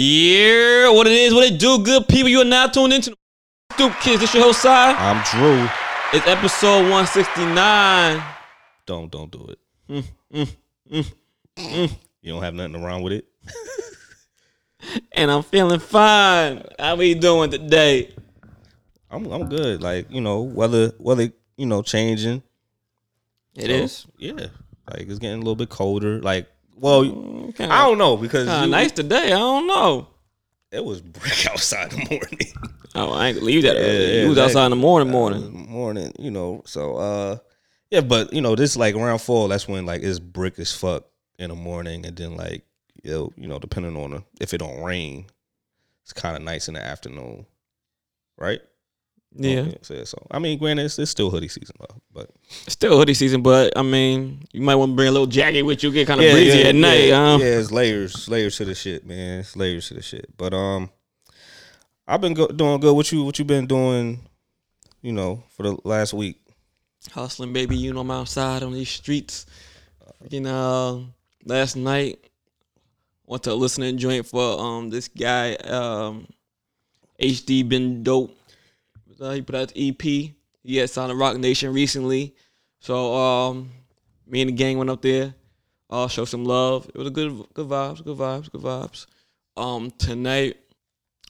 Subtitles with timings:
[0.00, 2.28] Yeah, what it is, what it do, good people.
[2.28, 3.16] You are now tuned into the
[3.72, 4.20] Stoop Kids.
[4.20, 4.94] This your host, side.
[4.94, 5.68] I'm Drew.
[6.12, 8.22] It's episode 169.
[8.86, 9.58] Don't don't do it.
[9.88, 10.04] Mm,
[10.92, 11.14] mm,
[11.56, 11.96] mm.
[12.22, 13.26] You don't have nothing wrong with it.
[15.10, 16.62] And I'm feeling fine.
[16.78, 18.14] How we doing today?
[19.10, 19.82] I'm I'm good.
[19.82, 22.44] Like you know, weather weather you know changing.
[23.56, 24.06] It is.
[24.16, 24.46] Yeah,
[24.88, 26.22] like it's getting a little bit colder.
[26.22, 26.46] Like,
[26.80, 27.02] well,
[27.56, 29.26] Kinda, I don't know because you- nice today.
[29.26, 30.08] I don't know.
[30.72, 32.38] it was brick outside in the morning.
[32.94, 34.06] Oh, I ain't leave that Yeah, early.
[34.16, 34.42] yeah, you was exactly.
[34.42, 35.44] outside in the morning, morning.
[35.44, 36.62] Uh, morning, you know.
[36.66, 37.36] So uh,
[37.90, 39.48] yeah, but you know, this like around fall.
[39.48, 41.04] That's when like it's brick as fuck
[41.38, 42.64] in the morning, and then like
[43.02, 45.26] you know, you know, depending on the, if it don't rain,
[46.02, 47.46] it's kind of nice in the afternoon,
[48.36, 48.60] right?
[49.34, 49.60] Yeah.
[49.60, 53.14] Okay, so, so I mean, granted, it's, it's still hoodie season though, but Still hoodie
[53.14, 55.92] season, but I mean, you might want to bring a little jacket with you.
[55.92, 57.08] Get kind of breezy at night.
[57.08, 57.38] Yeah, huh?
[57.40, 59.40] yeah, it's layers, layers to the shit, man.
[59.40, 60.34] It's layers to the shit.
[60.36, 60.90] But um,
[62.06, 62.94] I've been go- doing good.
[62.94, 64.20] What you what you been doing?
[65.02, 66.40] You know, for the last week.
[67.12, 67.76] hustling, baby.
[67.76, 69.46] You know I'm outside on these streets.
[70.30, 71.06] You know,
[71.44, 72.18] last night
[73.26, 76.26] went to a listening joint for um this guy um
[77.20, 78.34] HD been dope.
[79.20, 80.02] Uh, he put out the EP.
[80.62, 82.34] He had signed a Roc Nation recently,
[82.80, 83.70] so um
[84.26, 85.34] me and the gang went up there,
[85.90, 86.88] uh show some love.
[86.88, 89.06] It was a good good vibes, good vibes, good vibes.
[89.56, 90.56] Um tonight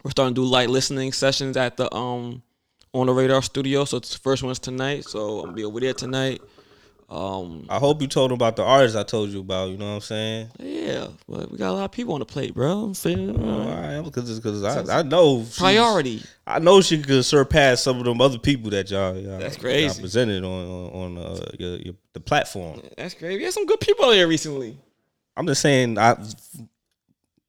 [0.03, 2.43] we're starting to do light listening sessions at the um
[2.93, 3.85] on the radar studio.
[3.85, 5.05] So it's the first one's tonight.
[5.05, 6.41] So gonna be over there tonight.
[7.09, 9.71] Um, I hope you told him about the artists I told you about.
[9.71, 10.49] You know what I'm saying?
[10.59, 12.85] yeah, but we got a lot of people on the plate, bro.
[12.85, 16.23] I'm feeling All right, because because I, I know priority.
[16.47, 19.95] I know she could surpass some of them other people that y'all, y'all That's y'all
[19.95, 22.83] presented on on, on uh, your, your, the platform.
[22.99, 23.39] That's great.
[23.39, 24.77] We had some good people out there recently.
[25.35, 26.23] I'm just saying I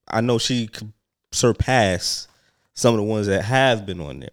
[0.07, 0.93] I know she could
[1.33, 2.29] surpass
[2.75, 4.29] some of the ones that have been on there.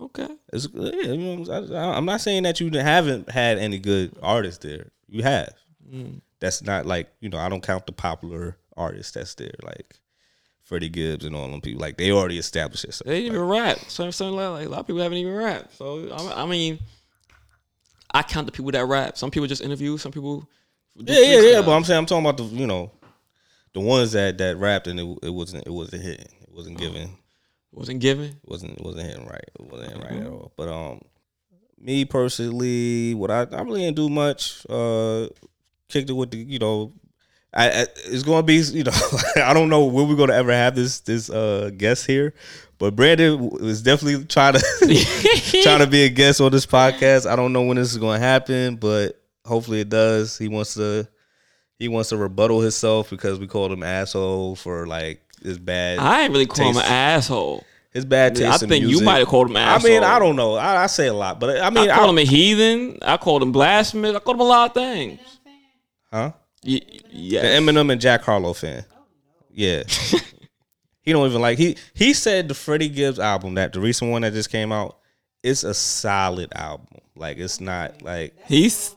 [0.00, 0.28] Okay.
[0.52, 4.64] It's, yeah, you know, I, I'm not saying that you haven't had any good artists
[4.64, 4.90] there.
[5.08, 5.54] You have.
[5.92, 6.20] Mm.
[6.40, 7.38] That's not like you know.
[7.38, 9.98] I don't count the popular artists that's there, like
[10.62, 11.80] Freddie Gibbs and all them people.
[11.80, 13.00] Like they already established it.
[13.04, 13.78] They didn't even rap.
[13.88, 15.76] So, so like, like, a lot of people haven't even rapped.
[15.76, 16.78] So I, I mean,
[18.14, 19.18] I count the people that rap.
[19.18, 19.98] Some people just interview.
[19.98, 20.48] Some people.
[20.94, 21.62] Yeah, yeah, yeah.
[21.62, 22.92] But I'm saying I'm talking about the you know
[23.72, 26.28] the ones that that rapped and it, it wasn't it wasn't hitting.
[26.42, 27.16] It wasn't giving.
[27.78, 28.36] Wasn't given.
[28.44, 29.44] Wasn't wasn't hitting right.
[29.58, 30.26] It wasn't hitting right Mm-hmm.
[30.26, 30.52] at all.
[30.56, 31.00] But um,
[31.80, 34.66] me personally, what I I really didn't do much.
[34.68, 35.28] Uh,
[35.88, 36.92] kicked it with the you know.
[37.54, 38.92] I, I it's gonna be you know
[39.36, 42.34] I don't know when we're gonna ever have this this uh guest here,
[42.78, 44.60] but Brandon was definitely trying to
[45.62, 47.24] trying to be a guest on this podcast.
[47.30, 50.36] I don't know when this is gonna happen, but hopefully it does.
[50.36, 51.08] He wants to
[51.78, 56.22] he wants to rebuttal himself because we called him asshole for like his bad I
[56.24, 57.64] ain't really call him an asshole.
[57.90, 58.62] His bad taste.
[58.62, 60.54] I in think you might have called him an I mean, I don't know.
[60.54, 62.98] I, I say a lot, but I mean, I I, called him a heathen.
[63.02, 64.14] I called him blasphemous.
[64.14, 65.20] I called him a lot of things.
[66.12, 66.32] huh?
[66.64, 66.80] Y-
[67.12, 67.40] The.
[67.42, 68.84] Eminem and Jack Harlow fan.
[69.50, 69.82] Yeah.
[71.02, 74.22] he don't even like he he said the Freddie Gibbs album that the recent one
[74.22, 74.98] that just came out,
[75.42, 76.86] it's a solid album.
[77.16, 78.94] Like it's not like He's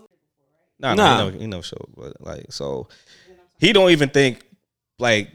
[0.80, 1.18] no, Nah.
[1.18, 2.88] no, he never, he never showed, but like so
[3.60, 4.44] he don't even think
[5.00, 5.30] like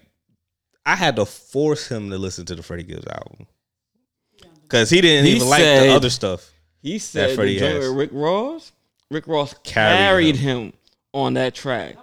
[0.86, 3.46] I had to force him to listen to the Freddie Gibbs album
[4.62, 6.50] because he didn't He even like the other stuff.
[6.80, 7.86] he said the Freddie has.
[7.88, 8.72] Rick Ross.
[9.10, 10.72] Rick Ross Carried carried him
[11.12, 11.96] on that track.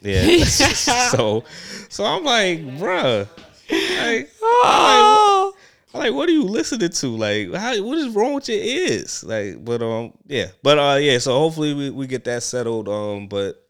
[0.00, 0.44] Yeah.
[0.44, 1.44] so
[1.88, 3.28] so I'm like, bruh.
[3.70, 5.54] Like, Oh,
[5.92, 7.06] I'm like, what are you listening to?
[7.16, 9.24] Like, how, what is wrong with your ears?
[9.24, 11.18] Like, but um, yeah, but uh, yeah.
[11.18, 12.88] So hopefully we, we get that settled.
[12.88, 13.62] Um, but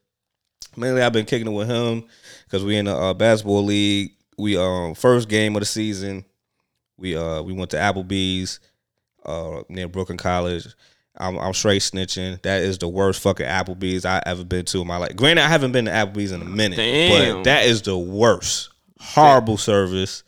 [0.76, 2.05] mainly I've been kicking it with him
[2.44, 4.12] because we in a uh, basketball league.
[4.38, 6.25] We um first game of the season.
[6.96, 8.61] We uh we went to Applebee's
[9.25, 10.69] uh near Brooklyn College.
[11.20, 12.40] I'm, I'm straight snitching.
[12.43, 15.17] That is the worst fucking Applebee's I ever been to in my life.
[15.17, 17.38] Granted, I haven't been to Applebee's in a minute, Damn.
[17.38, 18.70] but that is the worst.
[19.00, 20.23] Horrible service.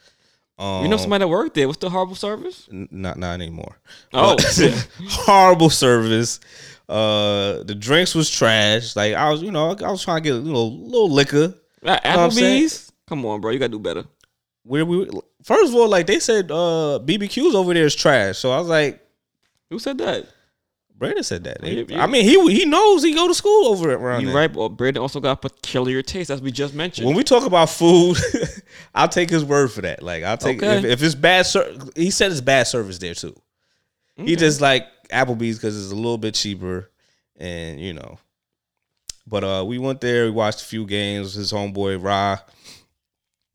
[0.58, 1.66] Um, you know somebody that worked there.
[1.68, 2.68] What's the horrible service?
[2.70, 3.78] N- not not anymore.
[4.12, 4.36] Oh.
[5.08, 6.38] Horrible service.
[6.86, 8.94] Uh, the drinks was trash.
[8.94, 11.54] Like I was, you know, I was trying to get a little little liquor.
[11.82, 12.30] At what I'm?
[12.30, 12.89] Applebee's?
[13.10, 13.50] Come on, bro.
[13.50, 14.04] You gotta do better.
[14.62, 15.08] Where we
[15.42, 18.38] first of all, like they said, uh, BBQs over there is trash.
[18.38, 19.04] So I was like,
[19.68, 20.26] Who said that?
[20.96, 21.64] Brandon said that.
[21.64, 22.04] Yeah, yeah.
[22.04, 25.00] I mean, he he knows he go to school over around You right, but Brandon
[25.00, 27.06] also got peculiar taste, as we just mentioned.
[27.06, 28.16] When we talk about food,
[28.94, 30.02] I'll take his word for that.
[30.04, 30.78] Like I'll take Okay.
[30.78, 31.46] if, if it's bad.
[31.46, 33.34] Ser- he said it's bad service there too.
[34.16, 36.90] He just like Applebee's because it's a little bit cheaper,
[37.38, 38.18] and you know.
[39.26, 40.24] But uh, we went there.
[40.26, 41.28] We watched a few games.
[41.28, 42.38] With his homeboy Ra,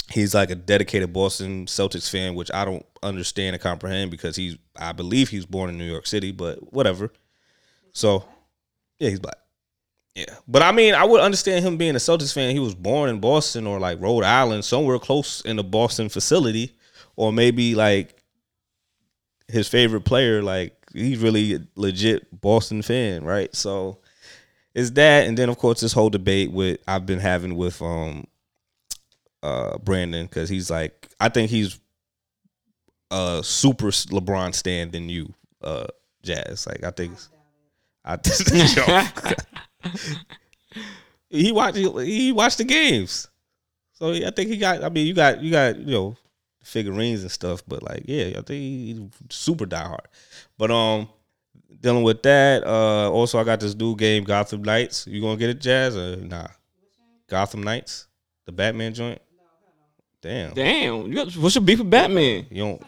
[0.10, 4.58] he's like a dedicated Boston Celtics fan, which I don't understand and comprehend because he's
[4.78, 7.12] I believe he was born in New York City, but whatever.
[7.94, 8.26] So
[9.00, 9.38] yeah, he's black.
[10.16, 12.52] Yeah, but I mean, I would understand him being a Celtics fan.
[12.52, 16.74] He was born in Boston or like Rhode Island, somewhere close in the Boston facility,
[17.18, 18.24] or maybe like
[19.50, 20.42] his favorite player.
[20.42, 23.54] Like he's really a legit Boston fan, right?
[23.54, 24.00] So
[24.74, 28.26] it's that, and then of course this whole debate with I've been having with um
[29.46, 31.80] uh Brandon because he's like I think he's
[33.12, 35.88] a super LeBron stand than you, uh
[36.24, 36.68] Jazz.
[36.68, 37.14] Like I think.
[38.08, 38.18] I
[41.30, 43.28] he watched he watched the games,
[43.94, 44.84] so I think he got.
[44.84, 46.16] I mean, you got you got you know
[46.64, 49.00] figurines and stuff, but like yeah, I think he's
[49.30, 50.06] super diehard.
[50.58, 51.10] But um,
[51.80, 52.64] dealing with that.
[52.64, 55.08] Uh, also I got this new game, Gotham Knights.
[55.08, 56.48] You gonna get it, Jazz or nah?
[57.28, 58.08] Gotham Knights,
[58.46, 59.22] the Batman joint.
[60.26, 60.54] Damn.
[60.56, 62.48] Damn, you got, what's your beef with Batman?
[62.50, 62.82] You don't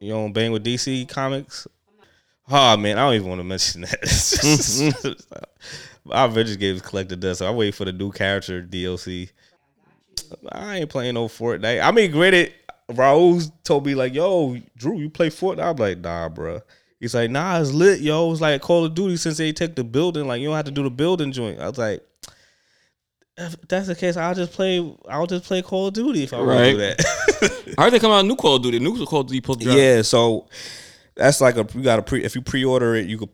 [0.00, 1.68] you don't bang with DC comics?
[2.50, 5.14] Oh man, I don't even want to mention that.
[6.10, 7.40] Our Avengers games collected dust.
[7.40, 9.28] So I wait for the new character DLC.
[10.50, 11.84] I ain't playing no Fortnite.
[11.84, 12.54] I mean, granted,
[12.90, 16.62] Raul told me like, "Yo, Drew, you play Fortnite?" I'm like, "Nah, bro."
[16.98, 19.84] He's like, "Nah, it's lit, yo." It's like Call of Duty since they took the
[19.84, 20.26] building.
[20.26, 21.60] Like, you don't have to do the building joint.
[21.60, 22.02] I was like,
[23.38, 24.78] if that's the case, I'll just play.
[25.08, 27.74] I'll just play Call of Duty if I want to do that.
[27.78, 28.78] I heard they come out new Call of Duty.
[28.78, 29.76] New Call of Duty supposed drop.
[29.76, 30.48] Yeah, so
[31.14, 33.30] that's like a you got to pre if you pre-order it, you could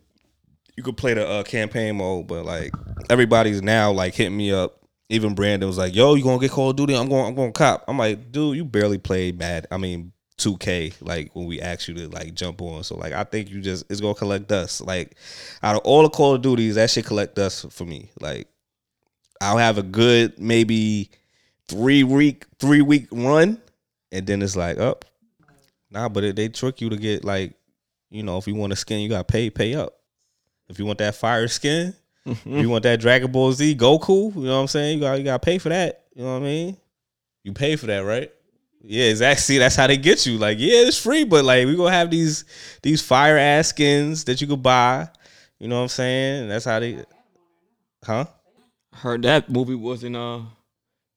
[0.77, 2.71] you could play the uh, campaign mode, but like
[3.09, 4.81] everybody's now like hitting me up.
[5.09, 6.95] Even Brandon was like, "Yo, you gonna get Call of Duty?
[6.95, 7.25] I'm going.
[7.27, 9.67] I'm going to cop." I'm like, "Dude, you barely played Mad.
[9.69, 10.95] I mean, 2K.
[11.01, 12.83] Like when we asked you to like jump on.
[12.83, 14.81] So like I think you just it's gonna collect dust.
[14.81, 15.15] Like
[15.63, 18.11] out of all the Call of Duties, that should collect dust for me.
[18.19, 18.47] Like
[19.41, 21.09] I'll have a good maybe
[21.67, 23.61] three week three week run,
[24.11, 25.05] and then it's like up.
[25.41, 25.53] Oh,
[25.91, 27.55] nah, but it, they trick you to get like
[28.15, 29.93] you know, if you want a skin, you got to pay, pay up.
[30.69, 31.93] If you want that fire skin,
[32.25, 32.69] if you mm-hmm.
[32.69, 34.97] want that Dragon Ball Z Goku, you know what I'm saying?
[34.97, 36.05] You got you got to pay for that.
[36.15, 36.77] You know what I mean?
[37.43, 38.31] You pay for that, right?
[38.81, 39.41] Yeah, exactly.
[39.41, 40.37] See, that's how they get you.
[40.37, 42.45] Like, yeah, it's free, but like we gonna have these
[42.81, 45.09] these fire ass skins that you could buy.
[45.59, 46.49] You know what I'm saying?
[46.49, 47.03] That's how they,
[48.03, 48.25] huh?
[48.95, 50.41] Heard that movie wasn't uh.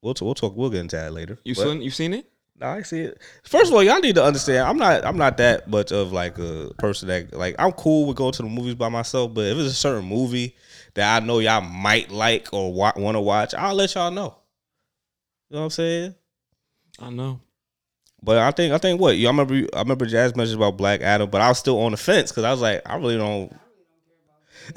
[0.02, 0.56] We'll t- we'll talk.
[0.56, 1.38] We'll get into that later.
[1.44, 2.30] You seen you seen it?
[2.60, 3.20] No, I see it.
[3.44, 4.66] First of all, y'all need to understand.
[4.66, 5.04] I'm not.
[5.04, 7.54] I'm not that much of like a person that like.
[7.58, 9.32] I'm cool with going to the movies by myself.
[9.32, 10.56] But if it's a certain movie
[10.94, 14.36] that I know y'all might like or wa- want to watch, I'll let y'all know.
[15.50, 16.14] You know what I'm saying?
[17.00, 17.40] I know.
[18.22, 19.28] But I think I think what you.
[19.28, 19.54] I remember.
[19.74, 22.44] I remember Jazz mentioned about Black Adam, but I was still on the fence because
[22.44, 23.54] I was like, I really don't.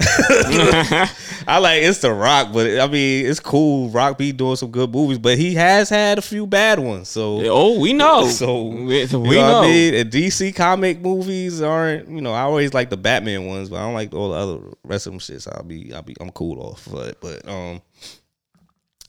[1.46, 3.90] I like it's the Rock, but I mean it's cool.
[3.90, 7.08] Rock be doing some good movies, but he has had a few bad ones.
[7.08, 8.26] So oh, we know.
[8.32, 9.16] So we, we know.
[9.16, 9.62] know.
[9.62, 9.94] I mean?
[9.94, 13.82] And DC comic movies aren't you know I always like the Batman ones, but I
[13.82, 15.46] don't like all the other rest of them shits.
[15.52, 17.82] I'll be I'll be I'm cool off, but but um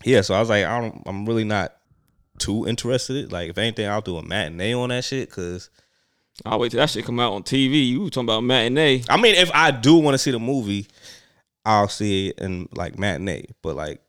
[0.03, 0.21] yeah.
[0.21, 1.75] So I was like I don't I'm really not
[2.39, 3.31] too interested.
[3.31, 5.69] Like if anything, I'll do a matinee on that shit because
[6.45, 7.87] I'll wait till that shit come out on TV.
[7.87, 9.03] You were talking about matinee?
[9.09, 10.87] I mean, if I do want to see the movie,
[11.65, 13.45] I'll see it in like matinee.
[13.61, 14.01] But like,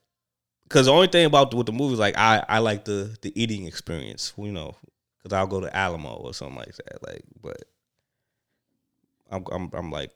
[0.64, 3.66] because the only thing about with the movies, like I I like the the eating
[3.66, 4.32] experience.
[4.36, 4.74] You know,
[5.22, 7.06] because I'll go to Alamo or something like that.
[7.06, 7.62] Like, but
[9.30, 10.10] I'm I'm I'm like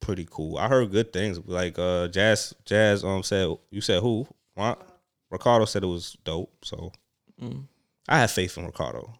[0.00, 0.58] pretty cool.
[0.58, 1.38] I heard good things.
[1.46, 4.26] Like uh Jazz Jazz um said you said who?
[4.54, 4.88] What?
[5.30, 6.52] Ricardo said it was dope.
[6.64, 6.92] So
[7.40, 7.64] mm.
[8.08, 9.14] I have faith in Ricardo.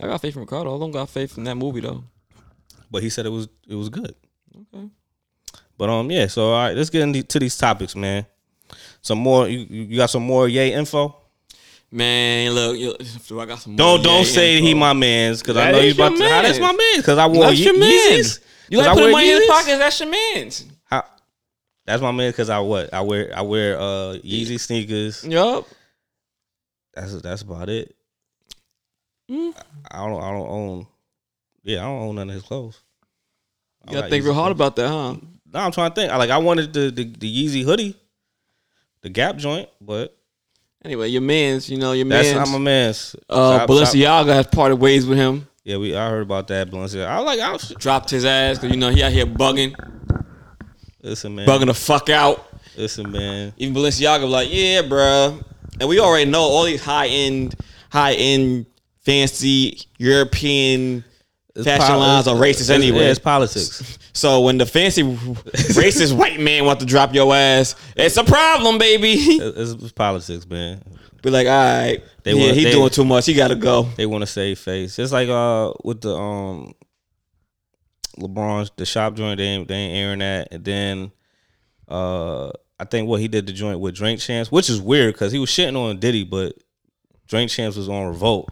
[0.00, 0.76] I got faith in Ricardo.
[0.76, 2.04] I don't got faith in that movie though.
[2.90, 4.14] But he said it was it was good.
[4.74, 4.88] Okay.
[5.78, 8.26] But um yeah, so all right, let's get into these topics, man.
[9.02, 11.16] Some more you, you got some more yay info?
[11.90, 12.96] Man, look, you,
[13.28, 14.66] do I got some Don't don't say info.
[14.66, 16.28] he my man's because I know you about to.
[16.28, 16.96] How that's my man?
[16.96, 18.40] Because I wore that's your Yeezys.
[18.68, 19.78] You like putting money in his pockets?
[19.78, 20.66] That's your man's.
[20.84, 21.04] How?
[21.86, 25.24] That's my man because I what I wear I wear uh Yeezy sneakers.
[25.24, 25.66] Yup.
[26.94, 27.95] That's that's about it.
[29.30, 29.54] Mm.
[29.90, 30.22] I don't.
[30.22, 30.86] I don't own.
[31.62, 32.80] Yeah, I don't own none of his clothes.
[33.86, 35.16] You gotta think real hard about that, huh?
[35.52, 36.12] No, I'm trying to think.
[36.12, 37.96] I like I wanted the the, the Yeezy hoodie,
[39.02, 40.16] the Gap joint, but
[40.84, 41.68] anyway, your man's.
[41.68, 42.32] You know your man's.
[42.32, 43.16] That's not my man's.
[43.28, 45.48] Uh, Balenciaga has parted ways with him.
[45.64, 45.96] Yeah, we.
[45.96, 46.70] I heard about that.
[46.70, 47.06] Balenciaga.
[47.06, 47.40] I like.
[47.40, 49.74] I was, dropped his ass because you know he out here bugging.
[51.02, 51.48] Listen, man.
[51.48, 52.46] Bugging the fuck out.
[52.76, 53.52] Listen, man.
[53.56, 55.40] Even Balenciaga was like, yeah, bro.
[55.80, 57.54] And we already know all these high end,
[57.90, 58.66] high end
[59.06, 61.02] fancy European
[61.54, 62.98] it's fashion poli- lines are racist anyway.
[63.04, 63.98] Yeah, it's politics.
[64.16, 68.78] So when the fancy racist white man want to drop your ass, it's a problem,
[68.78, 69.12] baby.
[69.12, 70.82] It's, it's politics, man.
[71.22, 73.26] be like, all right, They yeah, wanna- he they- doing too much.
[73.26, 73.82] He got to go.
[73.96, 74.98] They want to save face.
[74.98, 76.72] It's like uh with the um
[78.18, 79.36] LeBron's the shop joint.
[79.38, 80.48] They ain't, they ain't airing that.
[80.50, 81.12] And then
[81.88, 85.32] uh I think what he did the joint with Drink Champs, which is weird because
[85.32, 86.54] he was shitting on Diddy, but
[87.26, 88.50] Drink Champs was on Revolt.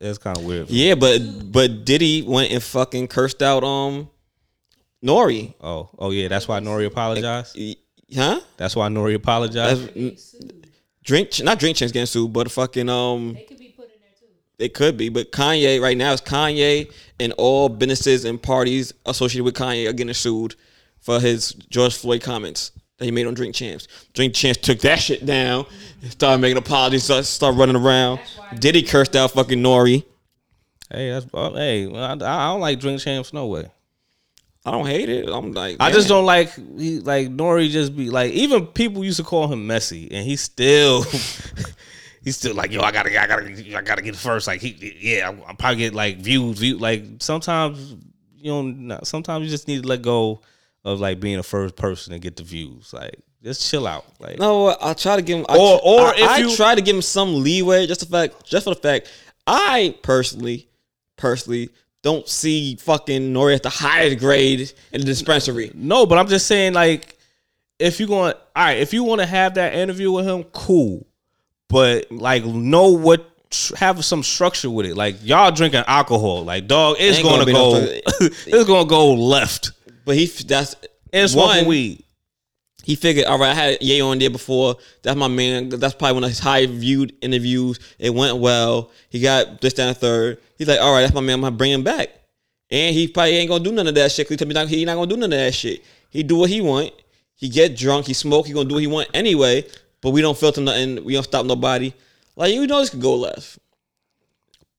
[0.00, 0.70] That's kind of weird.
[0.70, 1.18] Yeah, but
[1.50, 4.08] but Diddy went and fucking cursed out um
[5.04, 5.54] Nori.
[5.60, 7.56] Oh, oh yeah, that's why Nori apologized.
[7.58, 7.74] Y-
[8.14, 8.40] Huh?
[8.56, 9.94] That's why Nori apologized.
[9.94, 10.42] That's,
[11.04, 14.08] drink not drink chance getting sued, but fucking um They could be put in there
[14.18, 14.26] too.
[14.58, 16.90] It could be, but Kanye right now is Kanye
[17.20, 20.54] and all businesses and parties associated with Kanye are getting sued
[21.00, 23.88] for his George Floyd comments that he made on Drink Champs.
[24.12, 25.66] Drink Champs took that shit down,
[26.10, 28.20] started making apologies, started, started running around.
[28.58, 30.04] Diddy cursed out fucking Nori.
[30.90, 31.92] Hey, that's uh, hey.
[31.94, 33.70] I, I don't like Drink Champs no way.
[34.64, 35.28] I don't hate it.
[35.28, 39.16] I'm like, I just don't like he like Nori just be like even people used
[39.16, 41.02] to call him messy and he still
[42.22, 45.32] he's still like yo I gotta I gotta I gotta get first like he yeah
[45.46, 47.96] I probably get like views view like sometimes
[48.36, 50.42] you know sometimes you just need to let go
[50.92, 52.92] of like being a first person and get the views.
[52.92, 54.04] Like just chill out.
[54.18, 55.46] Like No, I try to give him.
[55.48, 58.06] I, Or- or I, if I you- try to give him some leeway, just the
[58.06, 59.08] fact, just for the fact,
[59.46, 60.68] I personally,
[61.16, 61.70] personally
[62.02, 65.70] don't see fucking Nori at the highest grade in the dispensary.
[65.74, 67.18] no but I'm just saying like
[67.80, 71.06] if you going all right if you want to have that interview with him cool.
[71.68, 73.28] But like know what
[73.76, 74.96] have some structure with it.
[74.96, 76.44] Like y'all drinking alcohol.
[76.44, 77.86] Like dog it's Ain't gonna, gonna go no-
[78.20, 79.72] it's gonna go left
[80.08, 80.74] But he, that's
[81.12, 81.66] and smoking one.
[81.66, 82.02] weed
[82.82, 84.76] He figured, all right, I had Ye on there before.
[85.02, 85.68] That's my man.
[85.68, 87.78] That's probably one of his high viewed interviews.
[87.98, 88.90] It went well.
[89.10, 90.40] He got this, down third.
[90.56, 91.34] He's like, all right, that's my man.
[91.34, 92.08] I'm gonna bring him back.
[92.70, 94.26] And he probably ain't gonna do none of that shit.
[94.30, 95.84] He told me not, he not gonna do none of that shit.
[96.08, 96.90] He do what he want.
[97.34, 98.06] He get drunk.
[98.06, 98.46] He smoke.
[98.46, 99.66] He gonna do what he want anyway.
[100.00, 101.04] But we don't filter nothing.
[101.04, 101.92] We don't stop nobody.
[102.34, 103.58] Like you know, this could go left.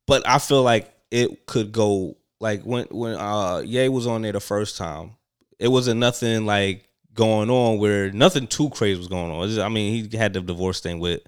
[0.08, 4.32] but I feel like it could go like when when uh Ye was on there
[4.32, 5.12] the first time,
[5.60, 9.48] it wasn't nothing like going on where nothing too crazy was going on.
[9.48, 11.22] Just- I mean, he had the divorce thing with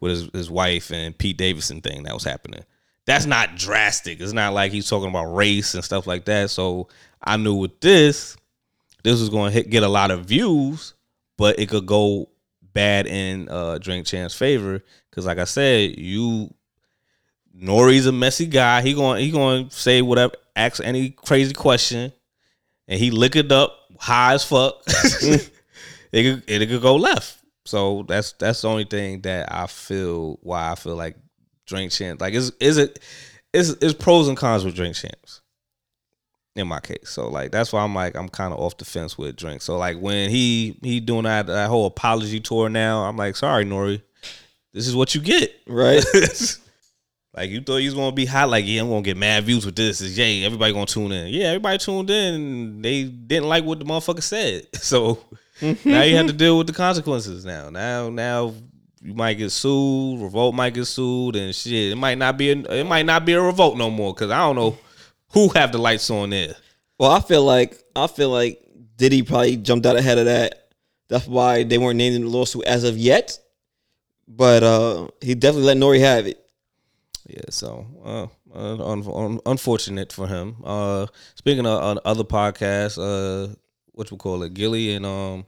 [0.00, 2.64] with his, his wife and Pete Davidson thing that was happening.
[3.06, 4.20] That's not drastic.
[4.20, 6.50] It's not like he's talking about race and stuff like that.
[6.50, 6.88] So
[7.22, 8.36] I knew with this,
[9.02, 10.94] this was going to get a lot of views,
[11.36, 12.28] but it could go
[12.72, 16.52] bad in uh, Drink Champ's favor because, like I said, you
[17.56, 18.82] Nori's a messy guy.
[18.82, 22.12] He going he going to say whatever, ask any crazy question,
[22.88, 24.82] and he it up high as fuck.
[24.86, 25.50] it
[26.12, 27.38] could it could go left.
[27.64, 31.16] So that's that's the only thing that I feel why I feel like
[31.66, 32.98] drink champs like is is it
[33.52, 35.42] is is pros and cons with drink champs
[36.56, 37.08] in my case.
[37.08, 39.62] So like that's why I'm like I'm kind of off the fence with drink.
[39.62, 43.64] So like when he he doing that that whole apology tour now, I'm like sorry
[43.64, 44.02] Nori,
[44.72, 45.54] this is what you get.
[45.66, 46.04] Right.
[47.34, 49.64] like you thought you was gonna be hot, like yeah, I'm gonna get mad views
[49.64, 50.00] with this.
[50.00, 51.28] Is yay, everybody gonna tune in.
[51.28, 52.82] Yeah, everybody tuned in.
[52.82, 55.18] They didn't like what the motherfucker said, so
[55.84, 57.44] now you have to deal with the consequences.
[57.44, 58.54] Now, now, now
[59.00, 60.20] you might get sued.
[60.20, 61.92] Revolt might get sued, and shit.
[61.92, 62.50] It might not be.
[62.50, 64.76] A, it might not be a revolt no more because I don't know
[65.30, 66.54] who have the lights on there.
[66.98, 68.62] Well, I feel like I feel like
[68.96, 70.68] Diddy probably jumped out ahead of that.
[71.08, 73.38] That's why they weren't named in the lawsuit as of yet.
[74.28, 76.41] But uh he definitely let Nori have it.
[77.26, 78.26] Yeah, so uh,
[78.58, 80.56] un- un- unfortunate for him.
[80.64, 83.54] Uh, speaking of uh, other podcasts, uh,
[83.92, 85.46] what we call it, Gillie and um.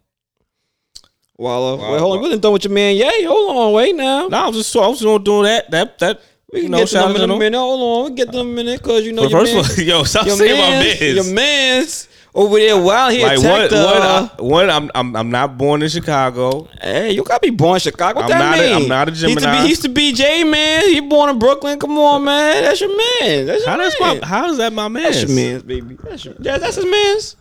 [1.36, 2.94] Wow, wait, hold on, we didn't throw with your man.
[2.94, 4.28] Yay, hold on, wait now.
[4.28, 5.68] No, I was just I was just doing that.
[5.72, 6.20] That that
[6.52, 7.58] we you can know, get to them in a minute.
[7.58, 9.88] Hold on, we get them in a minute because you know But your first man,
[9.88, 11.14] all, yo, stop your saying my man's, man's.
[11.26, 13.72] your man's over there while he like attacked.
[13.72, 16.68] one, one, uh, I, one, I'm I'm I'm not born in Chicago.
[16.82, 18.20] hey, you gotta be born in Chicago.
[18.20, 18.82] What I'm that not mean?
[18.82, 19.62] I'm not a He used to be, Gemini.
[19.62, 20.88] he used to be J man.
[20.88, 21.78] He born in Brooklyn.
[21.78, 22.62] Come on, man.
[22.64, 23.46] That's your man.
[23.46, 23.90] That's your How man.
[23.90, 25.04] does my how is that my man?
[25.04, 25.96] That's your man's, baby.
[26.02, 27.36] That's your, yeah, that's his man's.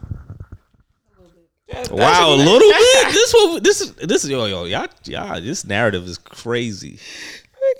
[1.67, 3.07] That's Wow, a little bit.
[3.13, 7.00] This what this is this is yo yo y'all y'all this narrative is crazy.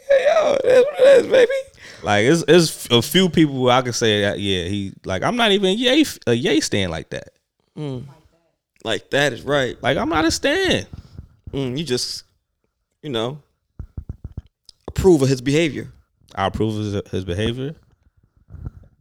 [0.10, 1.52] Yo, that's what it is, baby.
[2.04, 5.52] Like it's it's a few people I can say that yeah he like I'm not
[5.52, 7.30] even yay a yay stand like that.
[8.84, 9.82] Like that is right.
[9.82, 10.88] Like I'm not a stand.
[11.54, 12.24] Mm, you just,
[13.02, 13.42] you know,
[14.88, 15.92] approve of his behavior.
[16.36, 17.76] I approve of his, his behavior.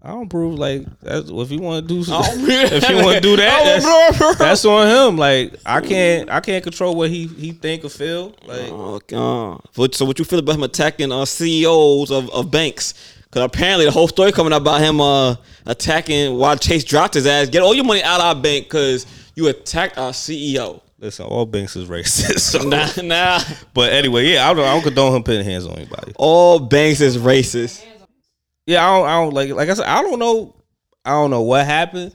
[0.04, 3.20] I don't approve like that's if you want to do Oh, if you want to
[3.20, 5.16] do that that's, that's on him.
[5.16, 8.34] Like I can't I can't control what he he think or feel.
[8.44, 9.62] Like Oh God!
[9.72, 12.94] So, so what you feel about him attacking uh, CEOs of, of banks?
[13.22, 17.26] Because apparently the whole story coming out about him uh, attacking while Chase dropped his
[17.26, 17.48] ass.
[17.48, 19.06] Get all your money out of our bank because
[19.36, 20.80] you attacked our CEO.
[20.98, 22.38] Listen, all Banks is racist.
[22.52, 22.62] So.
[22.62, 23.40] Nah, nah.
[23.74, 26.12] But anyway, yeah, I don't, I don't condone him putting hands on anybody.
[26.16, 27.84] All Banks is racist.
[28.66, 30.54] Yeah, I don't, I don't like like I said, I don't know,
[31.04, 32.14] I don't know what happened,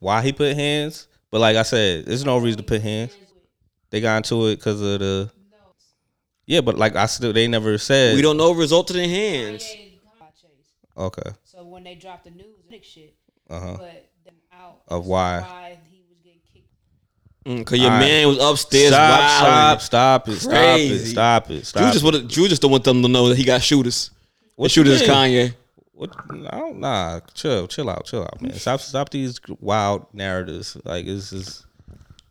[0.00, 3.16] why he put hands, but like I said, there's no reason to put hands.
[3.90, 5.30] They got into it because of the.
[6.46, 8.16] Yeah, but like I still, they never said.
[8.16, 9.64] We don't know if it resulted in hands.
[10.96, 11.30] Okay.
[11.44, 12.46] So when they dropped the news,
[12.82, 13.14] shit,
[13.48, 13.76] Uh huh.
[13.78, 15.40] but them out Of why.
[15.40, 16.68] why he was getting kicked.
[17.46, 18.00] Mm, Cause your All right.
[18.06, 19.20] man was upstairs Stop!
[19.42, 19.80] wilding.
[19.80, 20.28] Stop!
[20.28, 21.06] Stop it!
[21.06, 21.64] Stop it!
[21.64, 21.82] Stop it!
[21.84, 24.10] Drew just wanted, Drew just don't want them to know that he got shooters.
[24.56, 25.08] What What shooters is?
[25.08, 25.54] Kanye?
[26.02, 26.16] What?
[26.52, 28.54] I don't, nah, chill, chill out, chill out, man.
[28.54, 30.76] Stop, stop these wild narratives.
[30.84, 31.64] Like it's is,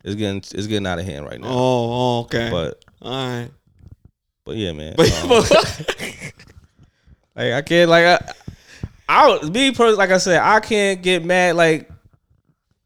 [0.04, 1.48] it's getting, it's getting out of hand right now.
[1.48, 2.50] Oh, oh okay.
[2.50, 3.50] But, all right.
[4.44, 4.92] but yeah, man.
[4.94, 5.30] But, um,
[7.34, 8.32] like I can't, like I,
[9.08, 11.56] I, me personally, like I said, I can't get mad.
[11.56, 11.90] Like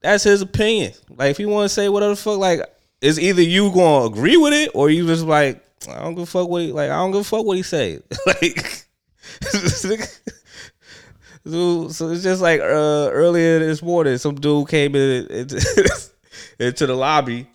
[0.02, 0.92] that's his opinion.
[1.16, 2.60] Like if you want to say whatever the fuck, like
[3.00, 6.26] it's either you gonna agree with it or you just like I don't give a
[6.26, 6.90] fuck what he like.
[6.90, 7.98] I don't give a fuck what he say.
[8.26, 8.84] like.
[11.46, 16.10] So, so it's just like uh, earlier this morning, some dude came in into,
[16.58, 17.46] into the lobby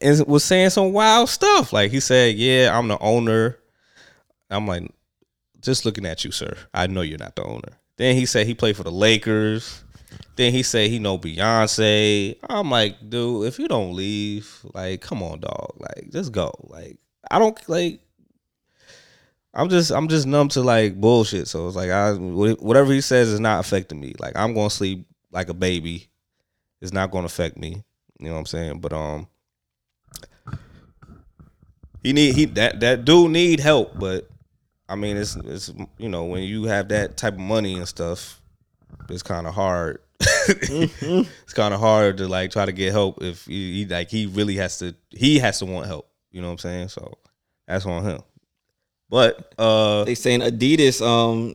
[0.00, 1.72] and was saying some wild stuff.
[1.72, 3.58] Like he said, "Yeah, I'm the owner."
[4.50, 4.90] I'm like,
[5.60, 6.56] just looking at you, sir.
[6.74, 7.78] I know you're not the owner.
[7.96, 9.84] Then he said he played for the Lakers.
[10.36, 12.36] Then he said he know Beyonce.
[12.48, 15.74] I'm like, dude, if you don't leave, like, come on, dog.
[15.78, 16.52] Like, just go.
[16.64, 16.98] Like,
[17.30, 18.00] I don't like.
[19.52, 21.48] I'm just I'm just numb to like bullshit.
[21.48, 24.14] So it's like I whatever he says is not affecting me.
[24.18, 26.08] Like I'm gonna sleep like a baby.
[26.80, 27.82] It's not gonna affect me.
[28.18, 28.80] You know what I'm saying?
[28.80, 29.26] But um,
[32.02, 33.98] he need he that that dude need help.
[33.98, 34.28] But
[34.88, 38.40] I mean, it's it's you know when you have that type of money and stuff,
[39.08, 40.00] it's kind of hard.
[40.20, 44.26] it's kind of hard to like try to get help if he, he like he
[44.26, 46.08] really has to he has to want help.
[46.30, 46.88] You know what I'm saying?
[46.88, 47.18] So
[47.66, 48.20] that's on him.
[49.10, 51.54] But uh, They saying Adidas um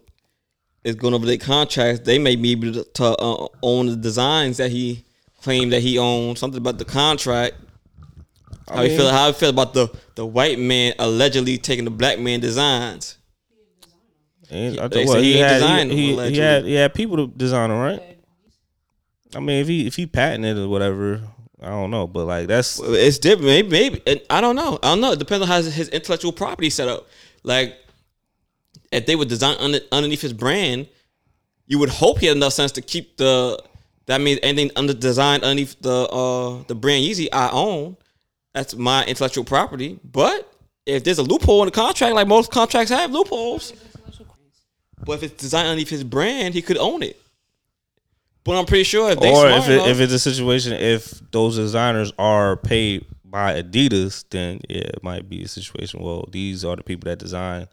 [0.84, 2.02] is going over their contracts.
[2.06, 5.04] They may be able to, to uh, own the designs that he
[5.42, 6.38] claimed that he owned.
[6.38, 7.56] Something about the contract.
[8.68, 9.10] How you mean- feel?
[9.10, 13.18] How you feel about the the white man allegedly taking the black man designs?
[14.52, 17.28] And I They well, he he, had, he, he, he had he had people to
[17.28, 18.18] design them, right?
[19.36, 21.22] I mean, if he if he patented it or whatever,
[21.62, 23.48] I don't know, but like that's It's different.
[23.48, 24.78] Maybe, maybe I don't know.
[24.84, 25.14] I don't know.
[25.14, 27.08] It depends on how his, his intellectual property set up.
[27.46, 27.78] Like,
[28.92, 30.88] if they were designed under, underneath his brand,
[31.68, 33.62] you would hope he had enough sense to keep the.
[34.08, 37.98] That means anything under designed underneath the uh the brand Yeezy I own.
[38.54, 40.00] That's my intellectual property.
[40.04, 40.52] But
[40.86, 43.74] if there's a loophole in the contract, like most contracts have loopholes,
[45.06, 47.20] but if it's designed underneath his brand, he could own it.
[48.44, 51.20] But I'm pretty sure if they or if it, enough- if it's a situation if
[51.32, 53.06] those designers are paid
[53.36, 56.00] by Adidas, then yeah, it might be a situation.
[56.02, 57.68] Well, these are the people that design,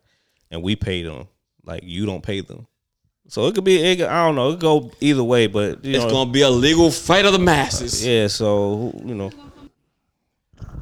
[0.51, 1.29] and we pay them.
[1.64, 2.66] Like you don't pay them,
[3.29, 3.77] so it could be.
[3.81, 4.48] It could, I don't know.
[4.48, 7.38] It could go either way, but it's know, gonna be a legal fight of the
[7.38, 8.05] masses.
[8.05, 8.27] yeah.
[8.27, 9.31] So you know,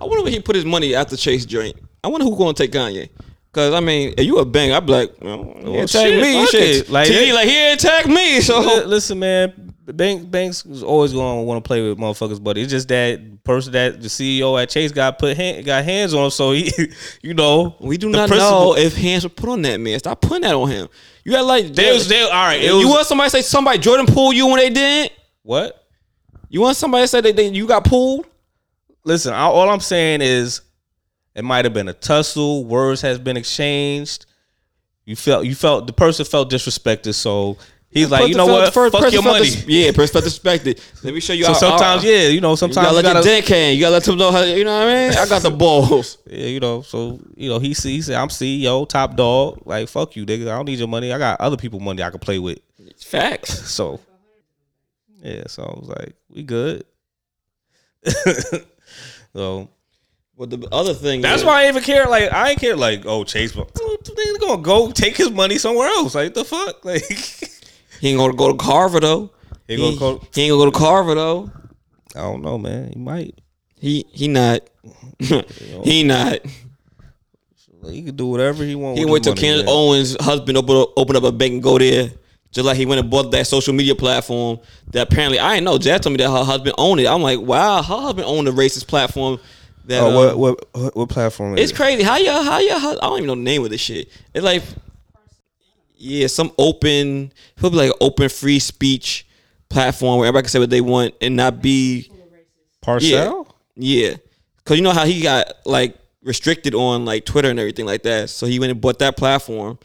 [0.01, 1.77] I wonder where he put his money after Chase joint.
[2.03, 3.11] I wonder who's gonna take Kanye.
[3.53, 6.23] Cause I mean, if you a bang, I'd be like, oh, he Well, attack shit,
[6.23, 6.77] me, shit.
[6.87, 6.89] it.
[6.89, 9.70] Like, it- like he attack me, so listen, man.
[9.93, 13.45] Banks Banks is always going to want to play with motherfuckers, but it's just that
[13.45, 16.71] person that the CEO at Chase got put hand, got hands on, so he,
[17.23, 19.99] you know, we do not know if hands were put on that man.
[19.99, 20.89] Stop putting that on him.
[21.25, 22.63] You got like They was they all right.
[22.63, 25.13] You was want somebody to say somebody Jordan pulled you when they didn't?
[25.43, 25.89] what?
[26.49, 28.27] You want somebody to say that they, you got pulled?
[29.05, 30.61] Listen, I, all I'm saying is,
[31.35, 32.65] it might have been a tussle.
[32.65, 34.27] Words has been exchanged.
[35.05, 37.57] You felt you felt the person felt disrespected, so
[37.91, 38.73] he's like, you know what?
[38.73, 39.45] first Fuck your money.
[39.45, 40.81] dis- yeah, person felt disrespected.
[41.05, 41.45] Let me show you.
[41.45, 43.75] So how- sometimes, how- yeah, you know, You sometimes gotta you gotta, your dick hang.
[43.75, 44.43] You gotta let them know how.
[44.43, 45.19] You know what I mean?
[45.19, 46.19] I got the balls.
[46.31, 49.61] Yeah, you know, so you know, he see, he said, "I'm CEO, top dog.
[49.65, 50.43] Like, fuck you, nigga.
[50.51, 51.13] I don't need your money.
[51.13, 53.69] I got other people money I can play with." It's Facts.
[53.77, 54.01] So,
[55.23, 56.85] yeah, so I was like, "We good."
[59.35, 59.69] so
[60.39, 62.07] But the other thing that's is, why I even care.
[62.07, 62.77] Like, I ain't care.
[62.77, 66.15] Like, oh, Chase, but they gonna go take his money somewhere else.
[66.15, 67.03] Like, the fuck, like,
[68.01, 69.31] he ain't gonna go to Carver though.
[69.69, 71.51] He He, gonna go- he ain't gonna go to Carver though.
[72.17, 72.93] I don't know, man.
[72.93, 73.39] He might.
[73.79, 74.61] He he not.
[75.85, 76.39] he not.
[77.87, 78.99] He can do whatever he want.
[78.99, 79.75] He went to his money, Candace man.
[79.75, 82.11] Owens' husband open up, open up a bank and go there.
[82.53, 84.59] Just like he went and bought that social media platform
[84.91, 85.79] that apparently I didn't know.
[85.79, 87.07] Jazz told me that her husband owned it.
[87.07, 89.39] I'm like, wow, her husband owned a racist platform.
[89.87, 91.57] That Oh, uh, what what what, what platform?
[91.57, 91.77] Is It's it?
[91.77, 92.03] crazy.
[92.03, 94.09] How your how your hus- I don't even know the name of this shit.
[94.35, 94.63] It's like
[96.01, 99.27] yeah, some open he'll be like open free speech
[99.69, 102.11] platform where everybody can say what they want and not be
[102.81, 103.01] Parler.
[103.77, 104.15] Yeah,
[104.57, 108.31] because you know how he got like restricted on like Twitter and everything like that.
[108.31, 109.79] So he went and bought that platform.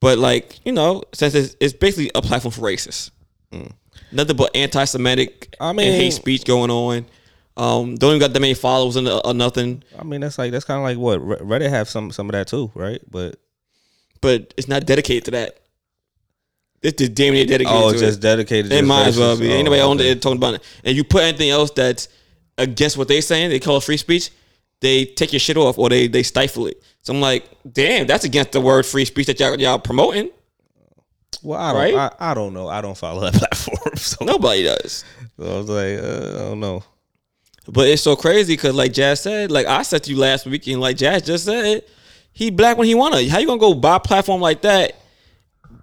[0.00, 3.10] But like you know, since it's, it's basically a platform for racists,
[4.10, 7.06] nothing but anti-Semitic I and mean- hate speech going on.
[7.54, 9.82] Um, don't even got that many followers and or nothing.
[9.98, 12.32] I mean, that's like that's kind of like what Re- Reddit have some some of
[12.32, 13.00] that too, right?
[13.10, 13.36] But
[14.22, 15.58] But it's not dedicated to that.
[16.80, 18.06] It's just damn near dedicated oh, to it's it.
[18.06, 18.72] just dedicated.
[18.72, 19.50] It just might as well be.
[19.50, 20.04] Oh, Ain't nobody on okay.
[20.04, 20.62] there talking about it.
[20.82, 22.08] And you put anything else that's
[22.56, 24.30] against what they're saying, they call it free speech,
[24.80, 26.82] they take your shit off or they they stifle it.
[27.02, 30.30] So I'm like, damn, that's against the word free speech that y'all y'all promoting.
[31.42, 31.80] Well, I don't.
[31.80, 32.12] Right?
[32.18, 32.68] I, I don't know.
[32.68, 35.04] I don't follow that platform, so, Nobody does.
[35.36, 36.84] so I was like, uh, I don't know.
[37.68, 40.66] But it's so crazy because like Jazz said, like I said to you last week,
[40.66, 41.84] and like Jazz just said,
[42.32, 43.28] he black when he wanna.
[43.28, 44.96] How you gonna go buy a platform like that?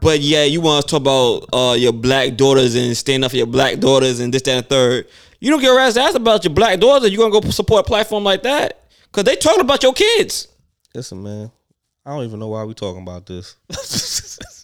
[0.01, 3.37] But yeah, you want to talk about uh, your black daughters and stand up for
[3.37, 5.07] your black daughters and this, that, and third.
[5.39, 7.11] You don't get ass about your black daughters.
[7.11, 8.83] You gonna go support a platform like that?
[9.11, 10.47] Cause they talking about your kids.
[10.93, 11.51] Listen, man.
[12.05, 13.55] I don't even know why we talking about this.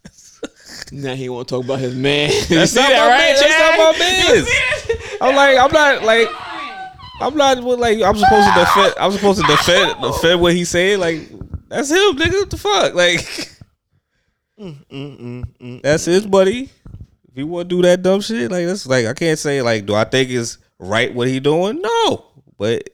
[0.91, 2.29] Now he want to talk about his man.
[2.49, 3.35] That's see not that, my right?
[3.39, 5.19] That's not my biz.
[5.21, 6.29] I'm like, I'm not like,
[7.21, 8.93] I'm not like, I'm supposed to defend.
[8.99, 10.99] I'm supposed to defend defend what he said.
[10.99, 11.29] Like,
[11.75, 12.31] that's him, nigga.
[12.31, 12.93] What the fuck?
[12.95, 13.51] Like,
[15.83, 16.69] that's his buddy.
[17.29, 19.85] If he want to do that dumb shit, like that's like I can't say like,
[19.85, 21.81] do I think it's right what he doing?
[21.81, 22.25] No,
[22.57, 22.89] but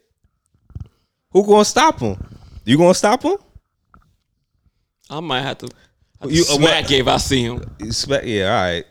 [1.32, 2.17] who gonna stop him?
[2.65, 3.38] You gonna stop him?
[5.10, 5.70] I might have to.
[6.22, 7.63] Have You- you uh, smack what- if I see him.
[7.80, 8.86] You spe- yeah, all right.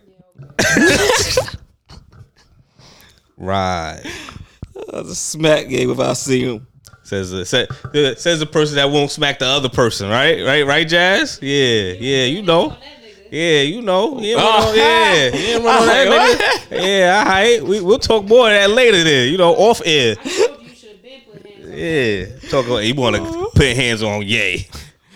[3.37, 4.01] right.
[4.93, 6.67] Uh, the smack game if I see him.
[7.11, 7.67] Says the say,
[8.15, 10.45] says the person that won't smack the other person, right?
[10.47, 10.65] Right?
[10.65, 11.41] Right, Jazz?
[11.43, 12.77] Yeah, yeah, you know.
[13.33, 14.13] Yeah, you know.
[14.19, 14.21] Uh-huh.
[14.23, 14.73] Yeah, Oh.
[14.77, 16.87] yeah, yeah, run on that nigga.
[16.87, 17.65] Yeah, all right.
[17.65, 19.03] We we'll talk more of that later.
[19.03, 20.15] Then you know, off air.
[20.21, 21.79] I told you you should have been put hands on
[22.43, 23.49] Yeah, talk about you want to uh-huh.
[23.57, 24.69] put hands on Yay.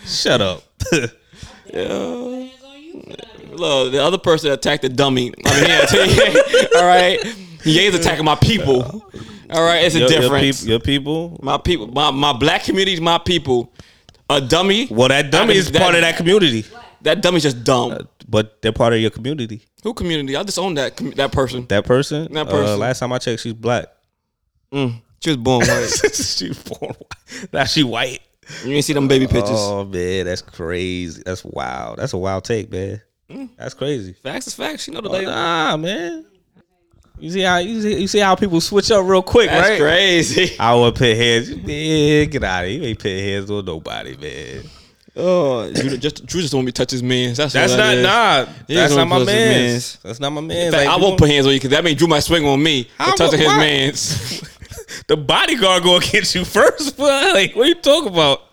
[0.05, 0.63] Shut up.
[1.73, 1.81] Yeah.
[1.81, 5.31] hands on you for not doing Look, the other person attacked the dummy.
[5.45, 5.69] I mean,
[6.73, 7.19] yeah, all right.
[7.63, 9.09] Ye's attacking my people.
[9.51, 10.61] All right, it's a your, your, difference.
[10.61, 11.39] peop- your people.
[11.43, 13.73] my people, my, my black community my people.
[14.27, 16.65] A dummy, Well, that dummy I is can- part of that community,
[17.03, 18.07] that dummy's just dumb.
[18.27, 19.61] but they're part of your community.
[19.83, 20.35] Who community?
[20.35, 21.67] I just own that that person.
[21.67, 22.33] That person.
[22.33, 22.79] That Uh, person.
[22.79, 23.85] last time I checked, she's black.
[24.73, 25.89] Mm, she was born white.
[26.13, 27.53] she was born white.
[27.53, 28.21] Now she white.
[28.65, 29.51] you ain't see them baby pictures.
[29.53, 31.21] Oh man, that's crazy.
[31.23, 31.99] That's wild.
[31.99, 32.99] That's a wild take, man.
[33.29, 33.49] Mm.
[33.57, 34.13] That's crazy.
[34.13, 34.83] Facts is facts.
[34.85, 35.27] She know the Oh, lady.
[35.27, 36.25] nah, man.
[37.25, 39.79] You see how you see, you see how people switch up real quick, That's right?
[39.79, 40.55] crazy.
[40.59, 41.49] I would put hands.
[41.49, 42.79] Yeah, get out of here.
[42.81, 44.63] You ain't putting hands on nobody, man.
[45.15, 47.33] Oh, Drew just Drew just want me to touch his man.
[47.33, 48.53] That's not that nah.
[48.67, 49.49] He That's not my touch his man.
[49.49, 49.97] mans.
[50.03, 50.75] That's not my man.
[50.75, 53.17] I won't put hands on you because that means Drew might swing on me for
[53.17, 54.41] touching his man's.
[55.07, 56.95] the bodyguard gonna get you first.
[56.97, 58.43] But like, what you talking about?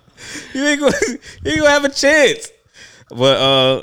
[0.55, 0.97] You ain't gonna,
[1.45, 2.51] you ain't gonna have a chance.
[3.11, 3.83] But uh,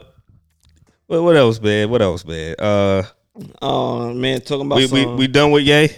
[1.05, 1.91] what, what else, man?
[1.91, 2.55] What else, man?
[2.57, 3.03] Uh,
[3.61, 5.95] oh man, talking about we, we we done with Yay.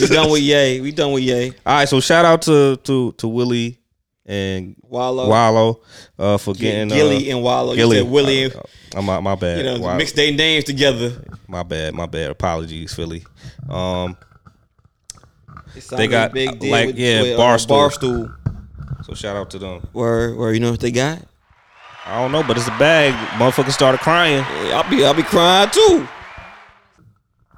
[0.00, 0.80] we done with Yay.
[0.80, 1.50] We done with Yay.
[1.66, 3.78] All right, so shout out to to to Willie
[4.26, 5.80] and Wallo, Wallo
[6.18, 7.74] uh, for getting uh, Gillie and Wallo.
[7.74, 7.98] Gillie.
[7.98, 8.44] You said Willie.
[8.44, 8.54] and-
[8.96, 9.58] Uh, my my bad.
[9.58, 9.96] you know, Wow.
[9.96, 11.12] mix their names together.
[11.48, 11.94] My bad.
[11.94, 12.30] My bad.
[12.30, 13.24] Apologies, Philly.
[13.68, 14.16] Um,
[15.90, 17.90] They got, sounded deal like, yeah, Barstool.
[17.90, 19.04] Barstool.
[19.04, 19.80] so shout out to them.
[19.92, 21.18] Where, where you know what they got?
[22.06, 23.12] I don't know, but it's a bag.
[23.40, 24.44] Motherfucker started crying.
[24.66, 26.06] Yeah, I'll be, I'll be crying too.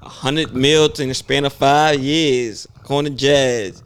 [0.07, 3.83] A hundred mil in the span of five years, according to Jazz.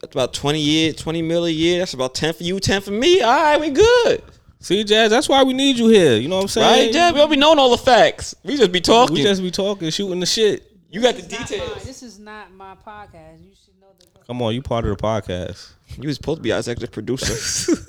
[0.00, 1.78] That's about twenty years, twenty mil a year.
[1.78, 3.20] That's about ten for you, ten for me.
[3.22, 4.22] All right, we good,
[4.58, 6.16] See, Jazz, that's why we need you here.
[6.16, 6.84] You know what I'm saying?
[6.86, 6.92] right?
[6.92, 8.34] Jazz, we don't be knowing all the facts.
[8.44, 9.14] We just be talking.
[9.14, 10.64] We just be talking, shooting the shit.
[10.90, 11.70] you got the This is details.
[11.76, 11.84] mine.
[11.86, 13.40] This is not my podcast.
[13.44, 14.06] You should know the.
[14.26, 15.70] Come on, you part of the podcast.
[15.96, 17.76] You was supposed to be our executive producer.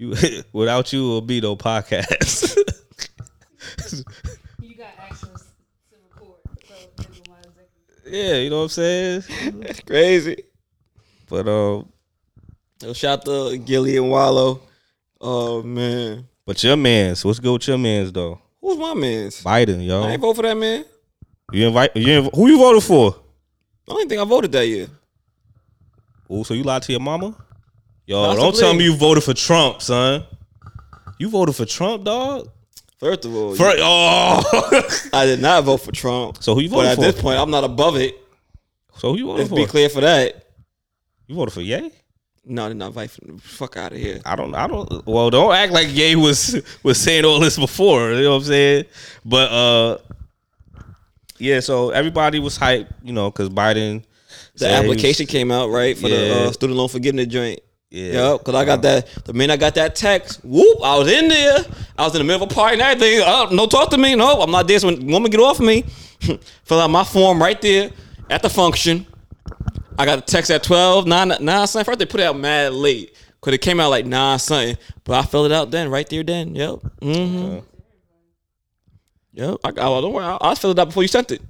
[0.00, 0.14] You
[0.52, 2.56] without you, it'll be no podcast.
[8.10, 9.22] yeah, you know what I'm saying.
[9.60, 10.44] That's crazy.
[11.28, 11.88] But um,
[12.80, 14.60] So shout out to Gillie and Wallo.
[15.20, 18.40] Oh man, but your man's what's good with your man's though?
[18.60, 19.42] who's my man's?
[19.42, 20.06] Biden, I yo.
[20.06, 20.84] ain't vote for that man.
[21.52, 23.16] You invite you inv- who you voted for?
[23.88, 24.86] I don't think I voted that year.
[26.30, 27.34] Oh, so you lied to your mama?
[28.06, 28.42] Yo, Possibly.
[28.44, 30.24] don't tell me you voted for Trump, son.
[31.18, 32.48] You voted for Trump, dog.
[32.98, 34.82] First of all, For, oh,
[35.12, 36.42] I did not vote for Trump.
[36.42, 37.00] so who you But voted at for?
[37.02, 38.16] this point, I'm not above it.
[38.96, 39.56] so who you voted Let's for?
[39.56, 40.44] be clear for that.
[41.28, 41.92] You voted for Ye?
[42.44, 44.20] No, I did not vote for fuck out of here.
[44.24, 44.54] I don't.
[44.54, 45.06] I don't.
[45.06, 48.10] Well, don't act like Ye was was saying all this before.
[48.12, 48.84] You know what I'm saying?
[49.24, 49.98] But uh,
[51.38, 51.60] yeah.
[51.60, 54.02] So everybody was hyped, you know, because Biden
[54.54, 56.32] The Yeah, he was- application came out right for the Yeah.
[56.48, 57.60] uh, student loan forgiveness joint.
[57.90, 58.32] Yeah.
[58.32, 59.06] Yep, cause I got that.
[59.24, 60.78] The minute I got that text, whoop!
[60.84, 61.64] I was in there.
[61.96, 63.22] I was in the middle of a party and everything.
[63.24, 64.14] Oh, no, talk to me.
[64.14, 64.84] No, I'm not this.
[64.84, 65.82] When woman get off of me,
[66.64, 67.90] fill out my form right there
[68.28, 69.06] at the function.
[69.98, 71.84] I got the text at 12, 9, 9 something.
[71.84, 73.16] First they put it out mad late.
[73.40, 74.76] Cause it came out like 9 something.
[75.04, 76.54] But I filled it out then, right there then.
[76.54, 76.80] Yep.
[77.00, 77.58] Mm-hmm.
[79.32, 79.56] Yep.
[79.64, 80.24] I, I, don't worry.
[80.24, 81.40] I, I filled it out before you sent it.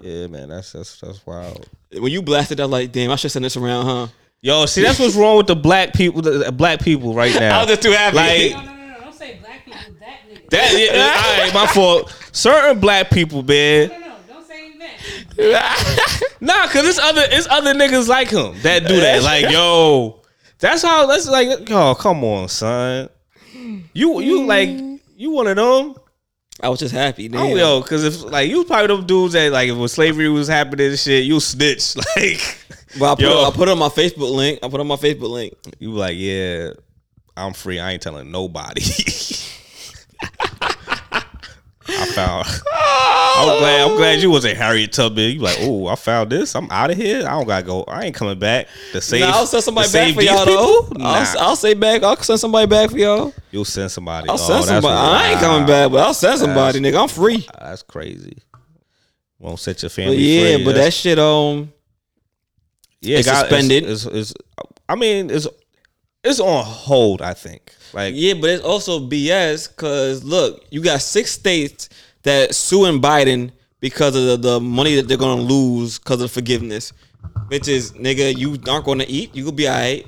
[0.00, 1.68] Yeah, man, that's that's that's wild.
[1.92, 4.06] When you blasted, I was like, damn, I should send this around, huh?
[4.40, 7.58] Yo, see, that's what's wrong with the black people, the black people right now.
[7.58, 8.16] I was just too happy.
[8.16, 9.00] Like- No, no, no, no.
[9.00, 9.80] Don't say black people.
[10.00, 10.50] That nigga.
[10.50, 12.28] That, yeah, all right, my fault.
[12.32, 13.88] Certain black people, man.
[13.88, 16.22] no, no, no, don't say that.
[16.40, 19.24] Nah, cause it's other it's other niggas like him that do that.
[19.24, 20.22] Like, yo,
[20.60, 21.68] that's how that's like.
[21.70, 23.08] Oh, come on, son.
[23.92, 24.68] You you like
[25.16, 25.96] you one of them?
[26.62, 27.26] I was just happy.
[27.28, 27.40] Oh, damn.
[27.40, 30.46] Oh, yo, cause if like you probably them dudes that like if when slavery was
[30.46, 31.96] happening and shit, you snitch.
[31.96, 32.56] Like,
[32.98, 33.44] Well, I put, Yo.
[33.44, 34.58] I put on my Facebook link.
[34.62, 35.54] I put on my Facebook link.
[35.78, 36.70] you like, yeah,
[37.36, 37.78] I'm free.
[37.78, 38.82] I ain't telling nobody.
[41.90, 42.46] I found.
[42.46, 43.80] I'm glad.
[43.90, 45.30] I'm glad you wasn't Harriet Tubman.
[45.32, 46.54] You like, oh, I found this.
[46.54, 47.20] I'm out of here.
[47.26, 47.82] I don't gotta go.
[47.84, 49.20] I ain't coming back to save.
[49.22, 50.88] Nah, I'll send somebody back for y'all though.
[50.96, 52.02] Nah, I'll, I'll say back.
[52.02, 53.32] I'll send somebody back for y'all.
[53.50, 54.28] you'll send somebody.
[54.28, 54.96] I'll Oh, send that's somebody.
[54.96, 57.00] I ain't coming back, but I'll send somebody, nigga.
[57.02, 57.48] I'm free.
[57.58, 58.36] That's crazy.
[59.38, 60.64] Won't set your But family yeah, free.
[60.66, 61.72] but that shit um
[63.00, 63.84] yeah, it's God- suspended.
[63.84, 64.32] It's, it's, it's-
[64.88, 65.46] I mean, it's
[66.24, 67.22] it's on hold.
[67.22, 67.72] I think.
[67.92, 71.88] Like, yeah, but it's also BS because look, you got six states
[72.22, 76.92] that suing Biden because of the, the money that they're gonna lose because of forgiveness.
[77.48, 79.34] Which is nigga, you aren't gonna eat.
[79.34, 80.06] You gonna be alright.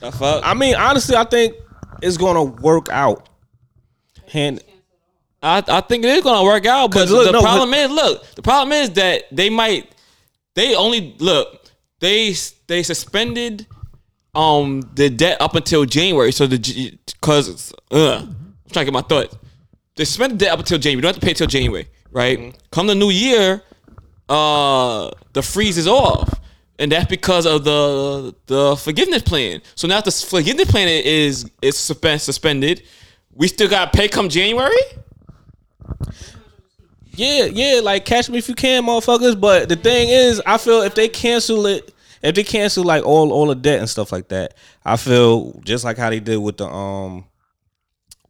[0.00, 0.42] The fuck?
[0.44, 1.54] I mean, honestly, I think
[2.02, 3.28] it's gonna work out.
[4.28, 4.62] Hand.
[5.42, 8.24] I, I think it is gonna work out, but look, the no, problem is, look,
[8.34, 9.94] the problem is that they might,
[10.54, 11.63] they only look,
[12.04, 12.34] they
[12.66, 13.66] they suspended
[14.34, 16.58] um the debt up until January, so the
[17.06, 19.36] because uh, I'm trying to get my thoughts.
[19.96, 20.98] They suspended the debt up until January.
[20.98, 22.54] You don't have to pay till January, right?
[22.70, 23.62] Come the new year,
[24.28, 26.40] uh, the freeze is off.
[26.76, 29.62] And that's because of the the forgiveness plan.
[29.76, 32.82] So now the forgiveness plan is is suspe- suspended.
[33.32, 34.76] We still got to pay come January.
[37.16, 39.40] Yeah, yeah, like catch me if you can, motherfuckers.
[39.40, 41.93] But the thing is, I feel if they cancel it,
[42.24, 45.84] if they cancel like all all the debt and stuff like that, I feel just
[45.84, 47.26] like how they did with the um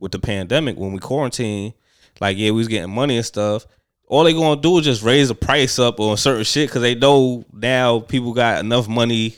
[0.00, 1.74] with the pandemic when we quarantine.
[2.20, 3.66] Like yeah, we was getting money and stuff.
[4.06, 6.96] All they gonna do is just raise the price up on certain shit because they
[6.96, 9.36] know now people got enough money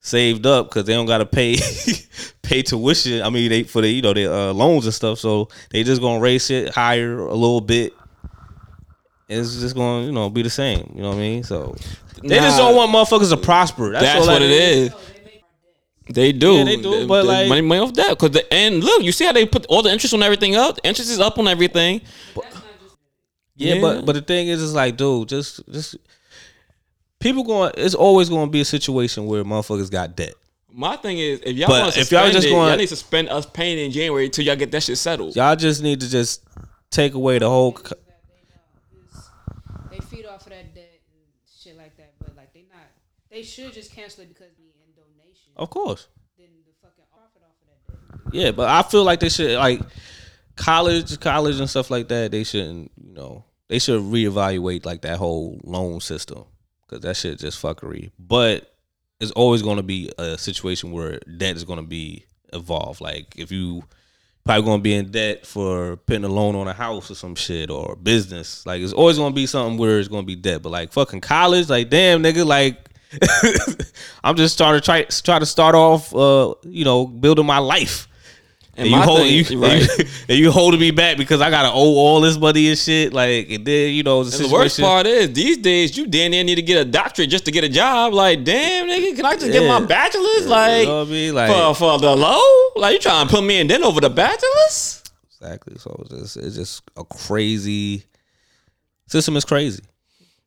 [0.00, 1.56] saved up because they don't gotta pay
[2.42, 3.22] pay tuition.
[3.22, 5.18] I mean, they for the you know their uh, loans and stuff.
[5.18, 7.92] So they just gonna raise it higher a little bit.
[9.30, 10.92] It's just gonna you know be the same.
[10.94, 11.44] You know what I mean?
[11.44, 11.74] So
[12.22, 13.92] they just don't want motherfuckers to prosper.
[13.92, 14.94] That's, That's what it is.
[16.12, 16.54] They do.
[16.54, 18.18] Yeah, they do, but, like- money, money off that.
[18.18, 20.74] Cause the and look, you see how they put all the interest on everything up.
[20.76, 22.00] The interest is up on everything.
[23.54, 23.80] Yeah, Yeah.
[23.80, 25.96] but but the thing is, it's like, dude, just just
[27.20, 27.70] people going.
[27.76, 30.34] It's always going to be a situation where motherfuckers got debt.
[30.72, 32.96] My thing is, if y'all want to if y'all just it, gonna- y'all need to
[32.96, 35.36] spend us paying in January until y'all get that shit settled.
[35.36, 36.42] Y'all just need to just
[36.90, 37.76] take away the whole.
[37.76, 37.94] c-
[39.90, 41.22] They feed off of that debt and
[41.62, 42.86] shit like that, but like they not.
[43.30, 45.52] They should just cancel it because we in donation.
[45.56, 46.08] Of course.
[46.36, 48.34] Then the fucking profit off of that debt.
[48.34, 49.80] Yeah, but I feel like they should like
[50.56, 52.32] college, college and stuff like that.
[52.32, 56.44] They shouldn't, you know, they should reevaluate like that whole loan system
[56.82, 58.10] because that shit just fuckery.
[58.18, 58.74] But
[59.20, 63.00] it's always going to be a situation where debt is going to be involved.
[63.00, 63.84] Like if you
[64.44, 67.36] probably going to be in debt for putting a loan on a house or some
[67.36, 70.34] shit or business, like it's always going to be something where it's going to be
[70.34, 70.62] debt.
[70.62, 72.88] But like fucking college, like damn nigga, like.
[74.24, 78.06] I'm just trying to try try to start off, uh, you know, building my life.
[78.76, 79.72] And And, you hold thing- you, right.
[79.82, 82.78] and you, and you holding me back because I gotta owe all this money and
[82.78, 83.12] shit.
[83.12, 86.30] Like, and then you know the And the worst part is these days you damn
[86.30, 88.12] near need to get a doctorate just to get a job.
[88.14, 89.86] Like, damn nigga, can I just get my Yeah.
[89.86, 90.46] bachelor's?
[90.46, 91.34] Like, you know I mean?
[91.34, 92.40] Like, for for the low?
[92.76, 95.02] Like, you trying to put me in then over the bachelor's?
[95.40, 95.76] exactly.
[95.78, 98.04] So it's just, it's just a crazy
[99.08, 99.36] system.
[99.36, 99.82] Is crazy.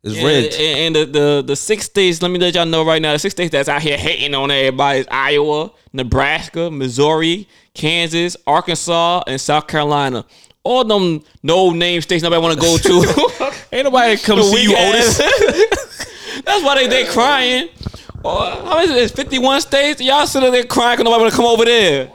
[0.04, 0.54] It's And, rigged.
[0.56, 3.34] and the, the the six states, let me let y'all know right now, the six
[3.34, 9.68] states that's out here hating on everybody is Iowa, Nebraska, Missouri, Kansas, Arkansas, and South
[9.68, 10.26] Carolina.
[10.66, 13.54] All them no name states nobody want to go to.
[13.72, 15.18] Ain't nobody come The see you, weak Otis.
[16.46, 17.70] That's why they they crying.
[18.26, 19.16] Oh, how many is it?
[19.16, 20.02] 51 states?
[20.02, 22.10] Y'all sitting there crying because nobody want to come over there.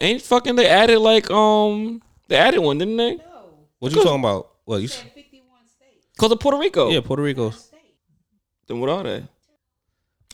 [0.00, 3.16] Ain't fucking they added like um they added one, didn't they?
[3.16, 3.22] No,
[3.78, 4.50] What you talking about?
[4.66, 4.88] Well, you
[6.18, 6.30] s- said 51 states.
[6.30, 6.90] Cause of Puerto Rico.
[6.90, 7.52] yeah, Puerto Rico.
[8.66, 9.24] Then what are they?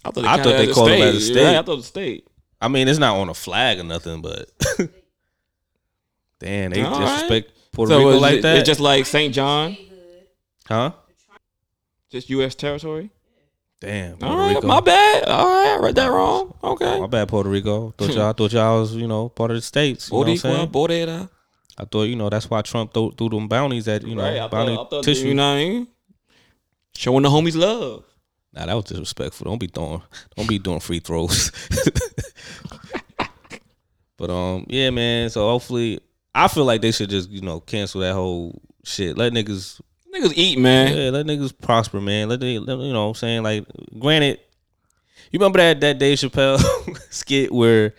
[0.05, 1.57] I thought they, I thought they called them as a Right, state.
[1.57, 2.27] I thought the state.
[2.61, 4.51] I mean, it's not on a flag or nothing, but
[6.41, 7.01] damn, they All right.
[7.01, 9.35] disrespect Puerto so Rico like it, that, It's just like St.
[9.35, 9.77] John,
[10.67, 10.93] huh?
[12.11, 12.55] just U.S.
[12.55, 13.11] territory.
[13.81, 14.67] Damn, All Puerto right, Rico.
[14.67, 15.25] my bad.
[15.29, 16.55] All right, I read that wrong.
[16.63, 17.01] Okay.
[17.01, 17.91] My bad, Puerto Rico.
[17.99, 20.09] Thought y'all thought y'all was you know part of the states.
[20.11, 20.69] You know what I'm Boricua, saying?
[20.71, 21.29] Borera.
[21.77, 24.39] I thought you know that's why Trump threw, threw them bounties at you know Right,
[24.39, 25.29] I bounty thought, I thought tissue.
[25.29, 25.89] you know what I mean?
[26.97, 28.05] Showing the homies love.
[28.53, 29.47] Nah, that was disrespectful.
[29.47, 30.01] Don't be throwing,
[30.37, 31.51] don't be doing free throws.
[34.17, 35.29] but um, yeah, man.
[35.31, 36.01] So hopefully,
[36.33, 39.19] I feel like they should just you know cancel that whole shit.
[39.19, 39.81] Let niggas,
[40.15, 40.97] Niggas eat, man.
[40.97, 42.29] yeah, let niggas prosper, man.
[42.29, 43.67] Let they, let, you know, what I'm saying like,
[43.99, 44.39] granted,
[45.33, 46.61] you remember that that Dave Chappelle
[47.11, 47.95] skit where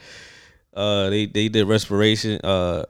[0.73, 2.85] uh they they did respiration uh.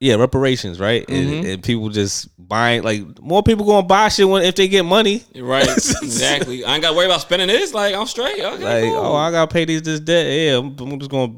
[0.00, 1.04] Yeah, reparations, right?
[1.10, 1.52] And, Mhm.
[1.54, 5.22] and people just buying like more people gonna buy shit when if they get money.
[5.36, 6.64] Right, exactly.
[6.64, 7.74] I ain't got to worry about spending this.
[7.74, 8.40] Like, I'm straight.
[8.42, 8.96] Okay, like cool.
[8.96, 11.34] oh I gotta pay these this debt yeah I'm, I'm just gonna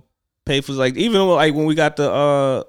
[0.46, 2.62] pay for like even like when we got the uh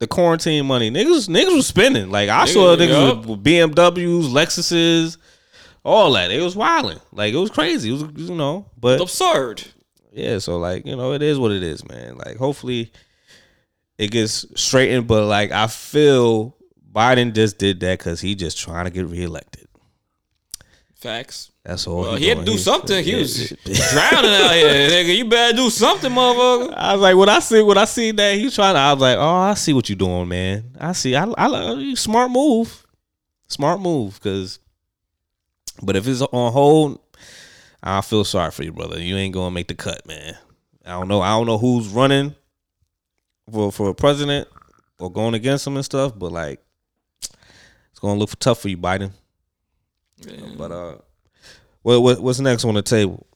[0.00, 3.16] the quarantine money niggas niggas was spending like I saw Niggas, niggas yup.
[3.18, 5.16] with, with BMWs Lexuses
[5.84, 9.00] all that it was wilding like it was crazy it was you know It's but
[9.00, 9.62] absurd.
[10.12, 12.90] yeah so like you know it is what it is man like hopefully
[13.98, 16.56] it gets straightened but like I feel
[16.92, 19.64] Biden just did that because he just trying to get reelected
[21.04, 21.50] Facts.
[21.62, 23.04] that's all Well, he had to do something.
[23.04, 25.14] He was drowning out here, nigga.
[25.14, 26.72] You better do something, motherfucker.
[26.74, 29.02] I was like, when I see when I see that he's trying to, I was
[29.02, 30.64] like, oh, I see what you're doing, man.
[30.80, 31.14] I see.
[31.14, 32.86] I, I uh, like smart move,
[33.48, 34.18] smart move.
[34.22, 34.60] Cause,
[35.82, 37.00] but if it's on hold,
[37.82, 38.98] I feel sorry for you, brother.
[38.98, 40.38] You ain't gonna make the cut, man.
[40.86, 41.20] I don't know.
[41.20, 42.34] I don't know who's running
[43.50, 44.48] for for a president
[44.98, 46.60] or going against him and stuff, but like,
[47.22, 49.10] it's gonna look tough for you, Biden.
[50.56, 50.94] But uh,
[51.82, 53.26] what, what what's next on the table?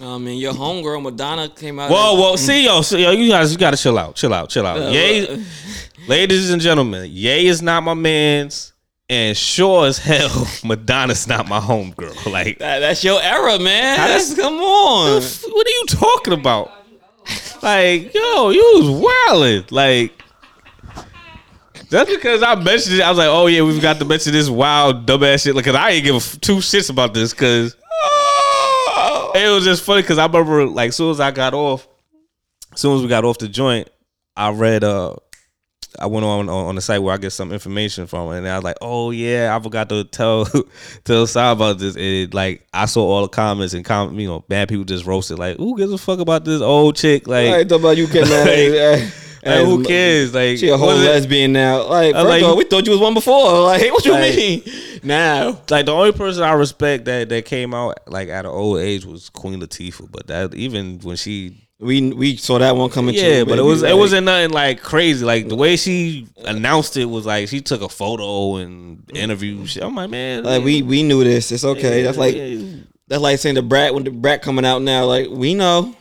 [0.00, 1.90] I mean, your homegirl Madonna came out.
[1.90, 4.66] Whoa, whoa, see yo, see yo, you guys, you gotta chill out, chill out, chill
[4.66, 4.78] out.
[4.78, 5.44] Uh, Yay,
[6.06, 8.74] ladies and gentlemen, Ye is not my man's,
[9.08, 12.30] and sure as hell, Madonna's not my homegirl.
[12.30, 13.96] Like, That, that's your era, man.
[13.96, 15.20] That's, come on.
[15.22, 16.70] what are you talking about?
[17.62, 19.70] Like, yo, you was wildin'.
[19.72, 20.12] Like,
[21.90, 24.48] just because I mentioned it, I was like, oh yeah, we've got to mention this
[24.48, 25.54] wild dumbass shit.
[25.54, 27.74] Like, cause I ain't give f- two shits about this, cause
[29.34, 31.86] it was just funny because I remember like soon as I got off,
[32.72, 33.88] as soon as we got off the joint,
[34.36, 35.16] I read uh
[35.98, 38.56] I went on on, on the site where I get some information from, and I
[38.56, 40.46] was like, "Oh yeah, I forgot to tell
[41.04, 44.40] tell Sal about this." And like, I saw all the comments and com- you know,
[44.48, 47.64] bad people just roasted like, "Who gives a fuck about this old chick?" Like, I
[47.64, 48.46] talk about you came out.
[48.46, 49.12] Like,
[49.44, 50.34] like, who cares?
[50.34, 51.86] Like, She a whole what is it- lesbian now.
[51.88, 53.52] Like, like- all, we thought you was one before.
[53.62, 54.62] Like, what you Like- mean?
[55.04, 58.80] Now, like the only person I respect that that came out like at an old
[58.80, 63.14] age was Queen Latifah, but that even when she we we saw that one coming.
[63.14, 65.24] yeah, too, but it was Like, it wasn't nothing like crazy.
[65.24, 69.64] Like the way she announced it was like she took a photo and interview.
[69.66, 69.82] shit.
[69.84, 71.52] I'm like, man, Like we we knew this.
[71.52, 72.02] It's okay.
[72.02, 72.76] That's like yeah.
[73.06, 75.04] that's like saying the brat when the brat coming out now.
[75.04, 75.94] Like we know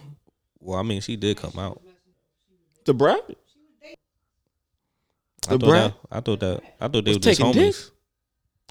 [0.59, 1.79] Well, I mean, she did come out.
[2.85, 3.21] the brat.
[5.47, 5.93] I The thought brat?
[5.93, 6.17] that.
[6.17, 6.61] I thought that.
[6.81, 7.91] I thought they Was were just taking homies.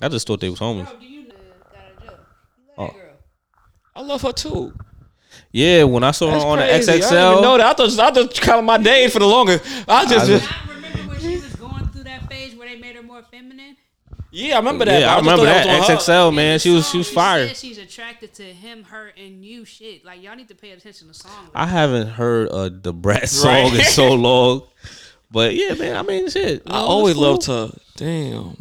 [0.03, 1.01] I just thought they was homies.
[1.01, 1.35] You know
[1.73, 2.27] got a joke?
[2.59, 2.83] You Oh.
[2.83, 3.15] love that girl.
[3.95, 4.75] I love her too.
[5.57, 6.93] Yeah, when I saw That's her on crazy.
[6.93, 7.67] the XXL, I didn't even know that.
[7.67, 9.65] I thought I just counted my days for the longest.
[9.89, 12.95] I just, I- I remember when she was going through that phase where they made
[12.97, 13.77] her more feminine.
[14.31, 15.01] yeah, I remember that.
[15.01, 16.13] yeah, but I remember thought that was her.
[16.13, 16.59] XXL man.
[16.59, 17.49] She was she was fire.
[17.55, 19.65] she's attracted to him, her, and you.
[19.65, 21.51] Shit, like y'all need to pay attention to songs.
[21.55, 24.63] I haven't heard uh, the Brat song in so long,
[25.31, 25.97] but yeah, man.
[25.97, 26.65] I mean, shit.
[26.67, 27.31] I know, always it's cool.
[27.33, 27.79] loved her.
[27.97, 28.57] Damn,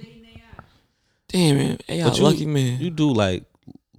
[1.28, 1.78] damn man.
[1.88, 2.80] Hey, you- lucky man.
[2.80, 3.44] You do like.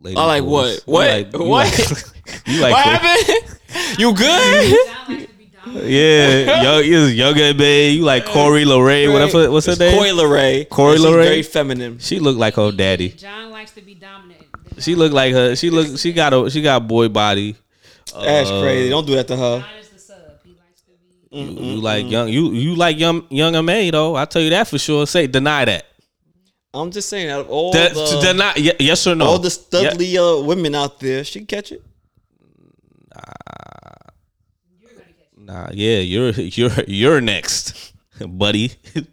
[0.06, 0.80] Lady I like boys.
[0.86, 0.86] what?
[0.86, 1.08] You What?
[1.08, 1.78] like- you What?
[1.78, 2.72] like- You like.
[2.72, 3.58] what happened?
[3.98, 4.76] you good?
[4.86, 5.88] John likes to be dominant.
[5.90, 7.96] Yeah, young, is younger babe.
[7.98, 9.12] You like Corey Lorraine.
[9.12, 9.50] Whatever.
[9.50, 9.98] What's her It's name?
[9.98, 10.68] Coi Leray.
[10.68, 11.24] Coy And she's Leray?
[11.24, 11.98] Very feminine.
[11.98, 13.10] She looked like her daddy.
[13.10, 14.42] John likes to be dominant.
[14.78, 15.56] She looked like her.
[15.56, 15.98] She look.
[15.98, 16.50] She got a.
[16.50, 17.56] She got boy body.
[18.14, 18.88] That's Uh, crazy.
[18.90, 19.58] Don't do that to her.
[19.60, 20.16] John is the sub.
[20.44, 20.92] He likes to
[21.30, 21.62] be.
[21.62, 22.28] You, you like young.
[22.28, 24.14] You you like young younger May though.
[24.16, 25.06] I tell you that for sure.
[25.06, 25.86] Say deny that.
[26.76, 28.54] I'm just saying, out of all the, deny.
[28.56, 29.24] ye- yes or no?
[29.24, 31.82] all the studly uh, women out there, she can catch it.
[35.46, 35.68] Nah.
[35.72, 35.98] Yeah.
[36.00, 37.92] You're you're you're next,
[38.26, 38.72] buddy.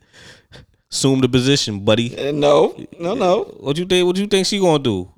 [0.91, 2.15] Assume the position, buddy.
[2.15, 3.43] Uh, no, no, no.
[3.59, 4.05] What you think?
[4.05, 5.11] What you think she gonna do?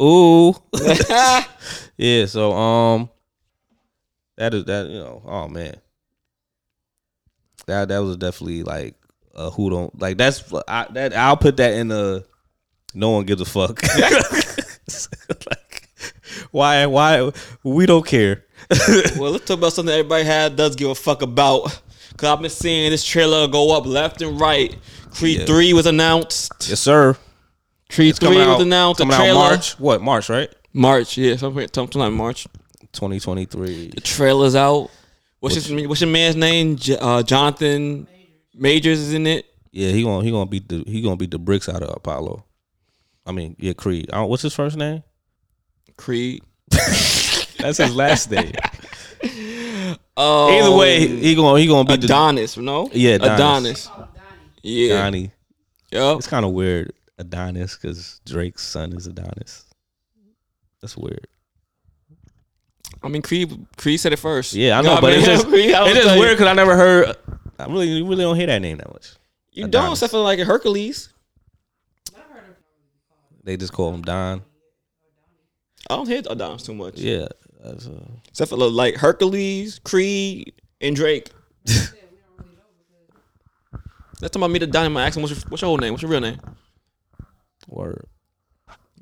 [0.00, 0.54] Ooh.
[1.96, 2.26] yeah.
[2.26, 3.10] So um,
[4.36, 4.86] that is that.
[4.88, 5.22] You know.
[5.24, 5.76] Oh man.
[7.66, 8.94] That that was definitely like
[9.34, 12.24] uh who don't like that's I that I'll put that in the
[12.94, 13.82] No one gives a fuck.
[15.48, 15.88] like,
[16.50, 16.86] why?
[16.86, 17.30] Why?
[17.62, 18.44] We don't care.
[19.18, 21.80] well, let's talk about something everybody had does give a fuck about.
[22.16, 24.76] Cause I've been seeing this trailer go up left and right.
[25.12, 25.46] Creed Yeah.
[25.46, 26.52] three was announced.
[26.68, 27.16] yes, sir.
[27.90, 28.98] Creed It's three was announced.
[28.98, 29.78] Coming out trailer March.
[29.78, 30.28] What March?
[30.28, 30.50] Right.
[30.74, 32.46] March, yeah, something, something like March.
[32.92, 33.88] 2023.
[33.88, 34.90] The trailer's out.
[35.40, 36.78] What's his what's your man's name?
[37.00, 38.06] Uh, Jonathan
[38.54, 39.46] Majors is in it.
[39.70, 42.44] Yeah, he gonna he gonna beat the he gonna beat the bricks out of Apollo.
[43.24, 44.10] I mean, yeah, Creed.
[44.12, 45.02] I don't, what's his first name?
[45.96, 46.42] Creed.
[46.70, 48.52] That's his last name.
[50.16, 52.90] Oh, Either way, he gonna he gonna beat the Adonis, no?
[52.92, 53.86] Yeah, Adonis.
[53.86, 54.10] Adonis.
[54.62, 55.02] Yeah.
[55.02, 55.30] Donnie.
[55.90, 56.18] Yup.
[56.18, 59.64] It's kind of weird, Adonis, because Drake's son is Adonis.
[60.80, 61.26] That's weird.
[63.02, 63.66] I mean, Creed.
[63.76, 64.52] Creed said it first.
[64.54, 67.16] Yeah, I You know, but what it's just it's just weird because I never heard.
[67.62, 69.12] I really you really don't hear that name that much.
[69.52, 69.98] You don't, Adonis.
[69.98, 71.08] except for like Hercules.
[73.44, 74.42] They just call him Don.
[75.90, 76.98] I don't hear Adonis too much.
[76.98, 77.26] Yeah,
[77.64, 77.74] uh,
[78.28, 81.30] Except for like Hercules, Creed, and Drake.
[84.20, 84.96] That's time I meet a Donnie.
[84.96, 85.92] I ask him, what's your, what's your whole name?
[85.92, 86.38] What's your real name?
[87.68, 88.06] word.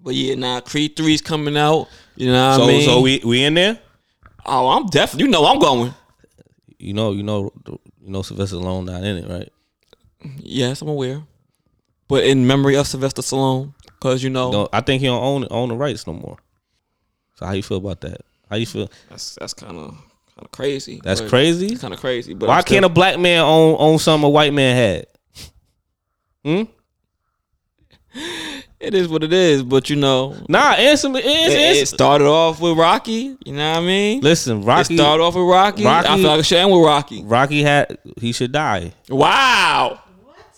[0.02, 1.88] But yeah, nah, Creed 3's coming out.
[2.16, 2.82] You know what so I mean?
[2.88, 3.78] so we we in there.
[4.46, 5.94] oh, I'm definitely, you know I'm going.
[6.78, 7.50] You know you know
[8.02, 9.52] you know Sylvester Stallone not in it, right?
[10.38, 11.22] Yes, I'm aware.
[12.08, 15.46] But in memory of Sylvester Stallone, because you know, No, I think he don't own
[15.50, 16.36] own the rights no more.
[17.36, 18.20] So how you feel about that?
[18.50, 18.90] How you feel?
[19.08, 21.00] that's that's kind of kind of crazy.
[21.02, 21.76] That's crazy.
[21.76, 22.34] Kind of crazy.
[22.34, 25.06] But Why I'm still- can't a black man own own something a white man had?
[26.44, 26.62] Hmm.
[28.80, 29.62] It is what it is.
[29.62, 31.20] But you know, Nah, answer me.
[31.20, 33.36] it, Answer, it started off with Rocky.
[33.44, 34.20] You know what I mean?
[34.22, 34.94] Listen, Rocky.
[34.94, 35.84] It started off with Rocky.
[35.86, 37.22] I Rocky- feel like it should end with Rocky.
[37.22, 38.92] Rocky had he should die.
[39.08, 40.00] Wow.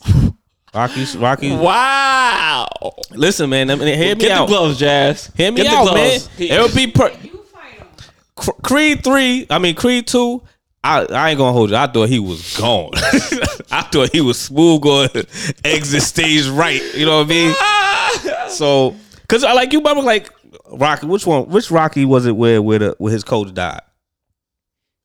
[0.74, 1.54] Rocky, Rocky.
[1.54, 2.68] Wow.
[3.10, 4.46] Listen, man, I mean, hear me Get out.
[4.48, 5.30] the gloves, Jazz.
[5.36, 5.94] Hear me Get the out, man.
[5.94, 6.28] gloves.
[6.38, 7.86] He- It would be per- You fight him.
[8.36, 9.46] Cr- Creed three.
[9.50, 10.42] I mean Creed two.
[10.84, 11.76] I, I ain't gonna hold you.
[11.76, 12.90] I thought he was gone.
[13.70, 15.10] I thought he was smooth going
[15.64, 16.82] exit stage right.
[16.94, 17.54] You know what I mean?
[17.56, 17.81] Ah!
[18.52, 18.96] So,
[19.28, 20.30] cause I like you remember like
[20.70, 21.06] Rocky.
[21.06, 21.48] Which one?
[21.48, 23.80] Which Rocky was it where where the where his coach died?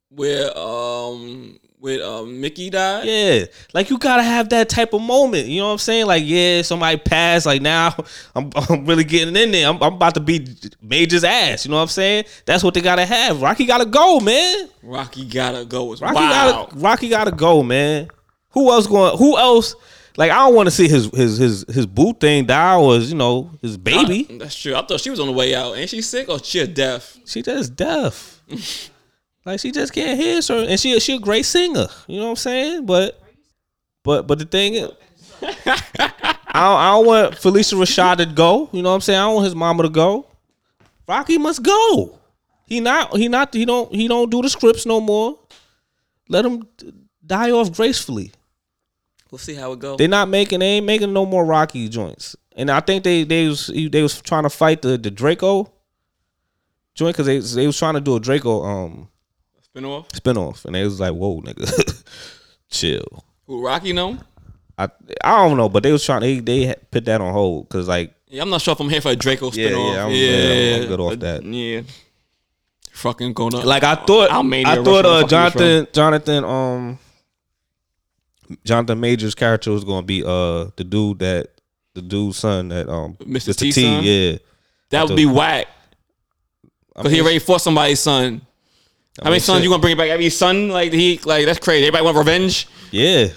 [0.10, 3.06] Where um with um Mickey died.
[3.06, 5.48] Yeah, like you gotta have that type of moment.
[5.48, 6.06] You know what I'm saying?
[6.08, 7.46] Like, yeah, somebody passed.
[7.46, 7.96] Like now,
[8.36, 9.70] I'm, I'm really getting in there.
[9.70, 11.66] I'm, I'm about to beat Major's ass.
[11.66, 12.26] You know what I'm saying?
[12.46, 13.42] That's what they gotta have.
[13.42, 14.70] Rocky gotta go, man.
[14.84, 15.94] Rocky gotta go.
[15.94, 16.30] As Rocky wow.
[16.66, 18.10] gotta Rocky gotta go, man.
[18.52, 19.18] Who else going?
[19.18, 19.76] Who else?
[20.18, 23.18] Like, I don't want to see his his his his boot thing die was you
[23.18, 24.28] know his baby.
[24.30, 24.76] I- that's true.
[24.76, 25.78] I thought she was on the way out.
[25.78, 27.18] Ain't she sick or she deaf?
[27.26, 28.42] She just deaf.
[29.46, 31.88] like she just can't hear so and she she a great singer.
[32.08, 32.86] You know what I'm saying?
[32.88, 33.22] But
[34.04, 34.90] but but the thing is
[35.42, 38.70] I don't, I don't want Phylicia Rashad to go.
[38.72, 39.20] You know what I'm saying?
[39.20, 40.26] I don't want his mama to go.
[41.08, 42.18] Rocky must go.
[42.66, 45.38] He not he not he don't he don't do the scripts no more.
[46.28, 46.68] Let him
[47.24, 48.32] die off gracefully.
[49.32, 49.98] We'll see how it goes.
[49.98, 52.36] They're not making they ain't making no more Rocky joints.
[52.56, 55.70] And I think they they was they was trying to fight the the Drago
[56.96, 59.10] joint because they they was trying to do a Drago um
[59.62, 60.10] Spin off.
[60.10, 62.04] spinoff, and they was like, "Whoa, nigga,
[62.70, 64.18] chill." Who Rocky know?
[64.78, 64.90] I
[65.24, 68.14] I don't know, but they was trying they they put that on hold because like
[68.28, 69.94] Yeah, I'm not sure if I'm here for a Drago Yeah, spin off.
[69.94, 71.44] yeah, I'm- yeah, yeah, I'm good off that.
[71.44, 71.82] Yeah.
[72.92, 73.66] Fucking going up.
[73.66, 75.60] like I thought I'll I thought uh, fuck he was from.
[75.60, 77.00] Jonathan Jonathan um
[78.64, 81.48] Jonathan Major's character was gonna be uh the dude that
[81.94, 83.56] the dude's son that um Mr.
[83.56, 83.70] T
[84.32, 84.38] yeah.
[84.92, 85.68] that would be whack.
[86.96, 88.42] I Cause he mean, already fought somebody's son.
[89.20, 89.64] How many mean, sons shit.
[89.66, 90.10] you gonna bring back?
[90.10, 91.86] Every son, like he, like that's crazy.
[91.86, 92.68] Everybody want revenge?
[92.92, 93.28] Yeah.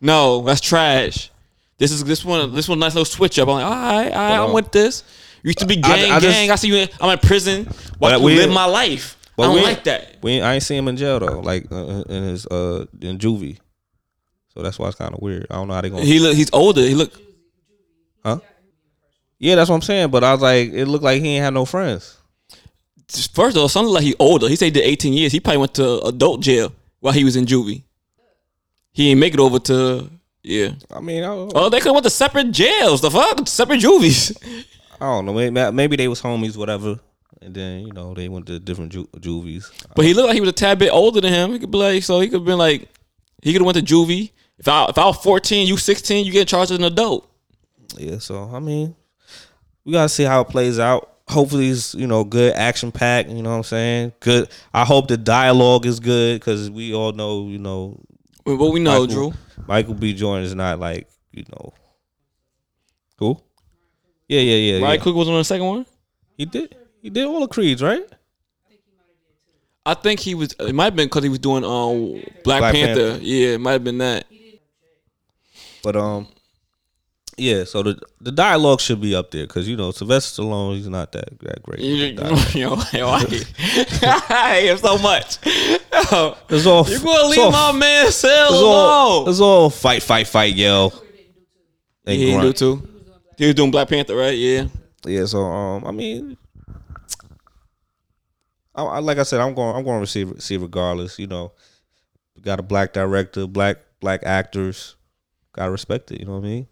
[0.00, 1.30] No, that's trash.
[1.78, 2.54] This is this one.
[2.54, 3.48] This one nice little switch up.
[3.48, 5.02] I'm like, all right, all right, I'm um, with this.
[5.42, 6.50] used to be gang, I just- gang.
[6.50, 6.76] I see you.
[6.76, 7.68] In, I'm in prison.
[7.98, 9.16] But you we- live my life.
[9.22, 10.16] I But don't we- like that.
[10.22, 13.16] We ain't, I ain't seen him in jail though, like uh, in his uh in
[13.18, 13.58] juvie.
[14.60, 15.46] So that's why it's kind of weird.
[15.48, 16.04] I don't know how they gonna.
[16.04, 16.36] He look.
[16.36, 16.82] He's older.
[16.82, 17.14] He look.
[18.22, 18.40] huh?
[19.38, 20.10] Yeah, that's what I'm saying.
[20.10, 22.18] But I was like, it looked like he ain't had no friends.
[23.08, 24.50] First of all, something like he older.
[24.50, 25.32] He said he did 18 years.
[25.32, 27.84] He probably went to adult jail while he was in juvie.
[28.92, 30.10] He ain't make it over to
[30.42, 30.72] yeah.
[30.94, 33.00] I mean, I, Oh, they could have went to separate jails.
[33.00, 34.36] The fuck, separate juvies.
[35.00, 35.32] I don't know.
[35.32, 37.00] Maybe, maybe they was homies, whatever.
[37.40, 39.72] And then you know they went to different ju- juvies.
[39.96, 41.52] But he looked like he was a tad bit older than him.
[41.52, 42.90] He could be like, so he could have been like,
[43.42, 44.32] he could have went to juvie.
[44.60, 47.28] If I if I was 14, you 16, you get charged as an adult.
[47.96, 48.18] Yeah.
[48.18, 48.94] So I mean,
[49.84, 51.08] we gotta see how it plays out.
[51.28, 53.28] Hopefully, it's you know good action pack.
[53.28, 54.12] You know what I'm saying?
[54.20, 54.50] Good.
[54.74, 57.98] I hope the dialogue is good because we all know you know
[58.44, 59.32] Well, What we know, Michael, Drew.
[59.66, 60.12] Michael B.
[60.12, 61.72] Jordan is not like you know
[63.18, 63.40] who.
[64.28, 64.84] Yeah, yeah, yeah.
[64.84, 65.04] Ryan yeah.
[65.04, 65.86] Coogler was on the second one.
[66.36, 66.76] He did.
[67.00, 68.06] He did all the creeds, right?
[69.86, 70.52] I think he was.
[70.60, 73.12] It might have been because he was doing um Black, Black Panther.
[73.12, 73.24] Panther.
[73.24, 74.26] Yeah, it might have been that.
[75.82, 76.28] But um,
[77.36, 77.64] yeah.
[77.64, 81.12] So the the dialogue should be up there because you know Sylvester Stallone, he's not
[81.12, 81.80] that that great.
[81.80, 85.38] You, with you know, yo, I hate, I hate him so much.
[85.46, 86.86] Yo, It's all.
[86.88, 89.28] you gonna leave all- my man Sell It's all, alone?
[89.30, 90.92] it's all fight, fight, fight, yo.
[92.06, 92.88] And He didn't do too.
[93.38, 94.36] He was doing Black Panther, right?
[94.36, 94.66] Yeah.
[95.06, 96.36] Yeah, so um, I mean,
[98.74, 101.18] I, I like I said, I'm going, I'm going to receive see regardless.
[101.18, 101.52] You know,
[102.36, 104.96] we got a black director, black black actors,
[105.52, 106.20] gotta respect it.
[106.20, 106.66] You know what I mean?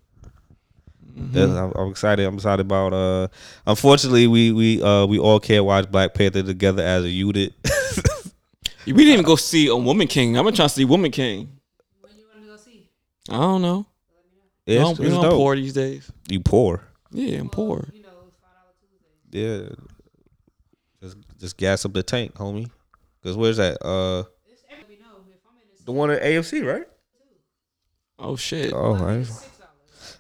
[1.32, 2.24] Yeah, I'm, I'm excited.
[2.26, 2.92] I'm excited about.
[2.92, 3.28] Uh,
[3.66, 7.54] unfortunately, we we uh we all can't watch Black Panther together as a unit.
[8.86, 10.38] We didn't even go see a Woman King.
[10.38, 11.60] I've been trying to see Woman King.
[12.00, 12.88] When you want to go see?
[13.28, 13.84] I don't know.
[14.64, 16.10] Yeah, you know, it's, you it's know I'm poor these days.
[16.30, 16.84] You poor.
[17.10, 17.86] Yeah, I'm poor.
[17.92, 18.08] You know,
[18.40, 18.72] five dollar
[19.30, 19.68] Tuesday.
[19.70, 19.74] Yeah.
[21.02, 22.70] Just just gas up the tank, homie.
[23.22, 23.76] Cause where's that?
[23.84, 25.16] Uh, It's every we know.
[25.30, 26.86] If I'm in the the one at AFC, right?
[28.18, 28.72] Oh shit.
[28.72, 29.24] Oh, I.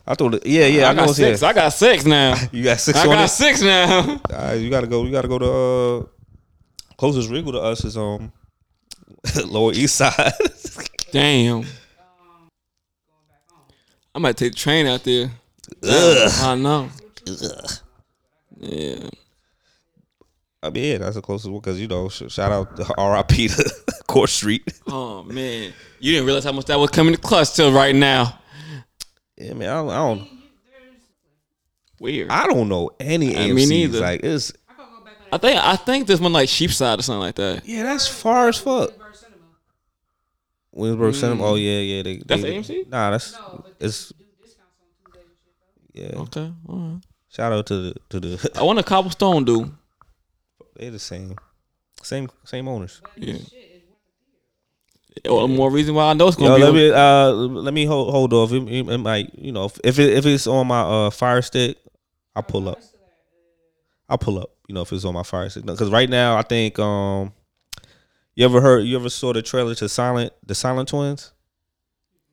[0.06, 0.34] I thought.
[0.34, 0.86] It, yeah, yeah.
[0.86, 1.40] I, I know got it's six.
[1.40, 1.48] here.
[1.48, 2.34] I got six now.
[2.52, 3.28] You got six I on got it.
[3.28, 4.20] six now.
[4.32, 5.04] Uh, you gotta go.
[5.04, 5.46] You gotta go to
[6.06, 6.06] uh,
[6.96, 8.32] closest wrinkle to us is um
[9.46, 10.32] Lower East Side.
[11.10, 11.64] Damn.
[14.14, 15.30] I might take the train out there.
[15.82, 16.30] Ugh.
[16.42, 16.88] I know.
[18.60, 19.08] Yeah.
[20.62, 23.48] I mean, yeah, that's the closest one because you know, sh- shout out to R.I.P.
[23.48, 23.70] to
[24.18, 24.62] Court Street.
[24.90, 28.38] Oh man, you didn't realize how much that was coming to clutch till right now.
[29.36, 30.28] Yeah, man, I don't, I don't,
[32.00, 32.30] Weird.
[32.30, 33.68] I don't know any Uh, me AMC's.
[33.70, 34.00] neither.
[34.00, 37.02] Like it's I go back on I think I think there's one like Sheepshead or
[37.02, 37.66] something like that.
[37.68, 38.96] yeah, that's far as fuck.
[38.96, 39.36] Bird Cinema.
[40.72, 41.44] Williamsburg Cinema.
[41.44, 42.02] Oh yeah, yeah.
[42.02, 42.26] They, Mm.
[42.26, 42.88] That's they, AMC?
[42.88, 46.18] Nah, that's No, but it's do discounts on Tuesdays and shit though.
[46.18, 46.22] yeah.
[46.22, 46.52] Okay.
[46.68, 47.00] All right.
[47.30, 48.50] Shout out to the to the.
[48.56, 49.70] I want a cobblestone dude.
[50.76, 51.36] They're the same,
[52.02, 53.02] same same owners.
[53.16, 53.34] Yeah.
[55.24, 56.88] Well, more reason why I know it's gonna let be.
[56.88, 58.52] me uh let me hold hold off.
[58.52, 61.78] It, it, it might you know if it, if it's on my uh fire stick,
[62.36, 62.80] I'll pull up.
[64.08, 64.50] I'll pull up.
[64.68, 67.32] You know if it's on my fire stick because right now I think um
[68.34, 71.32] you ever heard you ever saw the trailer to Silent the Silent Twins?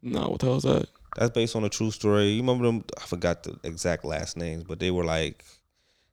[0.01, 0.87] no, what the hell is that?
[1.15, 2.25] That's based on a true story.
[2.29, 2.83] You remember them?
[3.01, 5.43] I forgot the exact last names, but they were like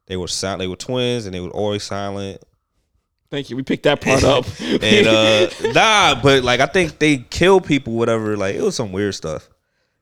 [0.07, 0.61] they were silent.
[0.61, 2.43] They were twins and they were always silent.
[3.33, 3.57] Thank you.
[3.57, 4.45] We picked that part up.
[4.61, 8.37] And uh nah, but like I think they killed people, whatever.
[8.37, 9.49] Like it was some weird stuff.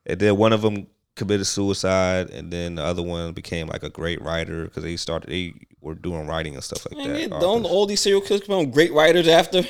[0.05, 3.89] And then one of them committed suicide, and then the other one became like a
[3.91, 7.41] great writer because they started they were doing writing and stuff like Man, that.
[7.41, 9.63] don't all these serial killers become great writers after?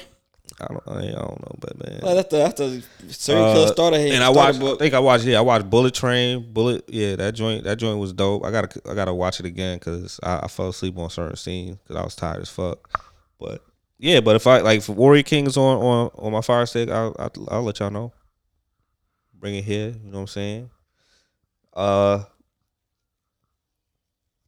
[0.61, 2.01] I don't, I don't know, but man.
[2.03, 3.97] Like, that's the that's the serial killer Uh, starter.
[3.99, 4.63] and I watched.
[4.63, 5.25] I think I watched.
[5.25, 6.51] Yeah, I watched Bullet Train.
[6.53, 6.85] Bullet.
[6.89, 7.65] Yeah, that joint.
[7.65, 8.43] That joint was dope.
[8.45, 8.81] I gotta.
[8.91, 12.05] I gotta watch it again because I, I fell asleep on certain scenes because I
[12.05, 13.10] was tired as fuck.
[13.41, 13.65] But
[13.99, 16.91] yeah, but if I like if Warrior King is on on on my fire stick,
[16.91, 18.13] I'll I'll, I'll let y'all know.
[19.35, 19.89] Bring it here.
[19.89, 20.71] You know what I'm saying?
[21.73, 22.25] Uh,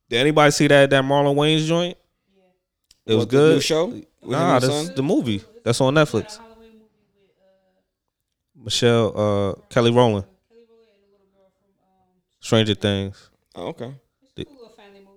[0.09, 1.97] did anybody see that that Marlon Wayans' joint?
[3.07, 3.55] It was What, the good.
[3.55, 3.87] new show?
[3.87, 4.95] With Nah, that's son?
[4.95, 5.43] the movie.
[5.65, 6.37] That's on Netflix.
[6.37, 6.83] Halloween movie
[7.15, 10.27] with uh, Michelle uh Kelly Rowland.
[10.51, 13.31] Kelly Rowland and the little girl from um, Stranger Things.
[13.55, 13.95] Oh, okay.
[14.23, 15.09] it's a cool little family movie.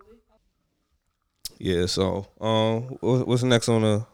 [1.57, 4.05] Yeah, so um what's next on the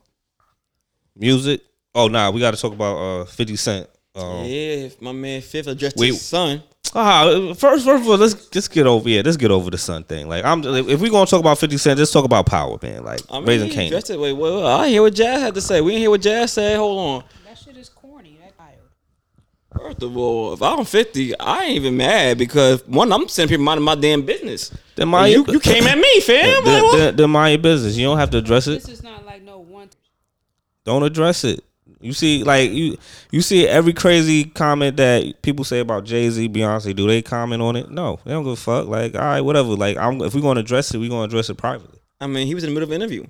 [1.16, 1.62] music?
[1.94, 3.90] Oh nah, we gotta talk about uh fifty cent.
[4.16, 6.08] Um yeah, if my man Fifth addressed Wait.
[6.08, 6.64] his son.
[6.94, 10.04] ah, first first of all, let's just get over yeah, let's get over the son
[10.04, 10.28] thing.
[10.28, 13.04] Like I'm if we're gonna talk about fifty cent, let's talk about power, man.
[13.04, 13.92] Like I mean, raising it.
[13.92, 15.82] Wait, wait, wait, I hear what Jazz had to say.
[15.82, 16.78] We didn't hear what Jazz said.
[16.78, 17.24] Hold on.
[17.46, 18.38] That shit is corny.
[18.42, 18.78] That child.
[19.78, 23.64] First of all, if I'm 50, I ain't even mad because one, I'm sending people
[23.64, 24.72] minding my damn business.
[24.96, 26.64] Then mind you, you came at me, fam.
[26.66, 26.98] Then, what?
[26.98, 27.96] then, then mind your business.
[27.96, 28.84] You don't have to address it.
[28.84, 29.90] This is not like no one.
[30.84, 31.64] Don't address it.
[32.02, 32.98] You see, like you,
[33.32, 36.96] you see every crazy comment that people say about Jay Z, Beyonce.
[36.96, 37.90] Do they comment on it?
[37.92, 38.88] No, they don't give a fuck.
[38.88, 39.70] Like, all right, whatever.
[39.70, 42.00] Like, I'm, if we're gonna address it, we're gonna address it privately.
[42.20, 43.26] I mean, he was in the middle of an interview.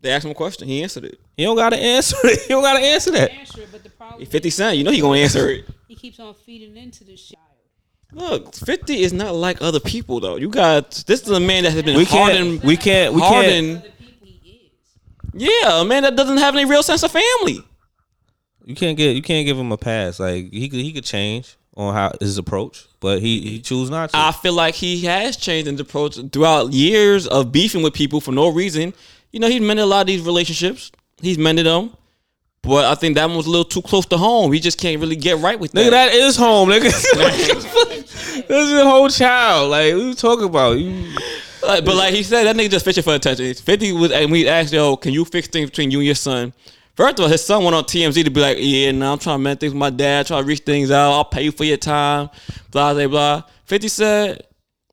[0.00, 0.68] They asked him a question.
[0.68, 1.20] He answered it.
[1.36, 2.40] He don't gotta answer it.
[2.46, 3.30] He don't gotta answer that.
[3.32, 5.64] answer it, but the problem He 50 Cent, you know he gonna answer it.
[5.88, 7.38] he keeps on feeding into this shit.
[8.12, 10.36] Look, 50 is not like other people, though.
[10.36, 12.60] You got, this is a man that has been We hardened.
[12.60, 12.64] can't.
[12.64, 13.14] We can't.
[13.14, 13.82] We hardened.
[13.82, 13.98] can't.
[13.98, 14.72] The people he
[15.34, 15.62] is.
[15.62, 17.62] Yeah, a man that doesn't have any real sense of family.
[18.64, 19.14] You can't get.
[19.14, 20.18] You can't give him a pass.
[20.20, 20.80] Like he could.
[20.80, 24.16] He could change on how his approach, but he he choose not to.
[24.16, 28.32] I feel like he has changed his approach throughout years of beefing with people for
[28.32, 28.94] no reason.
[29.32, 30.90] You know, he's mended a lot of these relationships.
[31.20, 31.92] He's mended them.
[32.62, 34.52] But I think that one was a little too close to home.
[34.52, 35.86] He just can't really get right with that.
[35.86, 38.04] Nigga, that is home, nigga.
[38.48, 39.70] This is a whole child.
[39.70, 40.78] Like what you talking about?
[40.78, 41.14] You
[41.62, 43.52] Like, but like he said, that nigga just fishing for attention.
[43.54, 46.54] Fifty was, and we asked, yo, can you fix things between you and your son?
[46.94, 49.38] First of all, his son went on TMZ to be like, yeah, now I'm trying
[49.38, 51.12] to mend things with my dad, trying to reach things out.
[51.12, 52.30] I'll pay you for your time,
[52.70, 53.42] blah blah blah.
[53.64, 54.44] Fifty said.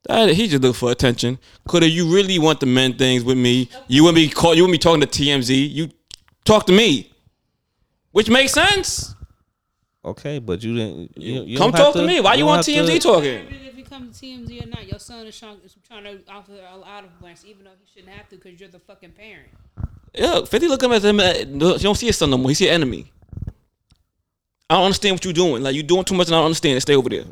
[0.08, 1.40] That, he just looked for attention.
[1.68, 3.70] Could have you really want to mend things with me?
[3.88, 5.72] You wouldn't be call, you wouldn't be talking to TMZ.
[5.72, 5.90] You
[6.44, 7.12] talk to me,
[8.12, 9.16] which makes sense.
[10.04, 10.38] okay?
[10.40, 11.18] But you didn't.
[11.18, 12.20] You, you Come talk to, me.
[12.22, 13.48] Why you, don't on TMZ to- talking?
[13.50, 16.54] If you come to TMZ or not, your son is trying, is trying to offer
[16.72, 19.50] a lot of advice, even though he shouldn't have to because you're the fucking parent.
[20.14, 22.50] Yeah, 50 look at him as uh, You don't see his son no more.
[22.50, 23.12] He see an enemy.
[24.70, 25.62] I don't understand what you're doing.
[25.62, 26.82] Like, you're doing too much and I don't understand it.
[26.82, 27.26] Stay over there.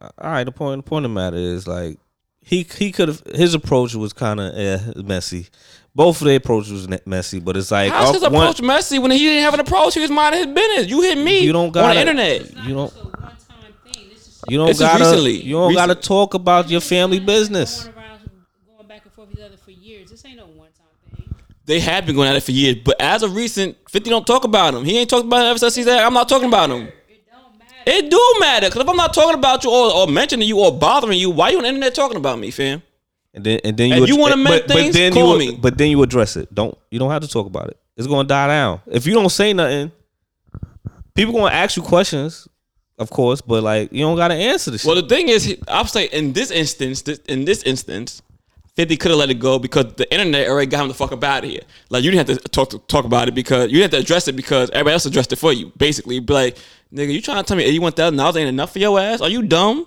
[0.00, 0.44] All right.
[0.44, 0.84] The point.
[0.84, 1.98] The point of the matter is like
[2.42, 5.48] he he could have his approach was kind of eh, messy.
[5.94, 8.98] Both of their approaches was messy, but it's like How's uh, his one- approach messy
[9.00, 9.94] when he didn't have an approach?
[9.94, 10.86] He was minding his business.
[10.88, 12.54] You hit me You don't gotta- the internet.
[12.64, 13.36] You don't- just a one-time
[13.92, 14.08] thing.
[14.10, 15.02] This is You don't This gotta.
[15.04, 15.42] recently.
[15.42, 17.84] You don't Recent- gotta talk about your family business.
[17.84, 17.94] Going
[18.76, 20.10] going back and forth with each other for years.
[20.12, 20.86] This ain't no one-time
[21.16, 21.34] thing.
[21.66, 22.76] They have been going at it for years.
[22.84, 24.84] But as of recent, 50 don't talk about him.
[24.84, 26.06] He ain't talked about him ever since he's there.
[26.06, 26.88] I'm not talking about him.
[27.88, 28.10] It don't matter.
[28.10, 28.66] It do matter.
[28.68, 31.50] Because if I'm not talking about you or, or mentioning you or bothering you, why
[31.50, 32.82] you on the internet talking about me, fam?
[33.34, 35.50] And then and then And you you wanna make but, things, but then call you
[35.52, 35.56] me.
[35.60, 36.52] but then you address it.
[36.54, 37.78] Don't you don't have to talk about it.
[37.96, 38.80] It's gonna die down.
[38.86, 39.92] If you don't say nothing,
[41.14, 42.48] people gonna ask you questions,
[42.98, 44.86] of course, but like you don't gotta answer the shit.
[44.86, 48.22] Well, the thing is, I'm saying in this instance, this, in this instance,
[48.76, 51.22] 50 could have let it go because the internet already got him the fuck up
[51.24, 51.62] out of here.
[51.90, 54.04] Like you didn't have to talk to, talk about it because you didn't have to
[54.04, 55.72] address it because everybody else addressed it for you.
[55.76, 56.56] Basically, be like,
[56.92, 59.20] nigga, you trying to tell me eighty one thousand dollars ain't enough for your ass?
[59.20, 59.86] Are you dumb?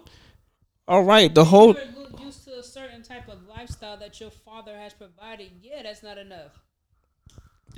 [0.87, 4.75] All right, the whole You're used to a certain type of lifestyle that your father
[4.77, 5.51] has provided.
[5.61, 6.59] Yeah, that's not enough.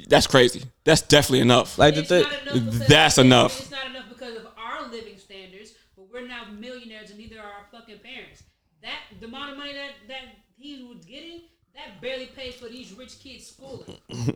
[0.08, 0.64] That's crazy.
[0.86, 1.78] That's definitely enough.
[1.78, 2.24] like the It's thing.
[2.24, 3.60] not enough That's enough.
[3.60, 7.44] It's not enough because of our living standards, but we're now millionaires and neither are
[7.44, 8.42] our fucking parents.
[8.82, 10.22] That the amount of money that that
[10.58, 11.42] he was getting,
[11.76, 13.98] that barely pays for these rich kids' schooling.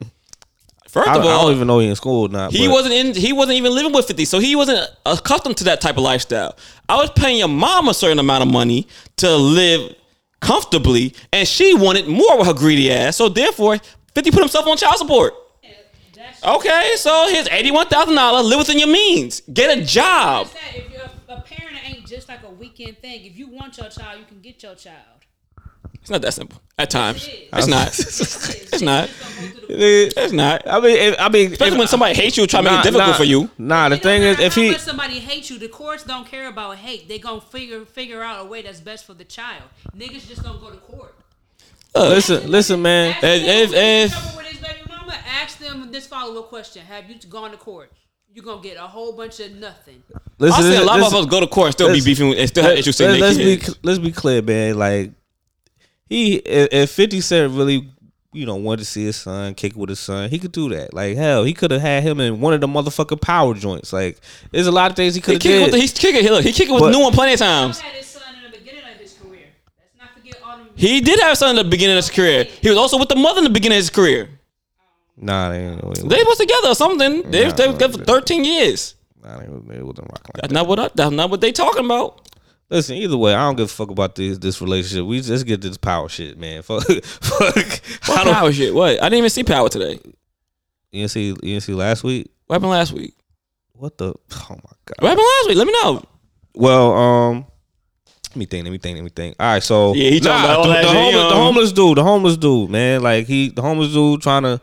[0.97, 2.51] First I, I of all, don't even know he in school or not.
[2.51, 3.13] He but- wasn't in.
[3.13, 6.57] He wasn't even living with fifty, so he wasn't accustomed to that type of lifestyle.
[6.89, 8.87] I was paying your mom a certain amount of money
[9.17, 9.95] to live
[10.39, 13.15] comfortably, and she wanted more with her greedy ass.
[13.17, 13.77] So therefore,
[14.15, 15.33] fifty put himself on child support.
[16.43, 18.45] Okay, so here's eighty-one thousand dollars.
[18.45, 19.41] Live within your means.
[19.41, 20.47] Get a job.
[20.73, 23.25] If you're a, a parent, it ain't just like a weekend thing.
[23.25, 24.95] If you want your child, you can get your child.
[26.07, 26.61] It's not that simple.
[26.77, 27.49] At times, It is.
[27.51, 27.87] it's not.
[27.99, 29.09] It's, It's not.
[29.67, 30.65] It is- not.
[30.65, 32.83] I mean, if, I mean, Especially if- when somebody hates you, try to make it
[32.83, 33.49] difficult nah, for you.
[33.57, 36.25] Nah, the It thing is, if how he, much somebody hates you, the courts don't
[36.25, 37.09] care about hate.
[37.09, 39.63] They gonna figure figure out a way that's best for the child.
[39.97, 41.13] Niggas just don't go to court.
[41.93, 43.11] Uh, listen, listen, man.
[43.15, 46.47] Ask If- them if- if- trouble with his baby mama, ask them this follow up
[46.47, 47.91] question: Have you gone to court?
[48.33, 50.03] You're gonna get a whole bunch of nothing.
[50.39, 52.33] Listen, I see a listen, lot of us go to court and still be beefing
[52.33, 54.77] and still have issues let- they let's be let's be clear, man.
[54.77, 55.11] Like
[56.09, 57.89] he, if, if Fifty Cent really,
[58.33, 60.93] you know, wanted to see his son kick with his son, he could do that.
[60.93, 63.91] Like hell, he could have had him in one of the motherfucking power joints.
[63.93, 64.19] Like
[64.51, 65.73] there's a lot of things he He could have kick it with did.
[65.73, 66.23] the, he's kicking.
[66.29, 67.79] Look, he kicking with But- new one plenty of times.
[67.79, 69.47] had his son in the beginning of his career.
[69.79, 70.67] Let's not forget all them.
[70.75, 72.43] He did have son in the beginning of his career.
[72.61, 74.23] He was also with the mother in the beginning of his career.
[75.19, 77.23] Um, nah, they, ain't- They was together or something.
[77.31, 78.95] They, Nah, they was together for 13 years.
[79.23, 81.85] nah, they, they wasn't rocking like That's not what I, that's not what they talking
[81.85, 82.26] about.
[82.69, 85.05] Listen, either way, I don't give a fuck about this this relationship.
[85.05, 86.61] We just get this power shit, man.
[86.63, 87.81] Fuck, fuck.
[88.07, 88.73] What power shit?
[88.73, 89.01] What?
[89.01, 89.99] I didn't even see power today.
[90.91, 91.27] You didn't see?
[91.27, 92.29] You didn't see last week?
[92.47, 93.13] What happened last week?
[93.71, 94.07] What the?
[94.09, 94.95] Oh my god.
[94.99, 95.57] What happened last week?
[95.57, 96.03] Let me know.
[96.55, 97.45] Well, um,
[98.31, 98.65] let me think.
[98.65, 98.95] Let me think.
[98.95, 99.35] Let me think.
[99.39, 101.71] All right, so Yeah, he talking about all the, that the homeless, he, the homeless
[101.71, 103.01] dude, the homeless dude, man.
[103.01, 104.59] Like he, the homeless dude, trying to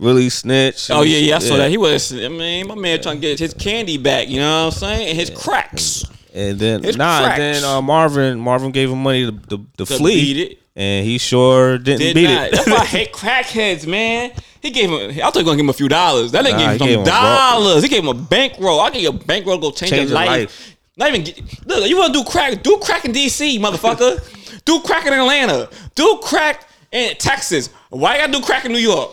[0.00, 0.90] really snitch.
[0.90, 1.70] Oh yeah, yeah, I saw that.
[1.70, 2.12] He was.
[2.12, 4.28] I mean, my man trying to get his candy back.
[4.28, 5.08] You know what I'm saying?
[5.10, 6.04] And his cracks.
[6.36, 7.38] And then It's nah, and cracks.
[7.38, 10.58] then uh, Marvin, Marvin gave him money to to, to, To flee, beat it.
[10.76, 12.46] and he sure didn't Did beat not.
[12.48, 12.52] it.
[12.52, 14.32] That's why I hate crackheads, man.
[14.62, 15.10] He gave him.
[15.10, 16.32] I thought he was gonna give him a few dollars.
[16.32, 17.04] That nigga Nah, gave he him some gave him a roll.
[17.04, 17.82] dollars.
[17.82, 18.80] He gave him a bankroll.
[18.80, 20.28] I give you a bankroll to go change, Change your your life.
[20.28, 20.76] life.
[20.96, 21.88] Not even get, look.
[21.88, 22.62] You want to do crack?
[22.62, 24.64] Do crack in D.C., motherfucker.
[24.64, 25.68] do crack in Atlanta.
[25.94, 27.68] Do crack in Texas.
[27.90, 29.10] Why you gotta do crack in New York?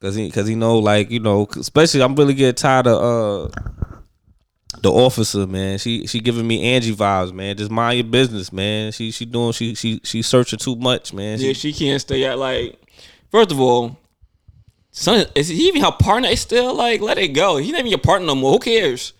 [0.00, 3.81] Cause he, cause he know, like you know, especially I'm really getting tired of uh
[4.80, 5.78] the officer, man.
[5.78, 7.56] She she giving me Angie vibes, man.
[7.56, 8.92] Just mind your business, man.
[8.92, 11.38] She she doing she she she searching too much, man.
[11.38, 12.78] She, Yeah, she can't stay at like.
[13.30, 13.96] First of all,
[14.90, 16.28] son, is he even her partner?
[16.28, 17.56] It's still like let it go.
[17.56, 18.52] He's not even your partner no more.
[18.52, 19.12] Who cares?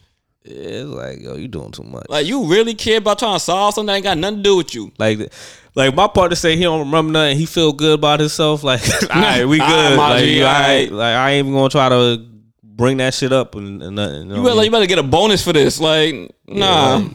[0.45, 2.07] yeah, it's like yo, you doing too much.
[2.09, 4.57] Like you really care about trying to solve something that ain't got nothing to do
[4.57, 4.93] with you.
[4.99, 5.33] Like,
[5.75, 7.39] like my partner say he don't remember nothing.
[7.39, 8.65] He feel good about himself.
[8.65, 9.69] Like, all right, we good.
[9.69, 10.91] right, my like, G, all right.
[10.93, 12.27] like, I ain't even gonna try to
[12.75, 14.23] bring that shit up and, and nothing.
[14.23, 14.65] You, know You I better, mean?
[14.65, 15.81] you better get a bonus for this.
[15.81, 16.97] Like, nah.
[16.97, 17.11] like-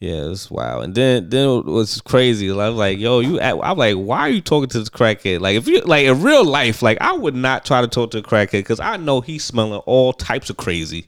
[0.00, 0.82] Yeah, it's wild.
[0.84, 2.50] And then then it was crazy.
[2.50, 5.40] I was like, yo, you act- I'm like, why are you talking to this crackhead?
[5.40, 8.18] Like if you like in real life, like I would not try to talk to
[8.18, 11.06] a crackhead because I know he's smelling all types of crazy.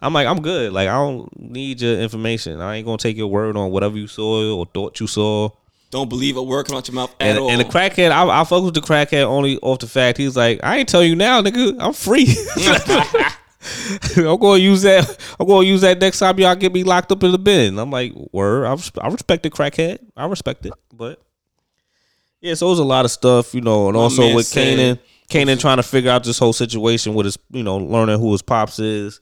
[0.00, 0.72] I'm like, I'm good.
[0.72, 2.62] Like I don't need your information.
[2.62, 5.50] I ain't gonna take your word on whatever you saw or thought you saw.
[5.90, 7.50] Don't believe a word coming out your mouth at And, all.
[7.50, 10.60] and the crackhead, I, I fuck with the crackhead only off the fact he's like,
[10.62, 11.76] I ain't tell you now, nigga.
[11.80, 12.26] I'm free.
[14.16, 15.18] I'm gonna use that.
[15.38, 17.78] I'm gonna use that next time y'all get me locked up in the bin.
[17.78, 18.64] I'm like, word.
[18.66, 19.98] I, I respect the crackhead.
[20.16, 20.72] I respect it.
[20.92, 21.20] But
[22.40, 24.78] yeah, so it was a lot of stuff, you know, and My also with said-
[24.78, 28.32] Kanan, Kanan trying to figure out this whole situation with his, you know, learning who
[28.32, 29.20] his pops is,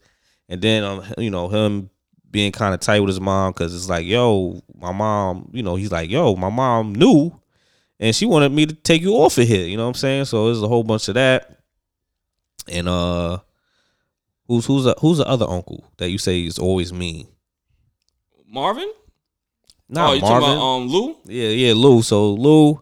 [0.49, 1.91] and then um, you know, him
[2.31, 5.77] being kind of tight with his mom because it's like, yo, my mom, you know,
[5.77, 7.39] he's like, yo, my mom knew,
[7.99, 9.67] and she wanted me to take you off of here.
[9.67, 10.25] You know what I'm saying?
[10.27, 11.61] So there's a whole bunch of that,
[12.71, 13.39] and uh.
[14.49, 17.29] Who's who's the, who's the other uncle that you say is always mean?
[18.51, 18.91] Marvin?
[19.91, 20.41] Not oh, you Marvin.
[20.41, 21.17] talking about um Lou?
[21.27, 22.01] yeah, yeah, Lou.
[22.01, 22.81] So Lou,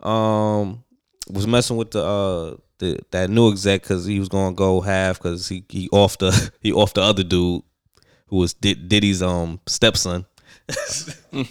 [0.00, 0.82] um,
[1.30, 5.18] was messing with the uh the that new exec because he was gonna go half
[5.18, 7.62] because he he off the he off the other dude
[8.28, 10.24] who was Did, Diddy's um stepson.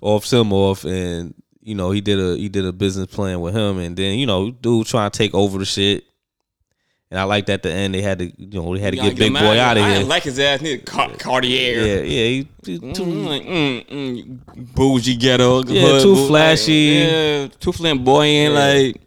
[0.00, 3.54] off him off and you know he did a he did a business plan with
[3.54, 6.04] him and then you know dude trying to take over the shit.
[7.10, 9.10] And I liked at the end they had to you know they had to gotta
[9.10, 9.96] get Big Boy out of I here.
[9.98, 10.60] didn't like his ass.
[10.62, 11.80] Need Car- Cartier.
[11.84, 15.62] yeah, yeah, he, he too, Mm, like, mm, mm, bougie ghetto.
[15.64, 16.72] Yeah, hood, too boo- like, flashy.
[16.72, 18.54] yeah, too flamboyant.
[18.54, 18.58] Yeah.
[18.60, 19.00] Like,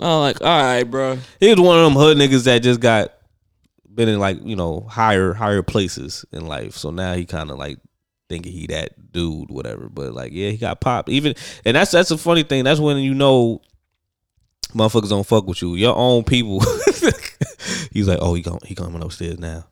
[0.00, 1.18] oh, like, all right, bro.
[1.40, 3.10] he was one of them hood niggas that just got
[3.98, 6.74] been in like you know higher higher places in life.
[6.76, 7.78] So now he kind of like
[8.28, 9.88] thinking he that dude, whatever.
[9.90, 11.08] But like, yeah, he got popped.
[11.10, 11.34] Even
[11.66, 12.64] and that's that's a funny thing.
[12.64, 13.60] That's when you know
[14.74, 15.74] motherfuckers don't fuck with you.
[15.74, 16.60] Your own people.
[17.92, 19.66] He's like, oh, he going he coming upstairs now.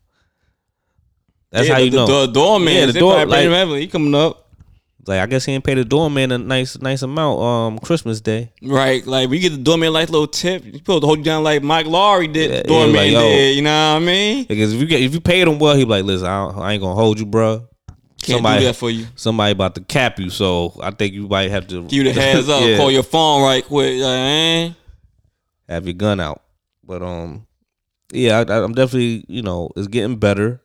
[1.53, 2.07] That's Yeah, how the, you know.
[2.07, 2.75] The, the doorman.
[2.75, 3.81] Yeah, the door- like- heavily.
[3.83, 4.46] He coming up.
[5.07, 8.53] Like I guess he didn't pay the doorman a nice nice amount um Christmas Day.
[8.63, 11.19] Right, like when you get the doorman like a little tip, you supposed to hold
[11.19, 12.51] you down like Mike Laurie did.
[12.51, 13.57] Yeah, doorman yeah, like, did.
[13.57, 14.45] You know what I mean?
[14.47, 16.59] Because if you get if you paid him well, he be like, listen, I, don't-
[16.59, 17.69] I ain't gonna hold you, bro.
[18.23, 19.07] Can't Somebody- do that for you.
[19.15, 22.49] Somebody about to cap you, so I think you might have to Give the heads
[22.49, 22.63] up.
[22.63, 22.77] Yeah.
[22.77, 24.01] Call your phone right quick.
[24.01, 24.71] Like, eh?
[25.69, 26.43] have your gun out.
[26.83, 27.47] But um,
[28.13, 30.61] yeah, I, I'm definitely you know it's getting better.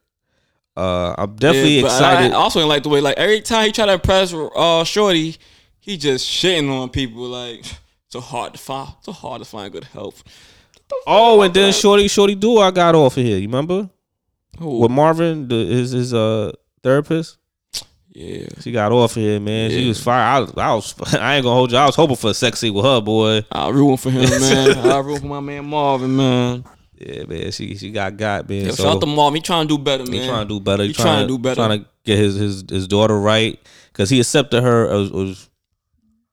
[0.77, 2.31] Uh, I'm definitely Yeah, excited.
[2.31, 4.83] I, I also didn't like the way like every time he try to impress uh
[4.83, 5.37] Shorty,
[5.79, 7.75] he just shitting on people like it's
[8.09, 10.15] so hard to find, so hard to find good help.
[11.07, 13.37] oh, and then Shorty Shorty Do I got off of here.
[13.37, 13.89] You remember
[14.59, 14.79] Who?
[14.79, 16.51] with Marvin, the, his his uh
[16.83, 17.37] therapist?
[18.13, 19.71] Yeah, She got off of here, man.
[19.71, 20.21] She was fire.
[20.21, 21.77] I was, I was I ain't gonna hold you.
[21.77, 23.45] I was hoping for a sex scene with her, boy.
[23.51, 24.77] I rooting for him, man.
[24.77, 26.65] I rooting for my man Marvin, man.
[27.03, 27.51] Yeah, man.
[27.51, 28.65] She she got got, man.
[28.65, 29.35] Yo, so, shout out to Marvin.
[29.37, 30.13] He trying to do better, man.
[30.21, 30.83] He trying to do better.
[30.83, 31.55] He, He trying, trying to do better.
[31.55, 33.59] Trying to get his his his daughter right
[33.91, 34.87] because he accepted her.
[34.87, 35.49] As, as,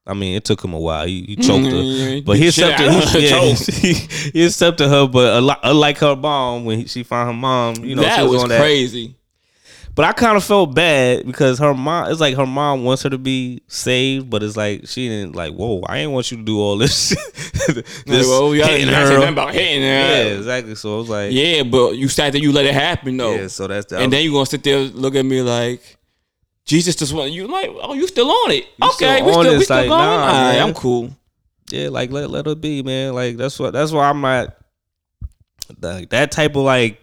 [0.07, 1.07] I mean, it took him a while.
[1.07, 2.91] He, he choked her, but he accepted.
[2.91, 3.93] He, yeah, he,
[4.39, 8.03] he accepted her, but unlike her mom, when he, she found her mom, you know,
[8.03, 9.18] that she was, was on that.
[9.99, 12.09] But I kind of felt bad because her mom.
[12.13, 15.55] It's like her mom wants her to be saved, but it's like she didn't like.
[15.55, 17.09] Whoa, I ain't want you to do all this.
[17.67, 19.27] this Like, well, we hitting her.
[19.27, 19.89] about hitting her.
[19.89, 20.77] Yeah, exactly.
[20.77, 23.35] So I was like, Yeah, but you said that you let it happen though.
[23.35, 23.47] yeah.
[23.49, 24.01] So that's that.
[24.01, 25.97] and then you gonna sit there look at me like
[26.65, 29.43] Jesus just want you like oh you still on it You okay still we on
[29.43, 30.59] still, we this, still like, going nah, All right.
[30.61, 31.11] I'm cool
[31.71, 33.15] yeah, like let let her be, man.
[33.15, 34.57] Like that's what that's why I'm not
[35.81, 37.01] like that type of like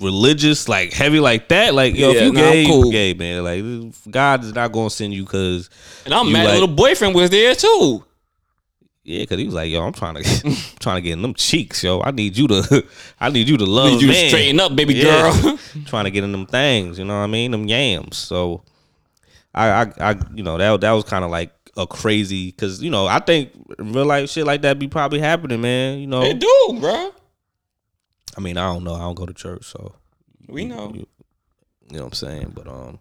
[0.00, 1.74] religious, like heavy like that.
[1.74, 2.90] Like yo, Yeah, if you nah, I'm gay, you cool.
[2.90, 3.44] gay, man.
[3.44, 5.70] Like God is not gonna send you because
[6.04, 8.02] and I'm mad like- little boyfriend was there too
[9.08, 10.22] yeah, because he was like, yo, I'm trying to
[10.80, 12.00] trying to get in them cheeks, yo.
[12.02, 12.84] I need you to
[13.20, 14.28] I need you to love need you to man.
[14.30, 15.30] straighten up baby Yeah.
[15.42, 17.52] girl trying to get in them things, you know what I mean?
[17.52, 18.16] Them yams.
[18.16, 18.62] So
[19.54, 22.90] I I, I you know that that was kind of like a crazy because you
[22.90, 26.00] know I think real life shit like that be probably happening, man.
[26.00, 27.12] You know, they do bro
[28.36, 28.94] I mean, I don't know.
[28.94, 29.94] I don't go to church, so
[30.48, 31.06] we know you,
[31.90, 32.52] you know what I'm saying.
[32.54, 32.98] But um,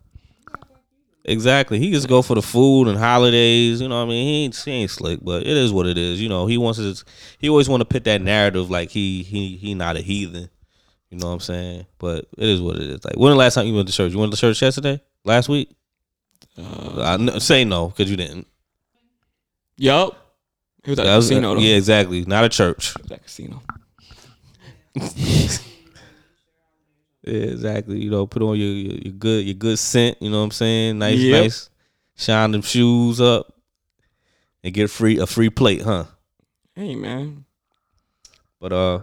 [1.23, 3.81] exactly, he just go for the food and holidays.
[3.81, 5.97] You know, what I mean, he ain't, he ain't slick, but it is what it
[5.97, 6.21] is.
[6.21, 7.03] You know, he wants his,
[7.37, 10.49] he always want to put that narrative like he he he not a heathen.
[11.09, 11.85] You know what I'm saying?
[11.99, 13.05] But it is what it is.
[13.05, 14.11] Like, when the last time you went to church?
[14.11, 15.01] You went to church yesterday?
[15.23, 15.69] Last week?
[16.57, 18.47] uh, I say no because you didn't.
[19.77, 20.21] yup
[20.83, 22.23] he was at That the was- casino though yeah, exactly.
[22.25, 22.93] Not a church.
[22.93, 23.61] He was at the casino
[27.27, 27.99] Yeah, exactly.
[28.03, 30.17] You know, put on your, your your good your good scent.
[30.21, 30.99] You know what I'm saying?
[30.99, 31.43] Nice, Yep.
[31.43, 31.69] nice.
[32.15, 33.51] Shine them shoes up
[34.63, 36.05] and get free a free plate, huh?
[36.75, 37.45] hey man
[38.59, 38.99] But uh,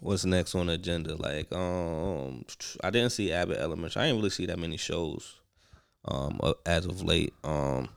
[0.00, 1.16] What's next on the agenda?
[1.16, 2.44] Like, um,
[2.84, 4.00] I didn't see Abbott Elementary.
[4.00, 5.34] I didn't really see that many shows,
[6.04, 7.34] um, uh, as of late.
[7.42, 7.88] Um,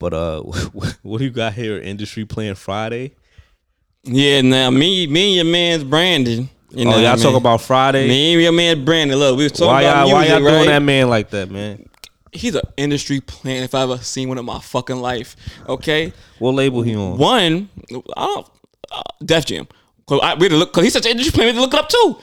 [0.00, 0.40] but uh,
[1.02, 1.78] what do you got here?
[1.78, 3.12] Industry playing Fridayy.
[4.04, 6.48] Yeah, now me, me and your man's Brandon.
[6.70, 8.08] You know oh, y'all I talk about Fridayy.
[8.08, 9.18] me and your man Brandon.
[9.18, 11.88] Look, we was talking why about y'all, why y'all doing that man like that, man?
[12.32, 15.36] He's an industry plant if I ever seen one in my fucking life.
[15.68, 17.16] Okay, What label he on?
[17.16, 17.68] one,
[18.16, 18.50] I don't,
[18.90, 19.68] uh, Def Jam.
[20.06, 21.44] Cause I we had to look, cause he's such an industry plant.
[21.44, 22.18] We had to look it up too.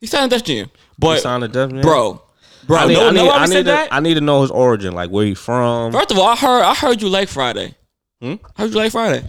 [0.00, 0.70] He signed Def Jam,
[1.00, 1.80] He signed Def Jam?
[1.80, 2.22] bro,
[2.66, 3.88] bro, I need, no, I need, no, I need, said to, that.
[3.90, 5.92] I need to know his origin, like where he from.
[5.92, 7.74] First of all, I heard, I heard you like Fridayy.
[8.20, 8.34] Hmm?
[8.56, 9.24] I heard you like Fridayy.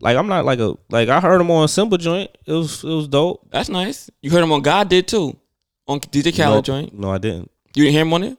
[0.00, 2.30] Like I'm not like a like I heard him on Simple Joint.
[2.46, 3.48] It was it was dope.
[3.50, 4.10] That's nice.
[4.20, 5.36] You heard him on God did too,
[5.86, 6.94] on DJ Khaled no, joint.
[6.98, 7.50] No, I didn't.
[7.74, 8.38] You didn't hear him on it.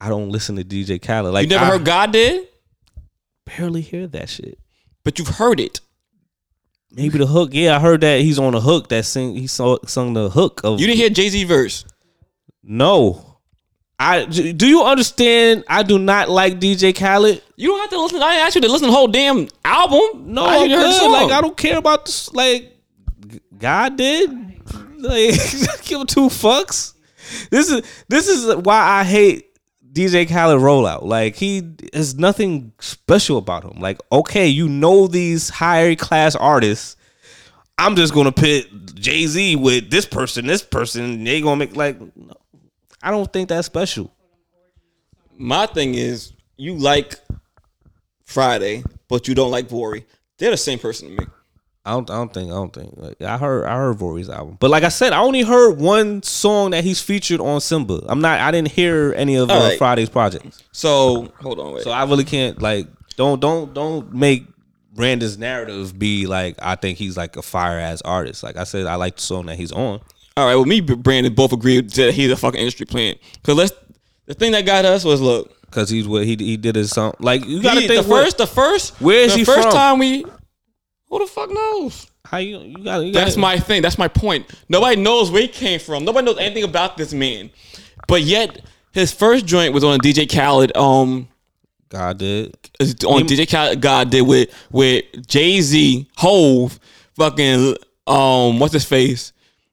[0.00, 1.32] I don't listen to DJ Khaled.
[1.32, 2.48] Like You never I heard God did,
[3.46, 4.58] barely hear that shit.
[5.04, 5.80] but you've heard it.
[6.90, 7.50] Maybe the hook.
[7.52, 9.34] Yeah, I heard that he's on a hook that sing.
[9.34, 10.78] He saw, sung the hook of.
[10.78, 11.86] You didn't hear Jay Z verse.
[12.62, 13.31] No,
[14.02, 15.62] I do you understand?
[15.68, 17.40] I do not like DJ Khaled.
[17.54, 18.20] You don't have to listen.
[18.20, 20.34] I didn't you to listen to the whole damn album.
[20.34, 21.10] No, I good.
[21.10, 22.32] Like I don't care about this.
[22.32, 22.76] Like
[23.56, 24.28] God did.
[24.98, 25.34] Like
[25.84, 26.94] give two fucks.
[27.50, 29.56] This is this is why I hate
[29.92, 31.02] DJ Khaled rollout.
[31.04, 33.80] Like he is nothing special about him.
[33.80, 36.96] Like okay, you know these higher class artists.
[37.78, 41.22] I'm just gonna pit Jay Z with this person, this person.
[41.22, 41.98] They gonna make like.
[43.02, 43.08] No.
[43.08, 44.12] I don't think that's special.
[45.38, 47.16] My thing is, you like
[48.26, 50.04] Fridayy, but you don't like Vory.
[50.38, 51.26] They're the same person to me.
[51.84, 52.08] I don't.
[52.10, 52.50] I don't think.
[52.50, 52.94] I don't think.
[52.96, 53.64] Like, I heard.
[53.64, 57.00] I heard Vory's album, but like I said, I only heard one song that he's
[57.00, 58.02] featured on Simba.
[58.06, 58.38] I'm not.
[58.38, 59.78] I didn't hear any of uh, All right.
[59.80, 61.82] Fridayy's projects, So hold on, wait.
[61.82, 62.62] so I really can't.
[62.62, 62.86] Like,
[63.16, 64.46] don't don't don't make
[64.94, 68.44] Brandon's narrative be like I think he's like a fire ass artist.
[68.44, 70.00] Like I said, I like the song that he's on.
[70.36, 73.18] All right, well, me and Brandon both agreed that he's a fucking industry plant.
[73.42, 73.72] Cause let's
[74.26, 75.56] the thing that got us was look.
[75.70, 77.14] Cause he's what he he did his song.
[77.18, 79.62] Like you gotta he- think the what- first, the first, Where is the he first
[79.62, 79.72] from?
[79.72, 80.24] time we.
[81.08, 82.06] Who the fuck knows?
[82.24, 83.00] how you you got.
[83.12, 83.82] That's gotta, my thing.
[83.82, 84.46] That's my point.
[84.70, 86.04] Nobody knows where he came from.
[86.06, 87.50] Nobody knows anything about this man.
[88.08, 90.74] But yet, his first joint was on DJ Khaled.
[90.74, 91.28] Um,
[91.90, 92.56] God did.
[93.06, 93.82] on DJ Khaled.
[93.82, 96.80] God did with with Jay Z, Hove,
[97.16, 97.76] fucking
[98.06, 99.32] um, what's his face,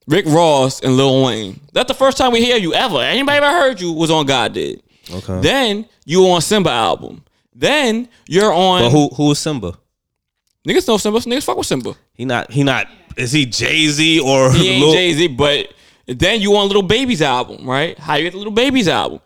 [0.09, 1.59] Rick Ross, and Lil Wayne.
[1.71, 2.97] That's the first time we hear you ever.
[2.97, 4.81] Anybody ever heard you was on God did.
[5.11, 5.39] Okay.
[5.41, 7.23] Then you were on Simba album.
[7.53, 8.81] Then you're on.
[8.81, 9.77] but who who is Simba?
[10.67, 11.19] Niggas know Simba.
[11.19, 11.95] Niggas fuck with Simba.
[12.13, 12.51] He not.
[12.51, 12.87] He not.
[13.17, 15.73] Is he Jay Z or He ain't Lil- Jay Z, but
[16.07, 17.97] then you on Little Baby's album, right?
[17.99, 19.19] How you get the Little Baby's album?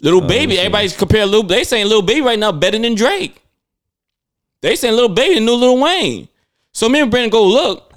[0.00, 1.46] Little let oh, Baby, everybody's comparing Little.
[1.46, 3.40] They saying Little Baby right now better than Drake.
[4.60, 6.28] They saying Little Baby and new Little Wayne.
[6.72, 7.93] So me and Brandon go look.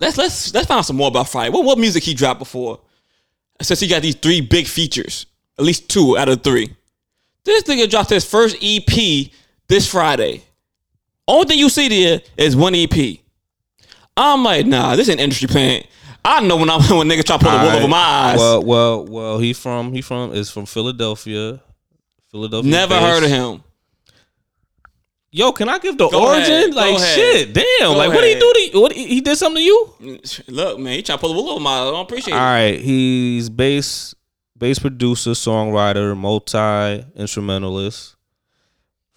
[0.00, 1.52] Let's let's let's find out some more about Fridayy.
[1.52, 2.80] What what music he dropped before?
[3.60, 5.26] Since he got these three big features,
[5.58, 6.74] at least two out of three.
[7.44, 9.30] This nigga dropped his first EP
[9.68, 10.42] this Friday.
[11.26, 13.18] Only thing you see there is one EP.
[14.16, 15.86] I'm like, nah, this ain't industry plant.
[16.24, 17.78] I know when I'm when niggas try to pull the wool Alright.
[17.78, 18.38] over my eyes.
[18.38, 19.38] Well, well, well.
[19.38, 21.60] He from he from is from Philadelphia.
[22.30, 22.70] Philadelphia.
[22.70, 23.06] Never based.
[23.06, 23.64] heard of him.
[25.30, 26.52] Yo, can I give the Go origin?
[26.52, 27.14] ahead, go like ahead.
[27.14, 27.64] shit, damn.
[27.80, 28.40] Go like what did he ahead.
[28.40, 28.80] do to you?
[28.80, 30.20] What he, he did something to you?
[30.48, 31.80] Look, man, he trying to pull a wool over my.
[31.80, 32.42] I don't appreciate All it.
[32.42, 34.14] right, he's bass
[34.56, 38.16] bass producer, songwriter, multi instrumentalist.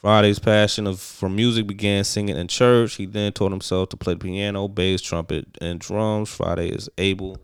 [0.03, 2.95] Fridayy's passion of for music began singing in church.
[2.95, 6.29] He then taught himself to play the piano, bass, trumpet, and drums.
[6.35, 7.37] Fridayy is able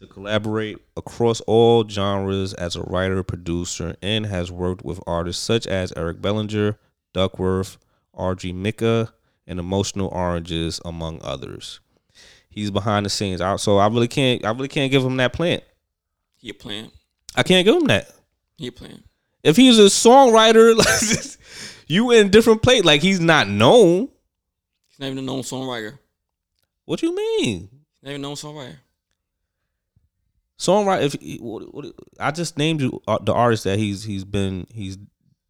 [0.00, 5.66] to collaborate across all genres as a writer, producer, and has worked with artists such
[5.68, 6.76] as Eric Bellinger,
[7.14, 7.76] Duckwrth,
[8.16, 8.52] R.G.
[8.52, 9.12] Micah,
[9.46, 11.80] and Emotional Oranges, among others.
[12.48, 13.40] He's behind the scenes.
[13.40, 14.44] I- So I really can't.
[14.44, 15.62] I really can't give him that plant.
[16.36, 16.92] He a plant.
[17.34, 18.10] I can't give him that.
[18.56, 19.04] He a plant.
[19.42, 21.36] If he's a songwriter, like
[21.88, 22.84] you in a different plate.
[22.84, 24.08] Like he's not known.
[24.88, 25.98] He's not even a known songwriter.
[26.84, 27.68] What you mean?
[27.92, 28.76] He's not even a known songwriter.
[30.58, 31.02] Songwriter.
[31.02, 31.86] If he- what, what,
[32.20, 34.96] I just named you uh, the artist that he's he's been he's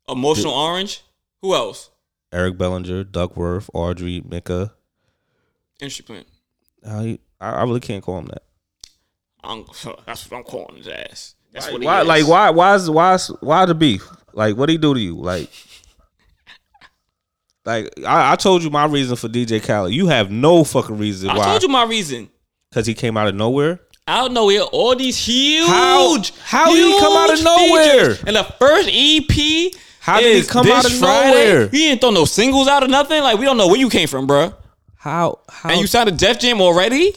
[0.09, 1.03] Emotional Orange.
[1.43, 1.91] Who else?
[2.35, 4.73] Eric Bellinger, Duckwrth, Audrey, Micah.
[5.81, 6.27] Industry plant.
[7.05, 8.43] He, I, I really can't call him that.
[9.43, 9.65] I'm,
[10.07, 11.35] that's what I'm calling his ass.
[11.53, 12.03] That's what he Why?
[12.03, 12.09] is.
[12.09, 12.51] Like why?
[12.51, 13.15] Why is why?
[13.15, 14.07] is- Why the beef?
[14.33, 15.17] Like what he do to you?
[15.17, 15.49] Like.
[17.67, 19.95] Like I, I told you my reason for DJ Khaled.
[19.95, 21.45] You have no fucking reason I why.
[21.47, 22.29] told you my reason.
[22.69, 23.81] Because he came out of nowhere.
[24.07, 28.01] Out of nowhere, all these huge, How- how did he come out of nowhere?
[28.17, 28.25] features.
[28.27, 29.73] And the first EP,
[30.05, 31.31] How did he come out of Friday.
[31.31, 31.69] nowhere?
[31.69, 33.23] He didn't throw no singles out of nothing.
[33.23, 34.53] Like we don't know where you came from, bro.
[34.97, 37.15] How how And you signed to Def Jam already?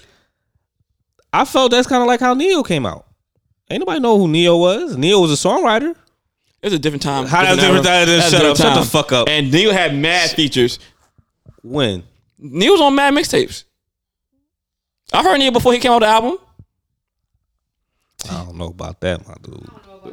[1.34, 3.06] I felt that's kind of like how Ne-Yo came out.
[3.70, 4.96] Ain't nobody know who Ne-Yo was.
[4.96, 5.90] Ne-Yo was a songwriter.
[5.92, 5.98] It
[6.64, 7.26] was a different time.
[7.26, 7.68] How that's era.
[7.68, 8.08] different time?
[8.08, 8.56] That Shut a up.
[8.56, 9.28] different Shut the fuck up.
[9.28, 10.80] And Neil had mad features.
[11.64, 12.04] When?
[12.40, 13.66] Neil was on mad mixtapes.
[15.12, 16.38] I heard Neil before he came out the album.
[18.32, 19.70] I don't know about that, my dude.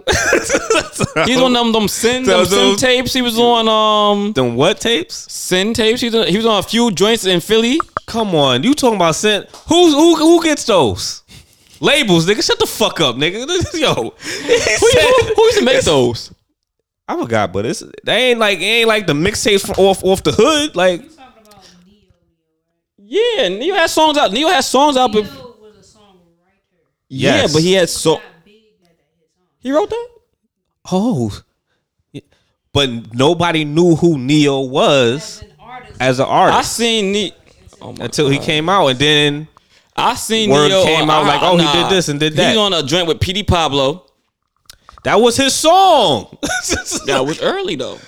[1.26, 3.12] He's on them them sin, So them sin tapes.
[3.12, 5.30] He was on um Them what tapes?
[5.32, 6.00] sin tapes.
[6.00, 7.78] He was on, he was on a few joints in Philly.
[8.06, 9.48] Come on, you talking about sent?
[9.68, 10.16] Who's who?
[10.16, 11.22] Who gets those
[11.80, 12.44] labels, nigga?
[12.44, 13.46] Shut the fuck up, nigga.
[13.80, 16.32] Yo, Who, who, who used to make those?
[17.08, 20.22] I forgot, but it's they ain't like it ain't like the mixtapes from off off
[20.22, 20.74] the hood.
[20.76, 24.32] Like You talking about Ne-Yo, Yeah, Ne-Yo had songs out.
[24.32, 25.12] Ne-Yo had songs out.
[25.12, 25.60] Ne-Yo, But, right?
[25.60, 26.80] Was a songwriter.
[27.08, 27.52] yeah, Yes.
[27.52, 28.14] but he had so.
[28.16, 29.44] Got big at that hit song.
[29.64, 30.08] He wrote that.
[30.92, 31.40] oh,
[32.72, 36.58] but nobody knew who Ne-Yo was As an artist, as an artist.
[36.58, 37.30] I seen Ne-Yo.
[37.80, 39.48] Oh my until he came out, and then
[39.96, 42.48] I seen Word Ne-Yo came out like, oh, he did this and did that.
[42.50, 44.06] He's on a joint with PD Pablo.
[45.04, 46.36] that was his song.
[47.06, 47.98] That was early though.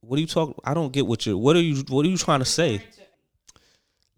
[0.00, 0.54] what are you talking?
[0.64, 1.36] I don't get what you.
[1.38, 1.82] What are you?
[1.88, 2.82] What are you trying to say?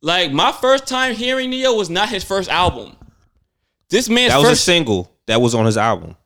[0.03, 2.97] Like my first time hearing Ne-Yo was not his first album.
[3.91, 6.17] This man's That was a single that was on his album.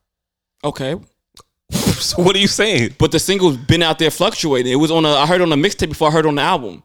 [0.65, 0.97] okay,
[1.71, 2.95] so what are you saying?
[2.99, 4.73] but the single's been out there fluctuating.
[4.73, 5.11] It was on a.
[5.11, 6.83] I heard on a mixtape before I heard on the album.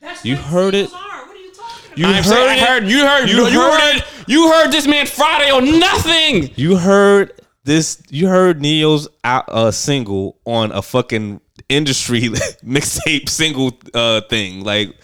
[0.00, 0.92] That's You heard it?
[0.92, 1.26] Are.
[1.26, 1.98] What are you talking about?
[1.98, 2.68] You I'm heard saying, I it?
[2.68, 4.04] heard you heard You you, you heard heard it?
[4.28, 6.50] you heard this man Fridayy on nothing.
[6.56, 7.32] You heard
[7.64, 8.02] this?
[8.10, 12.20] You heard Ne-Yo's uh, uh, single on a fucking industry
[12.64, 14.62] mixtape single uh, thing.
[14.62, 14.94] Like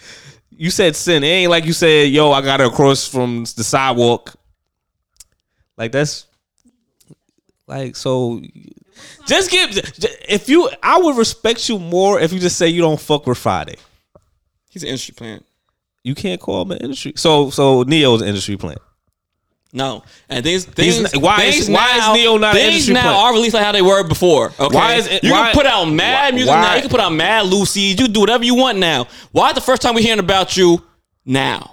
[0.51, 1.23] you said, sin.
[1.23, 4.35] It ain't like you said, "Yo, I got it across from the sidewalk."
[5.77, 6.27] Like that's
[7.67, 8.41] like so.
[9.27, 9.69] Just give
[10.29, 10.69] if you.
[10.81, 13.77] I would respect you more if you just say you don't fuck with Fridayy.
[14.69, 15.45] He's an industry plant.
[16.03, 17.13] You can't call him an industry.
[17.15, 18.79] So so Ne-Yo's an industry plant.
[19.75, 23.17] No, and things things why is- things why is Ne-Yo not an industry now plant?
[23.17, 24.51] are released like how they were before.
[24.59, 26.61] Okay, Why is it- you why- can put out mad why- music now.
[26.61, 27.91] why- You can put out mad Lucy's.
[27.99, 29.07] You can do whatever you want now.
[29.31, 30.83] Why the first time we're hearing about you
[31.25, 31.72] now?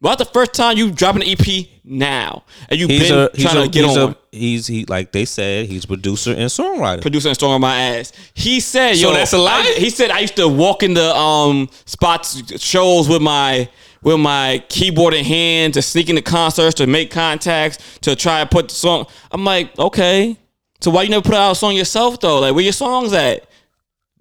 [0.00, 2.44] Why the first time you dropping an EP now?
[2.68, 4.10] And you've He's been a trying a, to get he's on.
[4.10, 7.02] a he's he like they said he's producer and songwriter.
[7.02, 8.12] Producer and song on my ass.
[8.34, 9.74] He said, So "Yo, that's a lie?
[9.76, 13.68] I- he said I used to walk in the um spots shows with my
[14.02, 18.48] with my keyboard in hand to sneak into concerts to make contacts to try to
[18.48, 19.06] put the song.
[19.32, 20.36] I'm like, okay,
[20.80, 22.38] so why you never put out a song yourself though?
[22.38, 23.48] Like, where your songs at?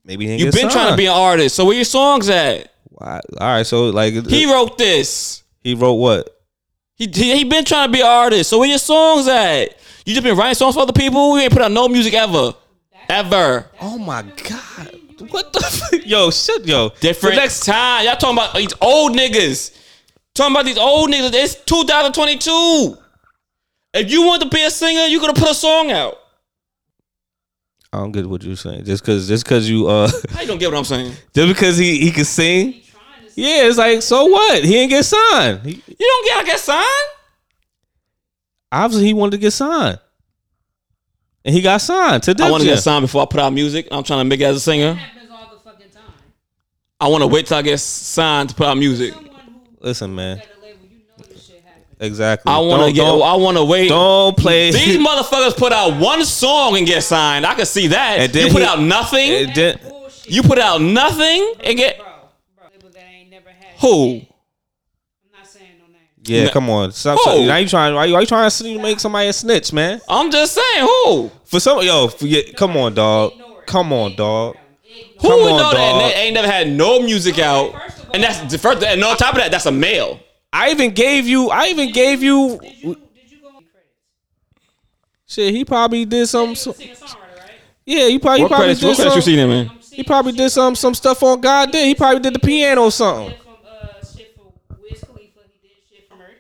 [0.04, 2.74] Maybe You've been trying to be an artist, so where your songs at?
[2.90, 3.22] Why?
[3.40, 5.44] All right, so like He wrote this.
[5.68, 6.30] He wrote what?
[6.96, 8.50] He, he he been trying to be an artist.
[8.50, 9.78] So where your songs at?
[10.06, 11.36] You just been writing songs for other people.
[11.38, 12.54] You ain't put out no music ever,
[13.10, 13.66] ever.
[13.82, 14.98] Oh my god!
[15.30, 16.06] What the fuck?
[16.06, 18.06] yo shit yo Different The next time.
[18.06, 19.78] Y'all talking about these old niggas.
[20.34, 21.34] Talking about these old niggas.
[21.34, 22.98] It's 2022.
[23.96, 26.18] If you want to be a singer, you gotta put a song out.
[27.92, 28.86] I don't get what you're saying.
[28.86, 31.12] Just cause just cause you uh How you don't get what I'm saying?
[31.36, 32.84] just because he he can sing.
[33.38, 34.64] He trying to Yeah, it's like so what?
[34.64, 35.62] He didn't get signed.
[35.66, 37.10] He, You don't get I get signed.
[38.72, 40.00] obviously he wanted to get signed,
[41.46, 43.88] and he got signed to I want to get signed before I put out music.
[43.92, 44.94] I'm trying to make it as a singer.
[44.96, 46.04] happens all the fucking time.
[47.00, 49.14] I want to wait till I get signed to put out music.
[49.14, 50.40] Someone who Listen, man.
[50.40, 51.86] at a label, you know this shit happens.
[52.00, 52.52] Exactly.
[52.52, 53.02] I want to Don't- get.
[53.06, 53.88] Don't, I want to wait.
[53.90, 54.72] don't play.
[54.72, 57.46] These motherfuckers put out one song and get signed.
[57.46, 58.20] I can see that.
[58.20, 59.32] And then You put he- out nothing.
[59.32, 60.32] It did- Bullshit.
[60.32, 62.06] You put out nothing and get bro,
[62.58, 64.20] bro, label that ain't never had who?
[64.20, 64.32] shit.
[65.34, 66.02] I'm not saying no name.
[66.24, 66.52] Yeah, No.
[66.52, 66.92] come on.
[66.92, 67.46] Stop, Who?
[67.48, 67.94] now you trying?
[67.96, 70.02] Why you, why you trying to make somebody a snitch, man?
[70.10, 71.32] I'm just saying who.
[71.46, 73.34] For some, yo, for, yeah, come on, dog.
[73.34, 73.68] Ignore it.
[73.68, 74.56] Come on, dog.
[74.86, 75.74] Ignore Who Come would on, know that?
[75.74, 76.02] dog.
[76.02, 77.72] And they ain't never had no music out.
[77.74, 78.84] first of And that's the first.
[78.84, 80.20] And on top of that, that's a male.
[80.54, 81.50] I even gave you.
[81.50, 82.58] I even gave you.
[82.62, 83.92] Did you did you go on credits?
[85.28, 86.56] Shit, he probably did some.
[86.56, 87.52] Some singer songwriter, right?
[87.86, 88.80] yeah, he probably, he What probably credits?
[88.82, 89.26] did What credits you some.
[89.32, 89.72] seen him in?
[89.92, 91.86] He probably did some some stuff on God did.
[91.88, 93.30] He probably did the piano or something.
[93.32, 95.40] Shit from uh shit for Wiz Khalifa.
[95.52, 96.32] He did shit from her.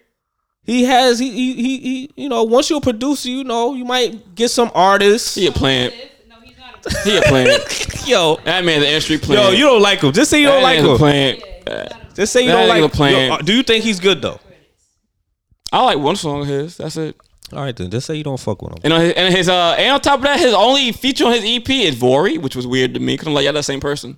[0.67, 3.85] He has he he he, he you know once you're a producer, you know you
[3.85, 5.33] might get some artists.
[5.33, 5.95] He a plant.
[6.29, 8.07] No, he's not a He a plant.
[8.07, 10.11] Yo, That man, the industry plant yo, you don't like him.
[10.13, 10.97] Just say you that don't like man's a him.
[10.97, 12.13] plant.
[12.15, 12.93] Just say you That don't nigga like.
[12.93, 13.27] playing.
[13.29, 14.39] Yo, uh, do you think he's good though?
[15.71, 16.77] I like one song of his.
[16.77, 17.15] That's it.
[17.53, 18.77] All right then, just say you don't fuck with him.
[18.83, 21.33] And on his, and his uh and on top of that, his only feature on
[21.33, 23.79] his EP is Vory, which was weird to me because I'm like, yeah that same
[23.79, 24.17] person.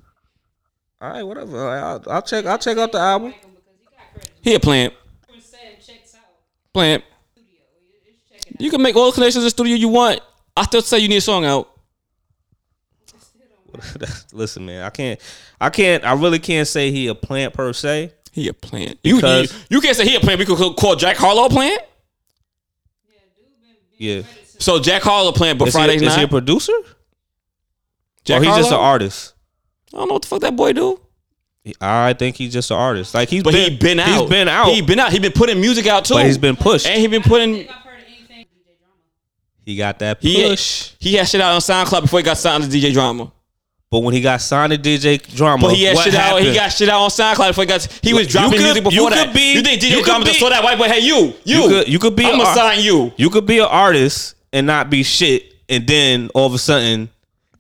[1.02, 1.70] All right, whatever.
[1.70, 2.46] I'll, I'll check.
[2.46, 3.32] I'll check out the album.
[3.32, 3.46] because
[3.80, 4.32] he got credits.
[4.42, 4.94] He a plant.
[6.80, 7.04] When Sam checks out Plant.
[7.34, 7.62] studio,
[8.06, 10.22] it's checking You can make all the connections in the studio you want.
[10.56, 11.70] I still say you need a song out.
[14.34, 15.20] Listen, man, I can't,
[15.62, 18.12] I can't, I really can't say he a plant per se.
[18.32, 19.00] He a plant.
[19.04, 20.40] You, you you can't say he a plant.
[20.40, 21.82] We could call Jack Harlow a plant.
[23.98, 24.22] Yeah,
[24.60, 26.74] So Jack Harlow a plant, but is, he, Fridayy's is he a producer?
[28.24, 29.34] Jack or he's just an artist?
[29.94, 31.00] I don't know what the fuck that boy do.
[31.82, 33.14] I think he's just an artist.
[33.14, 34.08] Like he's But been, he been out.
[34.22, 35.12] He's been out, He been out.
[35.12, 36.16] He been putting music out too.
[36.16, 36.88] but he's been pushed.
[36.88, 37.56] and he been putting.
[37.56, 38.96] think I've heard anything DJ Drama.
[39.66, 40.94] He got that push.
[41.00, 43.32] he had shit out on SoundCloud before he got signed to DJ Drama.
[43.92, 46.42] But when he got signed to DJ Drama, But he had what shit out.
[46.42, 48.00] He got shit out on SoundCloud before he got.
[48.04, 49.16] He was dropping could- music before that.
[49.16, 49.26] you that.
[49.28, 50.86] could be- you think DJ could Drama just saw that white boy?
[50.88, 53.12] Hey, you, you, You could- you could be I'm a- gonna sign you.
[53.18, 57.10] You could be an artist and not be shit, and then all of a sudden,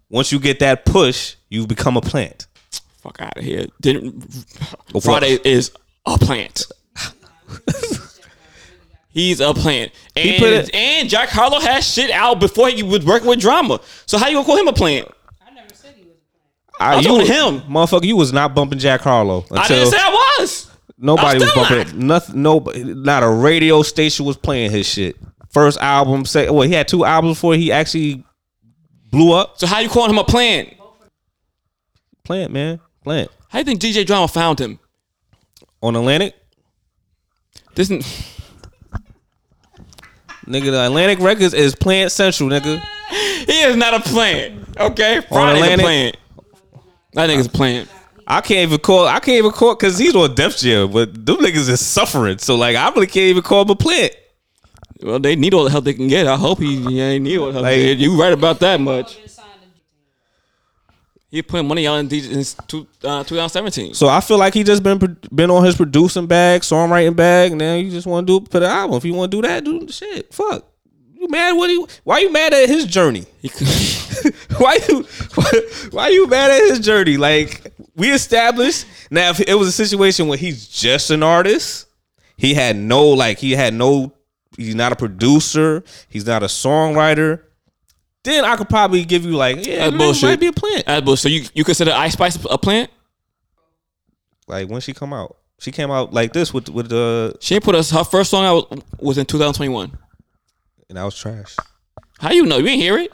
[0.09, 2.45] once you get that push, you become a plant.
[3.01, 3.65] Fuck out of here.
[3.81, 4.19] Didn't?
[4.93, 5.71] Fridayy is
[6.05, 6.65] a plant.
[9.11, 9.91] He's a plant.
[10.15, 13.79] And, put it- and Jack Harlow had shit out before he was working with drama.
[14.05, 15.07] So how you gonna call him a plant?
[15.45, 16.79] I never said he was a plant.
[16.79, 17.61] I, I'm you him.
[17.61, 18.05] motherfucker.
[18.05, 20.69] You was not bumping Jack Harlow until I didn't say I was.
[20.97, 22.07] nobody I'm was still bumping.
[22.07, 22.41] Nothing.
[22.43, 22.83] Nobody.
[22.93, 25.15] Not a radio station was playing his shit.
[25.49, 26.23] First album.
[26.25, 28.23] Say, well, he had two albums before he actually
[29.09, 29.57] blew up.
[29.59, 30.75] So how you calling him a plant?
[32.23, 32.79] Plant, man.
[33.09, 34.77] Plant How you think DJ Drama found him?
[35.81, 36.35] on Atlantic.
[37.73, 38.01] This n-
[40.45, 42.79] Nigga, the Atlantic Records is Plant Central, nigga.
[43.47, 44.63] he is not a plant.
[44.79, 45.79] Okay, Fridayy's a Atlantic?
[45.79, 46.17] plant.
[47.13, 47.89] That nigga's a plant.
[48.27, 49.07] I can't even call.
[49.07, 52.37] I can't even call because he's on Def Jam, but them niggas is suffering.
[52.37, 54.13] So like, I really can't even call him a plant.
[55.01, 56.27] Well, they need all the help they can get.
[56.27, 57.63] I hope he, ain't need all the help.
[57.63, 59.17] Like- you right about that much.
[61.31, 63.93] Been signed to He put money on in since two, uh, 2017.
[63.93, 67.59] So I feel like he just been been on his producing bag, songwriting bag, and
[67.59, 68.97] now you just want to do put an album.
[68.97, 70.33] If you want to do that, do shit.
[70.33, 70.65] Fuck.
[71.13, 71.53] You mad?
[71.53, 71.69] What?
[71.69, 73.25] He, why you mad at his journey?
[74.57, 75.03] Why you
[75.35, 75.51] why,
[75.91, 77.17] why you mad at his journey?
[77.17, 81.87] Like we established now, if it was a situation where he's just an artist,
[82.37, 84.13] he had no like he had no.
[84.57, 85.83] He's not a producer.
[86.09, 87.43] He's not a songwriter.
[88.29, 90.29] Then I could probably give you like, yeah, That's man, bullshit.
[90.29, 90.85] might be a plant.
[90.85, 92.89] That's bull- so you you consider Ice Spice a plant?
[94.47, 97.63] Like when she come out, she came out like this with with the She ain't
[97.63, 97.89] put us.
[97.91, 99.91] Her first song out was, was in 2021.
[100.89, 101.55] and that was trash.
[102.19, 102.57] How you know?
[102.57, 103.11] You ain't hear it?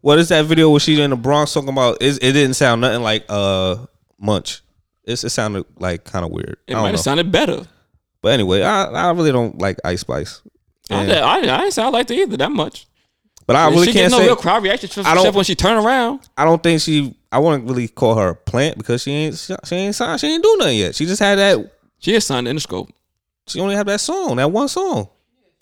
[0.00, 1.98] What is that video where she in the Bronx talking about?
[2.00, 3.76] It, it didn't sound nothing like uh
[4.18, 4.62] Munch.
[5.04, 6.56] It's, it sounded like kind of weird.
[6.66, 6.90] It I might don't know.
[6.92, 7.66] have sounded better.
[8.22, 10.42] But anyway, I, I really don't like Ice Spice.
[10.90, 12.86] I, And- I, I didn't sound like that either that much.
[13.46, 14.26] But I really she can't no say.
[14.26, 16.20] real crowd reaction except I don't- when she turn around.
[16.36, 17.14] I don't think she.
[17.30, 19.36] I wouldn't really call her a plant because she ain't.
[19.36, 20.20] She, she ain't signed.
[20.20, 20.94] She ain't do nothing yet.
[20.94, 21.72] She just had that.
[21.98, 22.90] She is signed in the scope.
[23.46, 24.36] She only had that song.
[24.36, 25.08] That one song.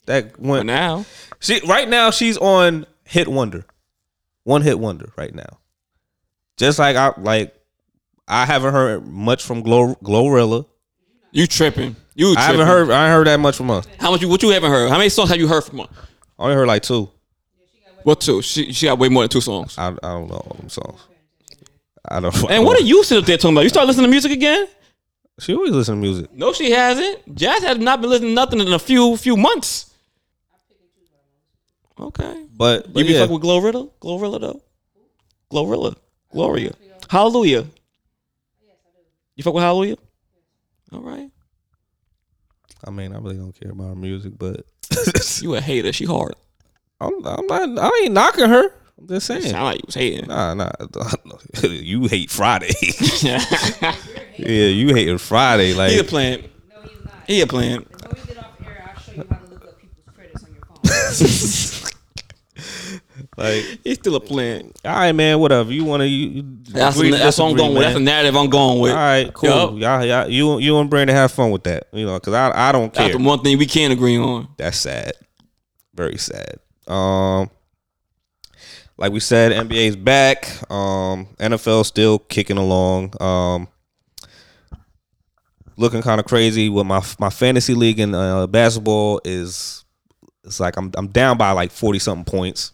[0.06, 0.66] That But went.
[0.66, 1.04] now,
[1.40, 3.64] She right now she's on hit wonder,
[4.44, 5.58] one hit wonder right now.
[6.56, 7.54] Just like I like,
[8.28, 10.66] I haven't heard much from Glow GloRilla.
[11.32, 11.96] you tripping.
[12.14, 12.38] You tripping.
[12.38, 12.90] I haven't heard.
[12.90, 13.82] I ain't heard that much from her.
[13.98, 14.22] How much?
[14.22, 14.88] You, what you haven't heard?
[14.90, 15.86] How many songs have you heard from her?
[16.38, 17.10] I only heard like two.
[18.04, 18.40] What two?
[18.42, 19.76] She she got way more than two songs.
[19.76, 21.00] I, I don't know all them songs.
[22.06, 22.34] I don't.
[22.42, 22.48] Know.
[22.48, 23.62] And what are you sitting up there talking about?
[23.62, 24.68] You start listening to music again?
[25.40, 26.32] She always listen to music.
[26.32, 27.34] No, she hasn't.
[27.34, 29.90] Jazz has not been listening to nothing in a few few months.
[31.98, 32.44] Okay.
[32.56, 33.90] But, You be yeah, fuck with GloRilla?
[34.00, 34.62] GloRilla though?
[35.50, 35.96] GloRilla.
[36.32, 36.72] Gloria.
[37.08, 37.64] Hallelujah.
[39.36, 39.96] You fuck with Hallelujah?
[40.92, 41.30] All right.
[42.86, 44.66] I mean, I really don't care about her music, but
[45.40, 45.92] You a hater.
[45.92, 46.34] She hard.
[47.00, 47.78] I'm, I'm not.
[47.78, 48.70] I ain't knocking her.
[48.98, 49.42] I'm just saying.
[49.42, 50.28] Sound like you was hating.
[50.28, 50.70] Nah, nah.
[51.62, 53.22] you hate Fridayy.
[54.38, 55.74] yeah, you hating Fridayy.
[55.76, 56.42] Like he a Like, plant.
[56.42, 57.14] No, he's not.
[57.26, 57.90] He a plant.
[57.90, 60.54] Before we get off air, I'll show you how to look up people's credits on
[60.54, 61.90] your phone.
[63.36, 64.78] like, He's still a plant.
[64.84, 65.38] all right, man.
[65.40, 66.06] Whatever you want to.
[66.06, 67.82] You, you That's, agree to that's what I'm disagree, going with.
[67.82, 68.04] That's the man.
[68.04, 68.92] narrative I'm going with.
[68.92, 69.48] All right, cool.
[69.50, 69.70] Yup.
[69.72, 71.88] Y'all, y'all, you, you and Brandon have fun with that.
[71.92, 73.06] You know, because I, I don't care.
[73.08, 74.48] That's the one thing we can't agree on.
[74.56, 75.12] That's sad.
[75.94, 76.60] Very sad.
[76.88, 77.50] Um,
[78.96, 80.46] like we said, NBA's back.
[80.70, 83.14] Um, NFL still kicking along.
[83.20, 83.68] Um,
[85.76, 89.84] looking kind of crazy with my my fantasy league in uh, basketball is
[90.44, 92.72] it's like I'm I'm down by like forty something points.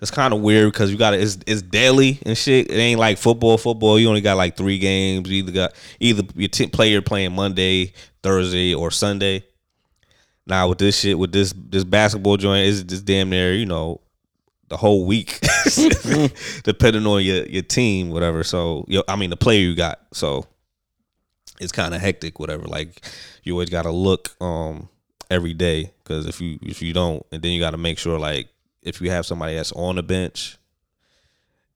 [0.00, 2.70] It's kind of weird because you got it's it's daily and shit.
[2.70, 3.56] It ain't like football.
[3.56, 5.30] Football, you only got like three games.
[5.30, 9.44] You either got either your t- player playing Monday, Thursday, or Sunday.
[10.46, 14.00] Now with this shit, with this this basketball joint, is just damn near you know
[14.68, 15.40] the whole week,
[16.64, 18.44] depending on your your team, whatever.
[18.44, 20.00] So I mean the player you got.
[20.12, 20.46] So
[21.60, 22.64] it's kind of hectic, whatever.
[22.64, 23.00] Like
[23.42, 24.88] you always got to look um
[25.30, 28.18] every day because if you if you don't, and then you got to make sure
[28.18, 28.48] like
[28.82, 30.58] if you have somebody that's on the bench,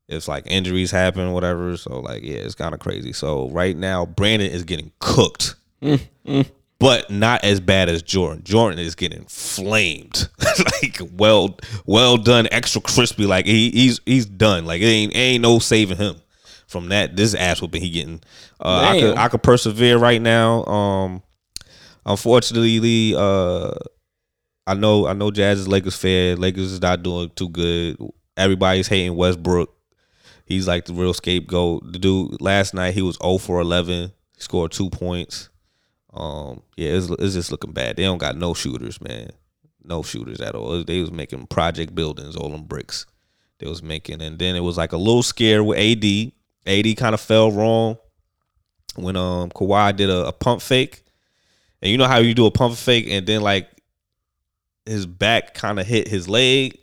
[0.09, 1.77] It's like injuries happen, whatever.
[1.77, 3.13] So like, yeah, it's kind of crazy.
[3.13, 5.55] So right now, Brandon is getting cooked,
[6.81, 8.43] but not as bad as Jordan.
[8.45, 10.29] Jordan is getting flamed,
[10.83, 13.27] like well, well done, extra crispy.
[13.27, 14.65] Like he, he's he's done.
[14.65, 16.17] Like it ain't ain't no saving him
[16.67, 17.17] from that.
[17.17, 18.21] This ass whooping he getting.
[18.61, 20.65] Uh, I could I could persevere right now.
[20.65, 21.23] Um,
[22.07, 23.73] unfortunately, uh,
[24.67, 26.41] I know I know Jazz is Lakers fan.
[26.41, 27.97] Lakers is not doing too good.
[28.37, 29.75] Everybody's hating Westbrook.
[30.45, 31.93] He's like the real scapegoat.
[31.93, 34.13] The dude last night he was 0 for 11.
[34.35, 35.51] He scored two points.
[36.19, 37.97] Um, yeah, it's, it's just looking bad.
[37.97, 39.31] They don't got no shooters, man.
[39.85, 40.83] No shooters at all.
[40.83, 43.07] They was making project buildings, all them bricks.
[43.61, 46.33] They was making, and then it was like a little scare with AD.
[46.67, 47.97] AD kind of fell wrong
[48.97, 51.03] when um Kawhi did a, a pump fake,
[51.81, 53.69] and you know how you do a pump fake, and then like
[54.85, 56.79] his back kind of hit his leg,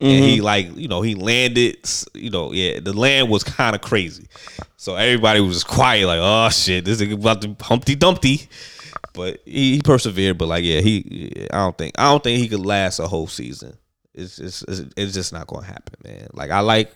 [0.00, 0.22] and Mm-hmm.
[0.24, 1.78] he like you know he landed.
[2.14, 4.26] You know, yeah, the land was kind of crazy,
[4.76, 8.48] so everybody was quiet, like oh shit, this is about to Humpty Dumpty.
[9.12, 10.38] But he, he persevered.
[10.38, 13.26] But like yeah, he I don't think I don't think he could last a whole
[13.26, 13.76] season.
[14.14, 16.28] It's just it's, it's just not gonna happen, man.
[16.32, 16.92] Like I like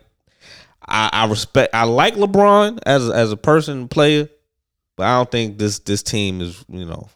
[0.87, 4.29] I, I respect I like LeBron as as a person player,
[4.97, 7.09] but I don't think this this team is you know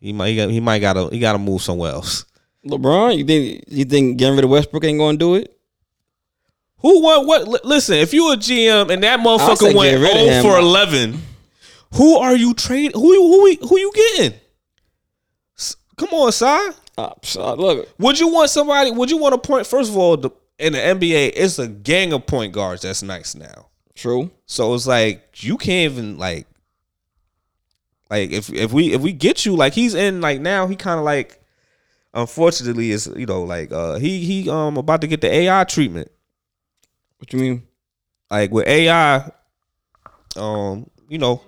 [0.00, 2.24] he might he, got, he might gotta he gotta move somewhere else.
[2.66, 5.56] LeBron, you think you think getting rid of Westbrook ain't going to do it?
[6.78, 7.64] Who won what?
[7.64, 11.20] Listen, if you a GM and that motherfucker went get 0 for eleven,
[11.94, 12.92] who are you trading?
[12.92, 14.38] Who who who who you getting?
[15.96, 16.44] Come on, Si.
[16.96, 18.90] Uh, so, look, Would you want somebody?
[18.90, 19.66] Would you want a point?
[19.66, 22.82] First of all, the, in the NBA, it's a gang of point guards.
[22.82, 23.66] That's nice now.
[23.94, 24.30] true.
[24.46, 26.46] So it's like you can't even like
[28.10, 30.98] like if if we if we get you like he's in like now he kind
[30.98, 31.38] of like
[32.12, 36.10] unfortunately is you know like uh he he um about to get the AI treatment
[37.18, 37.62] What you mean?
[38.30, 39.30] like with AI
[40.36, 41.40] um you know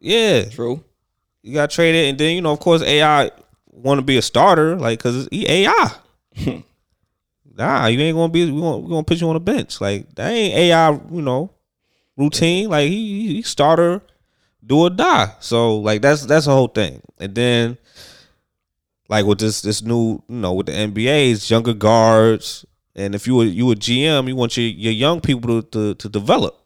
[0.00, 0.44] yeah.
[0.44, 0.82] True.
[1.42, 3.30] you got traded and then you know of course AI
[3.66, 5.90] want to be a starter like cuz he AI
[7.56, 9.80] nah you ain't going to be we going we to put you on the bench.
[9.80, 11.50] Like that ain't AI you know
[12.16, 12.68] routine.
[12.68, 12.96] Like he
[13.28, 14.02] he- he starter
[14.64, 15.32] do or die.
[15.40, 17.00] So like that's that's the whole thing.
[17.18, 17.78] And then
[19.08, 22.64] like with this this new you know with the NBA's younger guards.
[22.94, 25.94] And if you were you a GM you want your your young people to to,
[25.94, 26.56] to develop.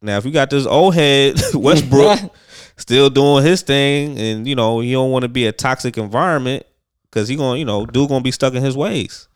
[0.00, 2.18] Now if you got this old head Westbrook
[2.76, 6.64] still doing his thing, and you know he don't want to be a toxic environment
[7.04, 9.28] because he gonna you know dude gonna be stuck in his ways.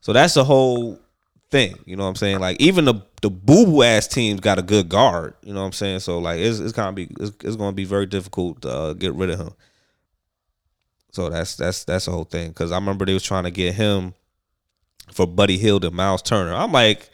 [0.00, 1.00] So that's the whole
[1.50, 1.78] thing.
[1.84, 2.38] You know what I'm saying?
[2.40, 5.34] Like even the the boo boo ass teams got a good guard.
[5.42, 6.00] You know what I'm saying?
[6.00, 9.14] So like it's it's gonna be it's, it's gonna be very difficult to uh, get
[9.14, 9.54] rid of him.
[11.12, 12.48] So that's that's that's the whole thing.
[12.48, 14.14] Because I remember they was trying to get him
[15.12, 16.54] for Buddy Hield and Myles Turner.
[16.54, 17.10] I'm like.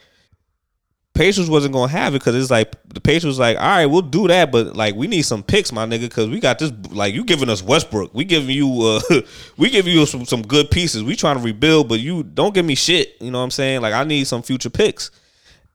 [1.13, 4.01] Pacers wasn't gonna have it because it's like the Pacers was like, all right, we'll
[4.01, 6.71] do that, but like we need some picks, my nigga, because we got this.
[6.89, 9.21] Like you giving us Westbrook, we giving you, uh
[9.57, 11.03] we giving you some some good pieces.
[11.03, 13.15] We trying to rebuild, but you don't give me shit.
[13.21, 13.81] You know what I'm saying?
[13.81, 15.11] Like I need some future picks.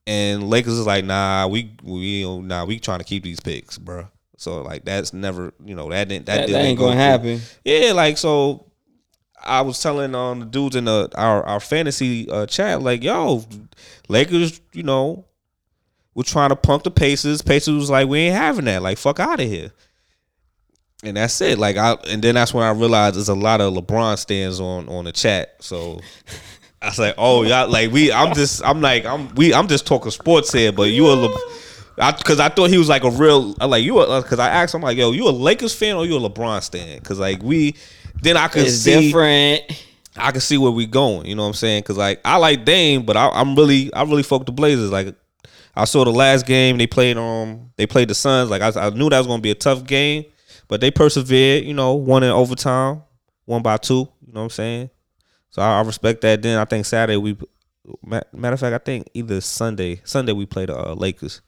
[0.09, 4.09] And Lakers is like, nah, we we nah, we trying to keep these picks, bro.
[4.39, 6.97] So like that's never, you know, that didn't that, That, that didn't ain't going to
[6.97, 7.37] through.
[7.37, 7.41] happen.
[7.65, 8.65] Yeah, like so.
[9.41, 13.45] I was telling um the dudes in the our our fantasy uh, chat like, yo,
[14.09, 15.27] Lakers, you know,
[16.19, 17.43] we're trying to punk the Pacers.
[17.43, 18.83] Pacers was like, we ain't having that.
[18.83, 19.71] Like, fuck out of here.
[21.05, 21.61] And that's it.
[21.61, 24.89] Like I and then that's when I realized there's a lot of LeBron stands on
[24.89, 25.55] on the chat.
[25.61, 26.01] So
[26.83, 29.87] I was like, oh y'all like we I'm just I'm like I'm we I'm just
[29.87, 31.39] talking sports here, but you a Le,
[31.99, 34.49] I, cause I thought he was like a real I like you a, cause I
[34.49, 37.01] asked him like, yo, you a Lakers fan or you a LeBron stan?
[37.03, 37.77] Cause like we
[38.21, 39.85] then I could It's see different.
[40.17, 41.27] I can see where we going.
[41.27, 41.83] You know what I'm saying?
[41.83, 44.91] Because like I like Dame, but I, I'm really I really fuck the Blazers.
[44.91, 45.15] Like
[45.79, 48.51] I saw the last game they played um they played the Suns.
[48.51, 50.25] Like I, I knew that was gonna be a tough game,
[50.67, 51.65] but they persevered.
[51.65, 53.03] You know, won in overtime,
[53.45, 54.09] one by two.
[54.27, 54.91] You know what I'm saying?
[55.51, 56.43] So I, I respect that.
[56.43, 57.37] Then I think Saturday we
[58.03, 61.43] matter of fact I think either Sunday Sunday we play the uh, Lakers.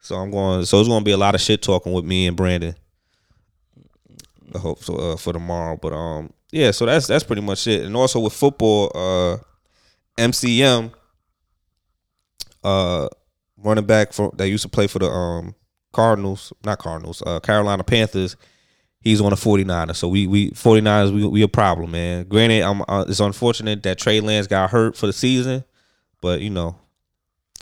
[0.00, 0.64] So I'm going.
[0.64, 2.76] So it's gonna be a lot of shit talking with me and Brandon.
[4.54, 5.76] I hope so uh, for tomorrow.
[5.76, 6.70] But um, yeah.
[6.70, 7.84] So that's that's pretty much it.
[7.84, 9.38] And also with football, uh,
[10.16, 10.92] MCM,
[12.62, 13.08] uh,
[13.62, 15.54] running back for that used to play for the um
[15.92, 18.36] Cardinals, not Cardinals, uh, Carolina Panthers.
[19.00, 19.96] He's on the 49ers.
[19.96, 22.26] So we we 49ers we we a problem, man.
[22.28, 25.64] Granted, I'm uh, it's unfortunate that Trey Lance got hurt for the season,
[26.20, 26.76] but you know,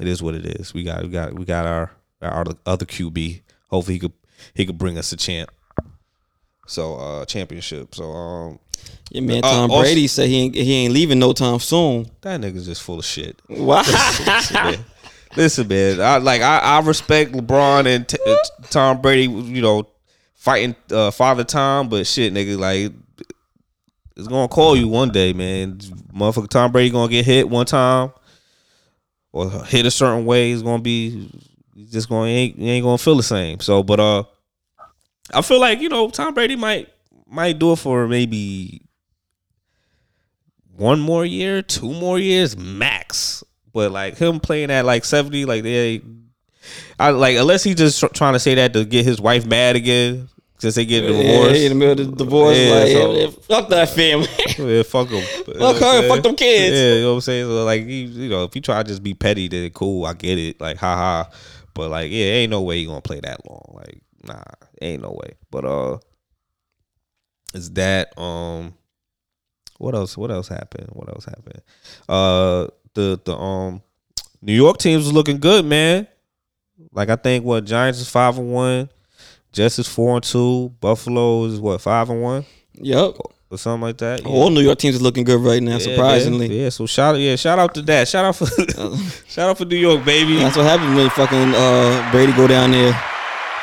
[0.01, 0.73] it is what it is.
[0.75, 1.91] We got we got we got our
[2.23, 3.43] our other QB.
[3.69, 4.13] Hopefully he could
[4.55, 5.51] he could bring us a champ.
[6.67, 7.95] So uh championship.
[7.95, 8.59] So um
[9.11, 9.45] Yeah, man.
[9.45, 12.07] Uh, Tom also- Brady said he ain't, he ain't leaving no time soon.
[12.23, 13.41] that nigga's just full of shit.
[13.49, 13.83] Wow.
[15.37, 16.01] Listen, man.
[16.01, 18.37] I like I, I respect LeBron and t- uh,
[18.71, 19.25] Tom Brady.
[19.33, 19.89] You know,
[20.35, 22.93] fighting uh, Father Time, but shit, nigga, like
[24.17, 25.79] it's gonna call you one day, man.
[26.15, 28.13] Motherfucker, Tom Brady gonna get hit one time
[29.33, 30.53] or hit a certain way.
[30.53, 31.29] It's gonna be
[31.91, 33.59] just gonna ain't ain't gonna feel the same.
[33.61, 34.25] So, but uh,
[35.33, 36.89] I feel like you know Tom Brady might
[37.27, 38.83] might do it for maybe
[40.77, 43.43] one more year, two more years max.
[43.75, 46.01] But like him playing at like seventy, like they,
[46.99, 49.77] I like unless he just tr- trying to say that to get his wife mad
[49.77, 50.29] again
[50.59, 51.59] since they get a Yeah, divorce.
[51.59, 54.29] in the middle of the divorce, Yeah, like, so- yeah, fuck that family.
[54.77, 55.23] Yeah, fuck him.
[55.59, 56.77] Fuck her, fuck them kids.
[56.79, 57.47] Yeah, you know what I'm saying.
[57.47, 60.13] So like, he, you know, if you try to just be petty, then cool, I
[60.15, 60.61] get it.
[60.61, 61.29] Like, haha.
[61.75, 63.73] But like, yeah, ain't no way you gonna play that long.
[63.75, 64.43] Like, nah,
[64.81, 65.35] ain't no way.
[65.51, 65.99] But uh,
[67.53, 68.75] is that um,
[69.79, 70.17] what else?
[70.17, 70.91] What else happened?
[70.93, 71.63] What else happened?
[72.09, 73.83] Uh, the the um,
[74.41, 76.07] New York teams was looking good, man.
[76.93, 78.89] Like I think what Giants is five and one,
[79.53, 82.45] Jets is four and two, Buffalo is what five and one
[82.75, 83.17] yep.
[83.51, 84.23] or something like that.
[84.23, 84.29] Yeah.
[84.29, 86.49] All New York teams is looking good right now, Yeah, surprisingly.
[86.49, 88.09] Yeah, yeah, so shout out, yeah, shout out to that.
[88.09, 88.47] Shout out for
[89.29, 90.37] shout out for New York, baby.
[90.37, 93.01] That's what happened when fucking uh, Brady go down there.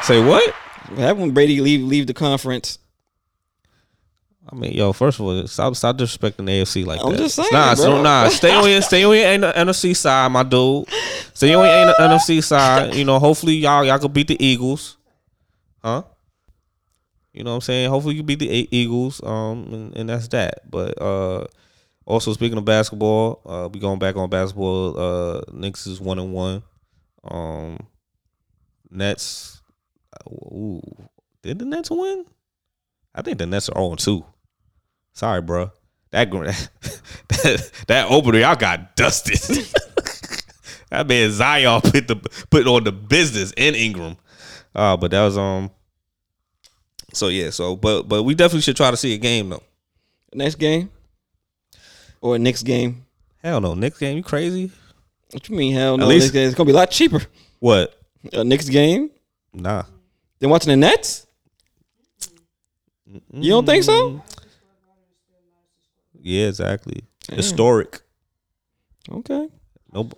[0.02, 0.54] Say what?
[0.90, 2.78] What happened when Brady leave leave the conference?
[4.52, 7.18] I mean, yo, first of all, stop stop disrespecting the AFC like I'm that.
[7.18, 10.90] just saying, nah, so nah, stay on your stay on your NFC side, my dude.
[11.34, 12.94] Stay on your NFC side.
[12.94, 14.98] You know, hopefully y'all y'all can beat the Eagles,
[15.82, 16.04] huh?
[17.32, 17.90] You know what I'm saying?
[17.90, 20.70] Hopefully you beat the Eagles, um, and, and that's that.
[20.70, 21.46] But uh,
[22.06, 25.00] also speaking of basketball, uh, we going back on basketball.
[25.00, 26.62] Uh, Knicks is one and one.
[27.24, 27.88] Um,
[28.90, 29.62] Nets.
[30.28, 30.82] Ooh,
[31.42, 32.26] did the Nets win?
[33.16, 34.26] I think the Nets are 0 2.
[35.14, 35.72] Sorry, bro.
[36.12, 36.30] That
[37.28, 39.40] that, that opener, y'all got dusted.
[40.90, 42.16] that man Zion put the
[42.50, 44.18] put on the business in Ingram.
[44.76, 45.72] Uh, but that was um.
[47.14, 49.64] So yeah, so but but we definitely should try to see a game though.
[50.34, 50.90] Next game
[52.22, 53.06] or next game?
[53.44, 54.72] Hell no, next game you crazy?
[55.32, 55.74] What you mean?
[55.74, 56.08] Hell no.
[56.08, 57.22] least- next game it's gonna be a lot cheaper.
[57.60, 57.98] What?
[58.34, 59.10] Uh, next game
[59.54, 59.84] Nah.
[60.40, 61.26] than watching the Nets.
[63.34, 64.22] You don't think so?
[66.22, 67.04] Yeah, exactly.
[67.30, 68.02] Historic.
[69.10, 69.48] Okay.
[69.94, 70.18] Nope.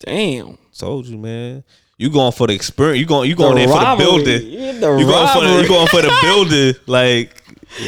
[0.00, 0.58] Damn.
[0.76, 1.64] Told you, man.
[1.98, 3.00] You going for the experience?
[3.00, 3.28] You going?
[3.28, 4.50] You going there for the building?
[4.50, 6.74] Yeah, the You going for the, you going for the building?
[6.86, 7.42] Like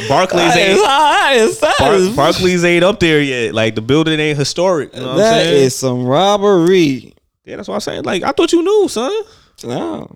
[0.07, 3.53] Barclays ain't that is- Bar- Barclays ain't up there yet.
[3.53, 4.93] Like the building ain't historic.
[4.95, 5.63] You know saying?
[5.65, 7.13] is some robbery.
[7.45, 8.03] yeah, that's what I'm saying.
[8.03, 9.11] Like I thought you knew, son.
[9.63, 10.15] No.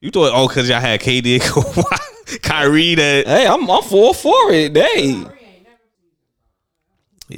[0.00, 1.40] You thought oh, cause y'all had KD
[2.42, 2.94] Kyrie.
[2.94, 4.76] That Hey, I'm I'm full for it.
[4.76, 5.24] Hey.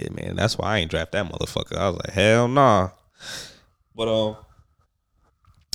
[0.01, 0.37] Yeah, man.
[0.37, 1.77] That's why I ain't draft that motherfucker.
[1.77, 2.91] I was like, hell nah.
[3.95, 4.37] But um,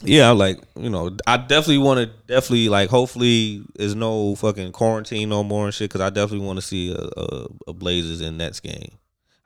[0.03, 2.89] yeah, like you know, I definitely want to definitely like.
[2.89, 5.91] Hopefully, there's no fucking quarantine no more and shit.
[5.91, 8.91] Cause I definitely want to see a, a, a Blazers in Nets game.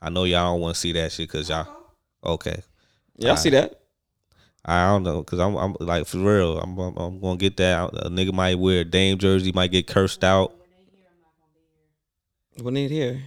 [0.01, 1.67] I know y'all don't want to see that shit cause y'all
[2.23, 2.61] okay.
[3.17, 3.81] Yeah, I see that.
[4.67, 6.59] I don't know, cause I'm, I'm like for real.
[6.59, 7.89] I'm, I'm, I'm gonna get that.
[7.93, 10.53] A nigga might wear a Dame jersey, might get cursed out.
[12.61, 13.21] What need here?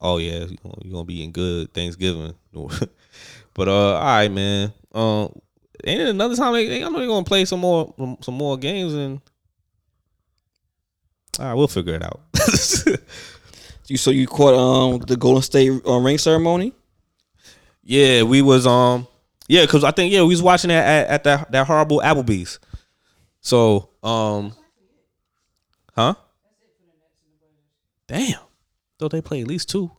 [0.00, 2.34] Oh yeah, you gonna, be in good Thanksgiving.
[3.54, 4.72] but uh, all right, man.
[4.92, 5.32] Um,
[5.84, 8.56] ain't it another time they, they, I know they're gonna play some more some more
[8.56, 9.20] games and.
[11.38, 12.20] All right, we'll figure it out.
[13.90, 16.72] You so you caught um the Golden State uh, ring ceremony?
[17.82, 19.08] yeah, we was um,
[19.48, 22.60] yeah, cause I think yeah we was watching that at, at that that horrible Applebee's.
[23.40, 24.52] So um,
[25.96, 26.14] huh?
[28.06, 28.38] Damn,
[29.00, 29.90] thought they played at least two.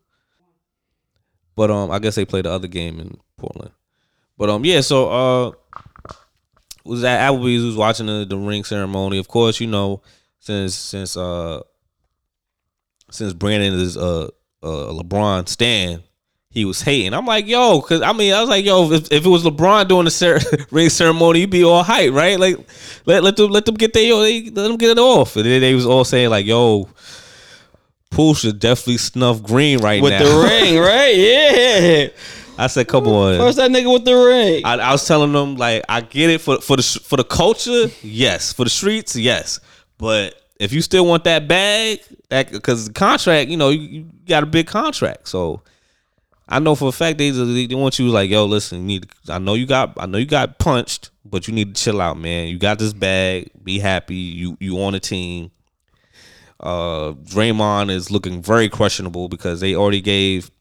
[1.55, 3.71] But um, I guess they played the other game in Portland.
[4.37, 4.81] But um, yeah.
[4.81, 5.51] So uh,
[6.85, 7.65] was at Applebee's.
[7.65, 9.17] Was watching the, the ring ceremony.
[9.17, 10.01] Of course, you know
[10.41, 11.61] since since uh
[13.11, 14.29] since Brandon is uh,
[14.63, 16.01] uh LeBron stan,
[16.49, 17.13] he was hating.
[17.13, 19.87] I'm like, yo, cause I mean, I was like, yo, if, if it was LeBron
[19.87, 20.39] doing the cer-
[20.71, 22.39] ring ceremony, you'd be all hype, right?
[22.39, 22.57] Like,
[23.05, 25.35] let let them let them get their yo, they, let them get it off.
[25.35, 26.89] And then they was all saying like, yo,
[28.11, 30.03] Poole should definitely snuff Green right now.
[30.03, 30.23] With now.
[30.23, 31.15] the ring, right?
[31.15, 32.07] Yeah.
[32.57, 33.39] I said, come on.
[33.39, 34.63] First that nigga with the ring.
[34.63, 37.87] I, I was telling them like I get it for for the for the culture,
[38.03, 38.53] yes.
[38.53, 39.59] For the streets, yes.
[39.97, 44.05] But if you still want that bag, that because the contract, you know, you, you
[44.27, 45.61] got a big contract, so
[46.47, 49.09] I know for a fact they they want you like, yo, listen, you need.
[49.29, 52.17] I know you got, I know you got punched, but you need to chill out,
[52.17, 52.49] man.
[52.49, 53.49] You got this bag.
[53.63, 54.15] Be happy.
[54.15, 55.49] You you on a team.
[56.61, 60.51] Uh, Draymond is looking very questionable because they already gave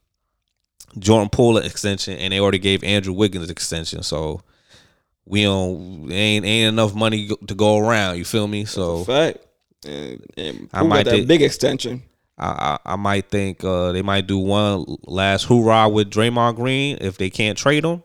[0.97, 4.01] Jordan Poole an extension and they already gave Andrew Wiggins an extension.
[4.03, 4.41] So
[5.25, 8.17] we don't ain't ain't enough money to go around.
[8.17, 8.65] You feel me?
[8.65, 9.37] So Fact.
[9.87, 12.03] And, and I might that think- big extension.
[12.37, 16.97] I, I I might think uh, they might do one last hoorah with Draymond Green
[16.99, 18.01] if they can't trade him,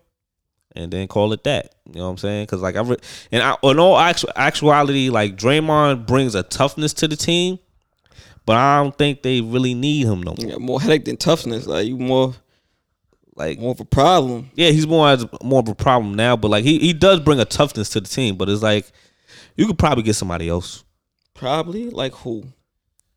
[0.75, 1.75] and then call it that.
[1.87, 2.45] You know what I'm saying?
[2.45, 2.97] Because like I re-
[3.33, 7.59] and I, in all actu- actuality, like Draymond brings a toughness to the team,
[8.47, 10.51] but I don't think they really need him no more.
[10.53, 11.67] got more headache than toughness.
[11.67, 12.35] Like you more
[13.35, 14.51] Like more of a problem.
[14.55, 17.41] yeah, he's more as more of a problem now, but like he he does bring
[17.41, 18.37] a toughness to the team.
[18.37, 18.91] But it's like
[19.57, 20.85] you could probably get somebody else
[21.35, 22.45] Probably like who?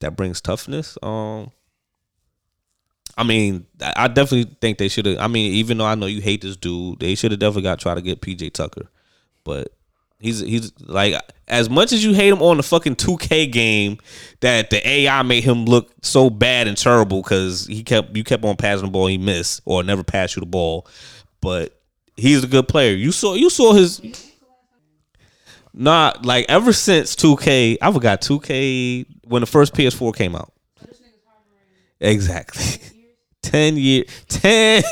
[0.01, 0.97] that brings toughness.
[1.03, 1.51] Um,
[3.17, 5.19] I mean, I I definitely think they should have.
[5.19, 7.79] I mean, even though I know you hate this dude, they should have definitely got
[7.79, 8.89] try to get PJ Tucker,
[9.43, 9.73] but
[10.19, 11.15] he's he's like
[11.47, 13.97] as much as you hate him on the fucking two K game,
[14.41, 18.43] that the AI made him look so bad and terrible because he kept you kept
[18.43, 20.87] on passing the ball, he missed or never passed you the ball,
[21.41, 21.79] but
[22.15, 22.95] he's a good player.
[22.95, 24.01] You saw you saw his.
[25.71, 30.51] Not like ever since 2K, I forgot 2K when the first PS4 came out.
[32.01, 32.81] Exactly.
[33.41, 34.83] 10 years 10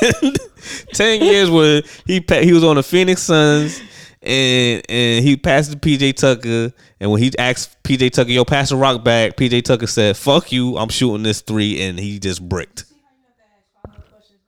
[0.94, 3.80] 10 years where he he was on the Phoenix Suns
[4.22, 8.70] and and he passed to PJ Tucker and when he asked PJ Tucker, "Yo, pass
[8.70, 10.76] the rock back." PJ Tucker said, "Fuck you.
[10.76, 12.84] I'm shooting this 3 and he just bricked.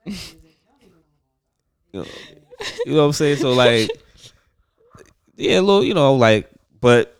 [1.92, 2.04] You
[2.92, 3.38] know, what I'm saying?
[3.38, 3.90] So like
[5.40, 7.18] yeah, little, you know, like, but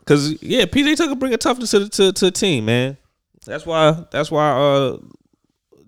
[0.00, 2.98] because yeah, PJ Tucker bring a toughness to the to, to the team, man.
[3.46, 4.98] That's why that's why uh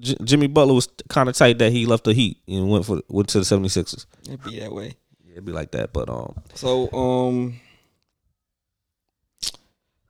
[0.01, 3.03] J- Jimmy Butler was kind of tight that he left the Heat and went for
[3.09, 4.07] went to the 76ers.
[4.27, 4.95] It'd be that way.
[5.35, 7.61] It'd be like that, but um, So um,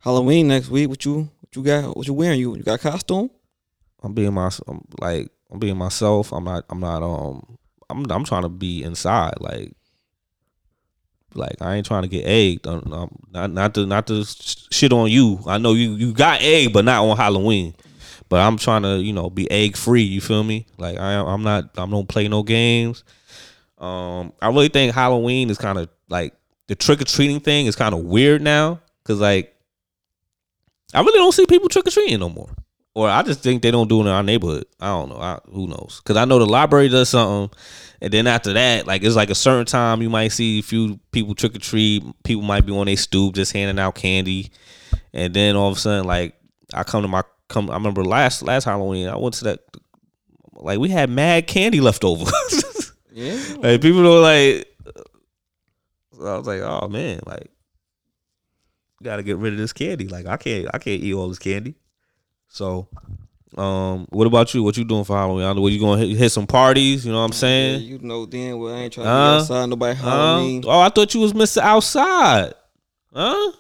[0.01, 0.91] Halloween next week.
[0.91, 1.97] What you what you got?
[1.97, 2.39] What you wearing?
[2.39, 3.31] You you got a costume?
[4.03, 6.31] I'm being my I'm like I'm being myself.
[6.31, 7.57] I'm not I'm not um
[7.89, 9.73] I'm I'm trying to be inside like
[11.33, 12.67] like I ain't trying to get egged.
[12.67, 15.41] Um, um, not not to not to sh- shit on you.
[15.47, 17.75] I know you you got egg, but not on Halloween.
[18.29, 20.03] But I'm trying to you know be egg free.
[20.03, 20.67] You feel me?
[20.77, 23.05] Like I I'm not I don't play no games.
[23.79, 26.35] Um, I really think Halloween is kind of like
[26.69, 29.55] the trick or treating thing is kind of weird now because like
[30.93, 32.55] I really don't see people trick or treating no more
[32.95, 34.67] or I just think they don't do it in our neighborhood.
[34.81, 35.19] I don't know.
[35.19, 36.01] I, who knows?
[36.03, 37.57] Because I know the library does something,
[38.01, 40.99] and then after that, like it's like a certain time you might see a few
[41.11, 42.05] people trick or treat.
[42.23, 44.51] People might be on their stoop just handing out candy,
[45.13, 46.35] and then all of a sudden, like
[46.73, 47.69] I come to my come.
[47.69, 49.61] I remember last last Halloween, I went to that.
[50.53, 52.31] Like we had mad candy left over.
[53.15, 53.41] Yeah.
[53.59, 54.67] like people were like,
[56.13, 57.51] so I was like, oh man, like
[59.03, 60.09] got to get rid of this candy.
[60.09, 61.75] Like I can't I can't eat all this candy.
[62.49, 62.89] So,
[63.57, 64.63] um, what about you?
[64.63, 65.45] What you doing for Halloween?
[65.45, 67.05] I know you going to hit, hit some parties.
[67.07, 67.83] You know what I'm Yeah, saying?
[67.83, 69.69] you know then well I ain't trying to be outside.
[69.69, 69.99] Nobody?
[69.99, 70.65] Halloween.
[70.67, 71.59] oh, I thought you was Mr.
[71.59, 72.55] Outside.
[73.13, 73.53] Huh?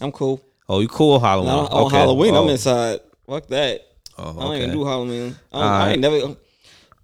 [0.00, 0.40] I'm cool.
[0.68, 1.48] Oh, you cool Halloween?
[1.52, 1.96] Now, on Okay.
[1.96, 2.44] Halloween, oh.
[2.44, 3.00] I'm inside.
[3.26, 3.80] Fuck that.
[4.18, 4.38] Oh, okay.
[4.38, 5.36] I don't even do Halloween.
[5.52, 5.82] I, don't, Alright.
[5.88, 6.36] I ain't never.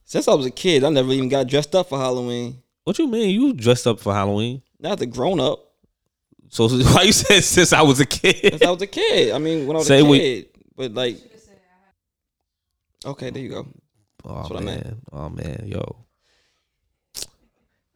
[0.09, 2.63] Since I was a kid, I never even got dressed up for Halloween.
[2.85, 3.29] What you mean?
[3.29, 4.63] You dressed up for Halloween?
[4.81, 5.59] Not the grown up.
[6.49, 8.37] So why you said since I was a kid?
[8.41, 9.35] Since I was a kid.
[9.35, 10.47] I mean, when I was Say a we- kid.
[10.75, 11.19] But like,
[13.05, 13.67] okay, there you go.
[14.25, 14.85] Oh what I meant.
[14.87, 15.97] man, oh man, yo.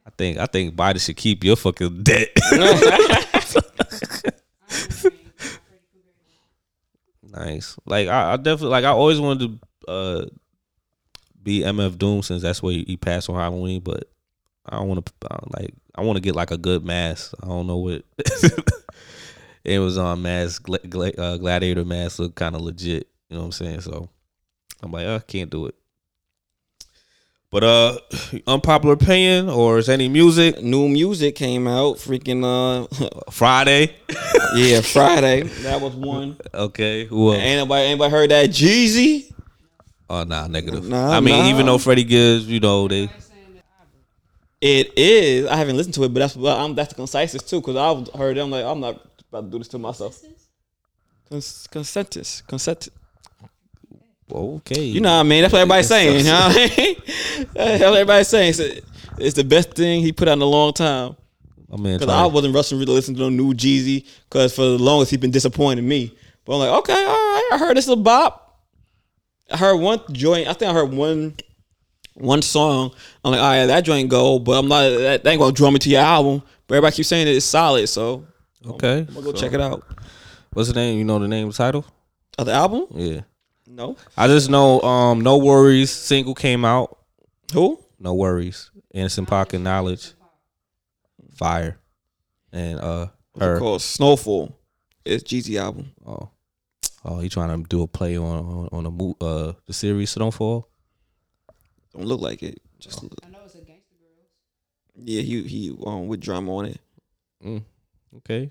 [0.04, 2.28] I think I think Biden should keep your fucking debt.
[7.22, 7.76] nice.
[7.86, 10.26] Like I, I definitely like I always wanted to uh
[11.42, 14.04] be MF Doom since that's where he passed on Halloween, but
[14.66, 15.12] I don't want to
[15.58, 17.34] like I want to get like a good mask.
[17.42, 18.04] I don't know what
[19.64, 23.08] it was on mask gla- gla- uh, gladiator mask look kind of legit.
[23.28, 23.80] You know what I'm saying?
[23.80, 24.08] So
[24.82, 25.74] I'm like, I can't do it.
[27.50, 27.98] But uh,
[28.46, 31.96] unpopular opinion or is any music New music came out.
[31.96, 32.86] Freaking uh,
[33.30, 33.92] Fridayy?
[34.54, 35.50] yeah, Fridayy.
[35.62, 36.36] That was one.
[36.54, 37.42] Okay, who else?
[37.42, 39.32] Ain't nobody, anybody heard that Jeezy?
[40.12, 40.86] Oh nah, negative.
[40.86, 41.48] Nah, I mean, nah.
[41.48, 43.08] even though Freddie Gibbs, you know, they
[44.60, 45.46] It is.
[45.46, 47.62] I haven't listened to it, but that's well, I'm, that's the concisest too.
[47.62, 50.22] Because I've heard it, I'm like, I'm not about to do this to myself.
[51.30, 52.92] Cons- consensus, consensus.
[54.30, 54.82] okay.
[54.82, 55.40] You know what I mean?
[55.40, 56.18] That's what everybody's saying.
[56.18, 56.96] You know what I mean?
[57.54, 58.50] That's what everybody's saying.
[58.50, 58.60] It's,
[59.16, 61.16] it's the best thing he put out in a long time.
[61.72, 64.04] I mean, Because I wasn't rushing to listen to no new Jeezy.
[64.28, 66.14] Because for the longest he been disappointing me.
[66.44, 67.48] But I'm like, okay, all right.
[67.52, 68.41] I heard this a bop.
[69.52, 70.48] I heard one joint.
[70.48, 71.36] I think I heard one
[72.14, 72.92] one song.
[73.24, 74.82] I'm like, all right, that joint go, but I'm not.
[74.82, 76.42] That, that ain't gonna draw me to your album.
[76.66, 78.26] But everybody keeps saying that it's solid, so
[78.66, 78.98] Okay.
[78.98, 79.84] I'm gonna go check it out.
[80.52, 80.98] What's the name?
[80.98, 81.84] You know the name the title?
[82.38, 82.86] Of the album?
[82.90, 83.20] Yeah.
[83.66, 83.96] No.
[84.16, 86.98] I just know um No Worries single came out.
[87.52, 87.78] Who?
[87.98, 88.70] No Worries.
[88.92, 90.12] Innocent Pocket Knowledge.
[91.34, 91.78] Fire.
[92.52, 93.06] And uh
[93.40, 94.56] it called Snowfall.
[95.04, 95.92] It's Jeezy album.
[96.06, 96.30] Oh.
[97.04, 100.10] Oh, he trying to do a play on on, on the mo- uh the series
[100.10, 100.60] Snowfall.
[100.60, 100.68] Don't fall.
[101.94, 102.60] Don't look like it.
[102.78, 103.14] Just look.
[103.24, 105.04] I know it's a gangster girl.
[105.04, 106.80] yeah, he he um with drama on it.
[107.44, 107.62] Mm.
[108.18, 108.50] Okay.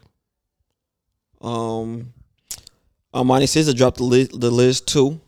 [1.41, 2.13] Um,
[3.13, 5.19] Armani Caesar dropped the Liz, the Liz too.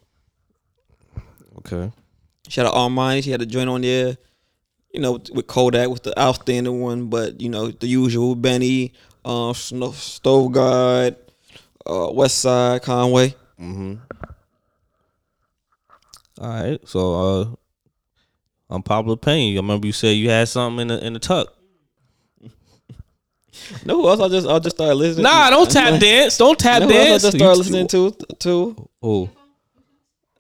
[1.60, 1.92] Okay.
[2.48, 3.24] Shout out Armani.
[3.24, 4.18] She had a joint on there,
[4.94, 8.94] you know, with Kodak with the outstanding one, but you know the usual Benny,
[9.26, 11.16] uh, Snow, Stove God,
[11.86, 13.30] uh, West Side, Conway.
[13.60, 13.94] Mm-hmm.
[16.42, 16.80] All right.
[16.88, 17.14] So
[18.70, 19.56] uh unpopular opinion.
[19.58, 21.54] I remember you said you had something in the in the tuck.
[23.86, 24.20] No, who else?
[24.20, 25.24] I just I just started listening.
[25.24, 26.38] Nah, don't tap dance.
[26.38, 27.24] Don't tap No, who else dance.
[27.24, 29.30] I just started listening to to Oh,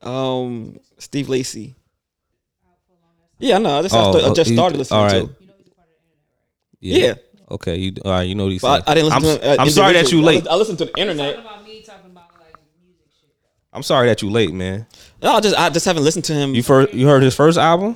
[0.02, 1.76] um Steve Lacy.
[3.40, 5.16] Yeah, no, I just, Oh, I, started, I oh, just you- started listening all to.
[5.16, 5.30] right.
[5.30, 5.36] it.
[6.80, 7.14] Yeah.
[7.52, 7.76] Okay.
[7.78, 8.24] You all right?
[8.24, 8.62] You know these.
[8.62, 9.52] But I, I didn't listen I'm, to.
[9.52, 10.36] Uh, I'm sorry that you individually.
[10.36, 10.48] I late.
[10.48, 11.40] I listened to the internet.
[11.40, 13.30] about me talking about like music shit.
[13.72, 14.88] I'm sorry that you late, man.
[15.22, 16.56] No, I just I just haven't listened to him.
[16.56, 16.94] You first.
[16.94, 17.96] You heard his first album.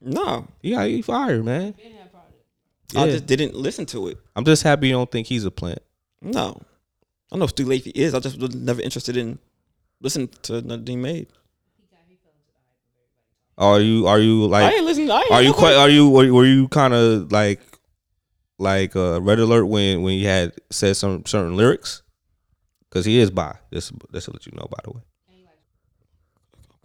[0.00, 1.72] no, Yeah, he fired, man.
[1.72, 2.96] Been had project.
[2.96, 4.18] I just didn't listen to it.
[4.34, 5.80] I'm just happy you don't think he's a plant.
[6.20, 8.14] No, I don't know Steve Lacy is.
[8.14, 9.38] I just was never interested in
[10.00, 11.28] listening to nothing he made.
[13.58, 14.06] Are you?
[14.06, 14.74] Are you I like?
[14.74, 15.10] ain't listening.
[15.10, 15.74] I ain't Are you quite?
[15.74, 16.08] Are you?
[16.08, 17.60] Were, were you kind of like,
[18.58, 22.02] like uh, red alert when when he had said some certain lyrics?
[22.88, 23.56] Because he is bi.
[23.72, 25.02] Just just to let you know, by the way.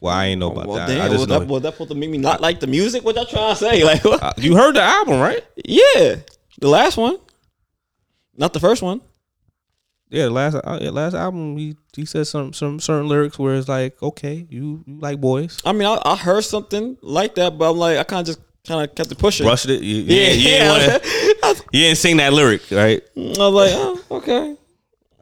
[0.04, 0.88] Well, I ain't know about well, that.
[0.88, 1.40] damn, I just know.
[1.40, 3.06] that, that supposed to make me not like the music?
[3.06, 3.84] What y'all trying to say?
[3.86, 4.22] Like, what?
[4.22, 5.42] Uh, you heard the album, right?
[5.64, 6.18] yeah,
[6.60, 7.16] the last one,
[8.36, 9.00] not the first one.
[10.10, 13.56] Yeah, the last uh, yeah, last album he he said some some certain lyrics where
[13.56, 15.62] it's like, okay, you, you like boys.
[15.66, 18.42] I mean, I, I heard something like that, but I'm like, I kind of just
[18.66, 19.46] kind of kept it pushing.
[19.46, 19.82] Brushed it.
[19.82, 20.74] You, Yeah, you, yeah.
[20.74, 21.02] ain't
[21.44, 23.02] wanna- you didn't sing that lyric, right?
[23.18, 24.56] I was like, oh, okay.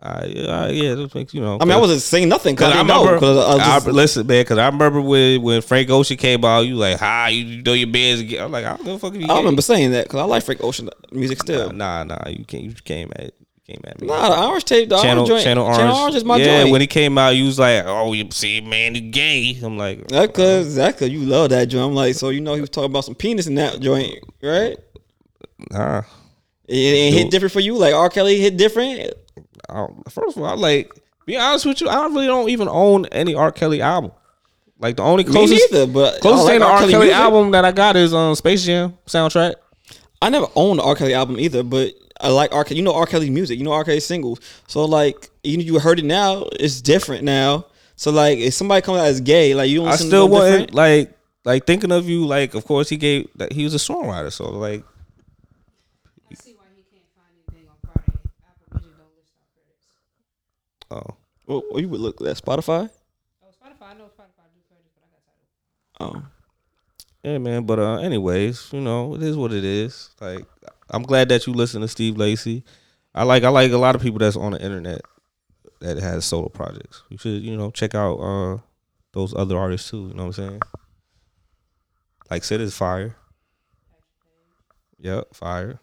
[0.04, 1.60] Uh, yeah, uh, yeah, that makes you know.
[1.62, 3.04] I mean, I wasn't saying nothing because I I know.
[3.06, 4.42] remember, 'cause I, was just, I- listen, man.
[4.42, 7.86] Because I remember when when Frank Ocean came out, you like, "Hi, you know your
[7.86, 9.28] band's." again." I'm like, I don't give a fuck if you.
[9.28, 11.72] I remember saying that because I like Frank Ocean music still.
[11.72, 12.64] Nah, nah, you can't.
[12.64, 13.36] You came at
[13.66, 14.08] came at me.
[14.08, 15.78] Nah, the orange tape, the Channel orange joint, Channel Orange.
[15.80, 16.72] Channel Orange is my yeah, joint.
[16.72, 20.08] when he came out, you was like, "Oh, you see, man, you gay." I'm like,
[20.10, 21.86] that cause that cause you love that joint.
[21.86, 24.78] I'm like, so you know he was talking about some penis in that joint, right?
[25.70, 26.02] nah.
[26.68, 27.76] It, it hit different for you.
[27.78, 28.10] Like R.
[28.10, 29.14] Kelly hit different.
[29.70, 30.92] I don't- first of all, I like,
[31.26, 33.52] be honest with you, I really don't even own any R.
[33.52, 34.12] Kelly album.
[34.80, 36.80] Like the only closest neither, but closest I thing to R.
[36.80, 37.14] Kelly, music.
[37.14, 39.56] album that I got is um Space Jam soundtrack.
[40.22, 40.96] I never owned the R.
[40.96, 42.64] Kelly album either, but I like R.
[42.64, 42.78] Kelly.
[42.78, 43.06] You know R.
[43.06, 43.58] Kelly's music.
[43.58, 43.84] You know R.
[43.84, 44.40] Kelly's singles.
[44.68, 46.46] So like, you you heard it now.
[46.54, 47.66] It's different now.
[47.96, 50.34] So like, if somebody comes out as gay, like you don't I listen still to
[50.34, 52.26] no wasn't like like thinking of you.
[52.26, 54.84] Like, of course, he gave that he was a songwriter, so like,
[56.30, 58.20] I see why he can't find anything on Fridayy.
[58.48, 61.08] Apple Music don't list our credits.
[61.10, 61.16] oh,
[61.48, 62.90] Well, well, you would look at Spotify.
[63.44, 63.88] Oh, Spotify.
[63.90, 66.24] I know Spotify do credits, but I got title.
[66.24, 66.28] Oh,
[67.24, 67.64] yeah, man.
[67.66, 70.10] But uh, anyways, you know, it is what it is.
[70.20, 70.46] Like,
[70.92, 72.64] I'm glad that you listen to Steve Lacy.
[73.16, 75.02] I like I like a lot of people that's on the internet
[75.80, 77.04] that has solo projects.
[77.10, 78.58] You should you know check out uh
[79.14, 80.08] those other artists too.
[80.10, 80.62] You know what I'm saying?
[82.30, 83.16] Like Syd is fire.
[85.00, 85.80] Yep, fire.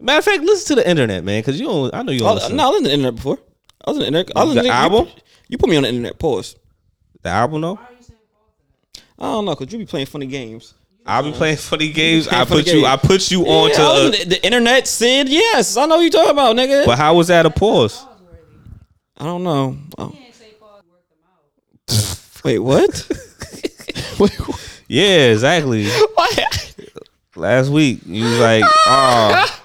[0.00, 1.94] Matter of fact, listen to the internet, man, because you don't.
[1.94, 2.56] I know you I, don't was- listen.
[2.56, 3.38] no, I was on the internet before.
[3.84, 4.36] I was on the internet.
[4.36, 5.08] I was on The you- album?
[5.48, 6.18] You, put me on the internet.
[6.18, 6.56] Pause.
[7.22, 7.78] The album though.
[9.18, 10.72] I don't know, cause you be playing funny games.
[11.06, 12.26] I'll be playing funny games.
[12.28, 12.72] playing I put you.
[12.74, 12.84] games.
[12.86, 13.82] I put you on yeah, to.
[13.82, 14.86] I was on Uh, the, the internet.
[14.86, 16.84] Syd, yes, I know what you talking about, nigga.
[16.86, 18.04] but how was that a pause?
[19.18, 19.76] I don't know.
[19.98, 22.40] Oh, Can't say pause, work them out.
[22.44, 23.06] wait, what?
[24.20, 24.80] wait, what?
[24.88, 25.86] Yeah, exactly.
[27.36, 29.60] Last week you was like, "Oh,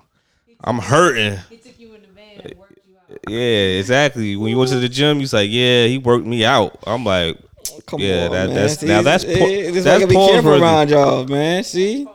[0.64, 3.18] I'm hurting." He took you in the van and worked you out.
[3.28, 4.36] Yeah, exactly.
[4.36, 7.04] When you went to the gym, you was like, "Yeah, he worked me out." I'm
[7.04, 7.36] like,
[7.86, 8.54] Come Yeah, on, that- man.
[8.54, 10.90] that's- See, now that's it- po- it- this that's why I gotta be careful around
[10.90, 11.64] y'all, man.
[11.64, 12.06] See,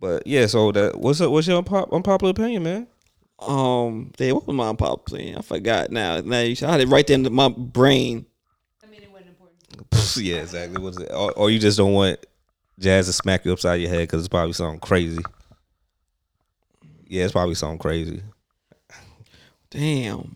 [0.00, 0.46] but yeah.
[0.46, 1.30] So that what's up?
[1.30, 2.86] What's your unpop- unpopular opinion, man?
[3.38, 5.36] um, damn, what was my pop playing?
[5.36, 6.20] I forgot now.
[6.20, 8.24] Now you I had it right there in my brain.
[8.82, 10.16] I mean, it wasn't important.
[10.16, 10.80] yeah, exactly.
[10.82, 11.10] What's it?
[11.12, 12.24] Or, or you just don't want
[12.78, 15.20] Jazz to smack you upside your head because it's probably something crazy.
[17.08, 18.22] Yeah, it's probably something crazy.
[19.70, 20.34] Damn.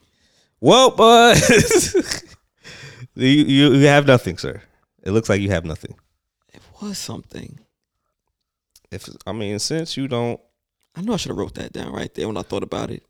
[0.61, 1.37] Well, but
[3.27, 4.63] you, you you have nothing, sir.
[5.03, 5.95] It looks like you have nothing.
[6.53, 7.61] It was something.
[8.91, 10.41] If I mean, since you don't,
[10.95, 13.05] I know I should have wrote that down right there when I thought about it.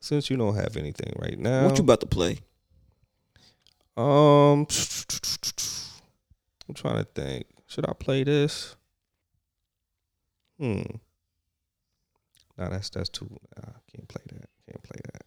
[0.00, 2.38] since you don't have anything right now, What you about to play?
[3.96, 4.66] Um,
[6.68, 7.46] I'm trying to think.
[7.68, 8.76] Should I play this?
[10.58, 10.82] Hmm.
[12.58, 13.28] Nah, that's that's too.
[13.56, 14.48] Nah, can't play that.
[14.68, 15.22] Can't play that.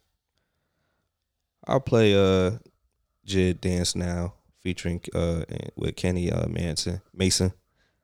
[1.66, 2.52] I'll play uh,
[3.28, 5.42] Jid Dance Now featuring uh
[5.76, 7.52] with Kenny uh Manson Mason.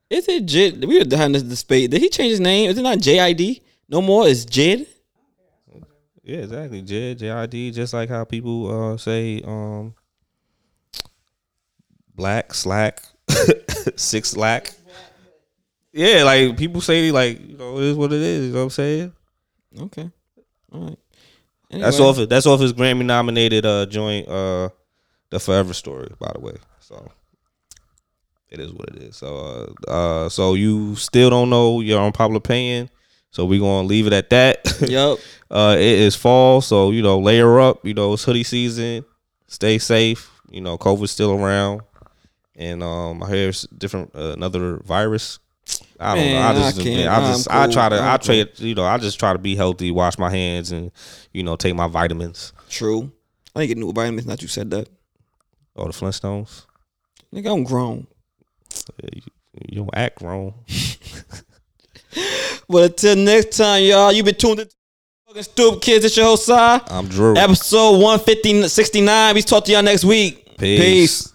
[0.09, 0.85] Is it Jid?
[0.85, 1.91] We were behind this debate.
[1.91, 2.69] Did he change his name?
[2.69, 3.61] Is it not JID?
[3.89, 4.27] No more.
[4.27, 4.87] It's Jid.
[6.23, 6.81] Yeah, exactly.
[6.81, 9.93] Jid JID, just like how people uh say um
[12.15, 13.03] black slack
[13.95, 14.71] six slack.
[15.91, 18.47] Yeah, like people say like you know it is what it is.
[18.47, 19.13] You know what I'm saying?
[19.81, 20.09] Okay.
[20.71, 20.99] All right.
[21.71, 22.29] That's Anyway, off.
[22.29, 24.69] That's off his Grammy nominated uh joint uh
[25.35, 26.09] the Forever Story.
[26.19, 27.11] By the way, so
[28.49, 29.17] it is what it is.
[29.17, 32.89] So uh, uh so you still don't know your unpopular opinion.
[33.31, 34.65] So we gonna leave it at that.
[34.87, 35.19] Yep.
[35.49, 37.85] Uh, it is fall, so you know, layer up.
[37.85, 39.05] You know, it's hoodie season.
[39.47, 40.31] Stay safe.
[40.49, 41.81] You know, COVID's still around,
[42.55, 45.39] and um, I hear different uh, another virus.
[45.99, 46.41] I don't know.
[46.41, 48.05] I just, I man, I just, I'm I try to, cool.
[48.05, 50.91] I I'm try, you know, I just try to be healthy, wash my hands, and
[51.31, 52.53] you know, take my vitamins.
[52.69, 53.11] True.
[53.55, 54.25] I ain't get new vitamins.
[54.25, 54.89] Not you said that.
[55.75, 56.65] Oh, the Flintstones.
[57.33, 58.07] Nigga, I'm grown.
[59.03, 59.21] Yeah, you,
[59.69, 60.53] you don't act wrong.
[62.67, 64.75] But until next time, y'all, you been tuned in to
[65.27, 66.05] fucking stupid kids.
[66.05, 66.81] It's your host, Sai.
[66.87, 67.35] I'm Drew.
[67.37, 69.35] Episode 150, 69.
[69.35, 70.57] We talk to y'all next week.
[70.57, 70.79] Peace.
[70.79, 71.33] Peace.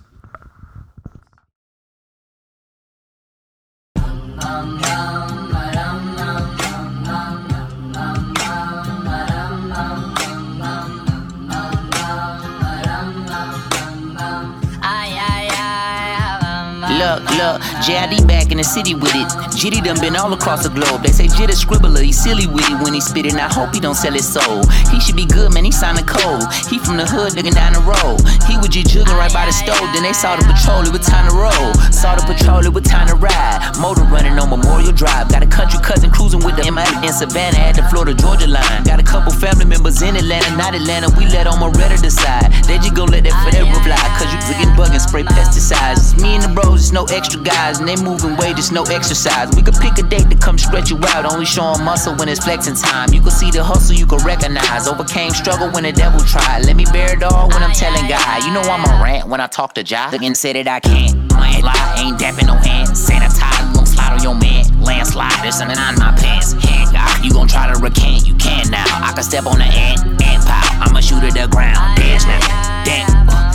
[17.00, 19.24] Look, look, JID back in the city with it.
[19.56, 21.00] Jitty done been all across the globe.
[21.00, 23.40] They say Jit a scribbler, he silly with it when he spit it.
[23.40, 24.60] I hope he don't sell his soul.
[24.92, 26.44] He should be good, man, he signing code.
[26.68, 28.20] He from the hood looking down the road.
[28.44, 29.80] He was just jugging right by the stove.
[29.96, 31.72] Then they saw the patrol, it was time to roll.
[31.88, 33.64] Saw the patrol, it was time to ride.
[33.80, 35.32] Motor running on Memorial Drive.
[35.32, 38.84] Got a country cousin cruising with the MI in Savannah at the Florida Georgia line.
[38.84, 41.08] Got a couple family members in Atlanta, not Atlanta.
[41.16, 42.52] We let on Marietta decide.
[42.68, 43.96] They just gon' let that forever fly.
[44.20, 46.12] Cause you freaking bugging, spray pesticides.
[46.12, 47.78] It's me and the bros, no extra guys.
[47.80, 49.50] And they moving weight, it's no exercise.
[49.54, 51.30] We could pick a date to come stretch you out.
[51.30, 53.12] Only showing muscle when it's flexing time.
[53.12, 54.88] You can see the hustle, you can recognize.
[54.88, 56.64] Overcame struggle when the devil tried.
[56.64, 58.44] Let me bear it all when I'm telling God.
[58.44, 60.10] You know I'm a rant when I talk to Jai.
[60.10, 61.14] Looking said that I can't.
[61.40, 62.90] Ain't lie, ain't dapping no hand.
[62.90, 64.64] Sanitize, gon' slide on your man.
[64.80, 66.52] Landslide, there's something on my pants.
[66.52, 66.80] Hand
[67.22, 68.84] you gon' try to recant, you can now.
[68.86, 70.84] I can step on the ant, ant pow.
[70.84, 71.98] I'ma shoot at the ground.
[71.98, 73.49] Dance now, dance.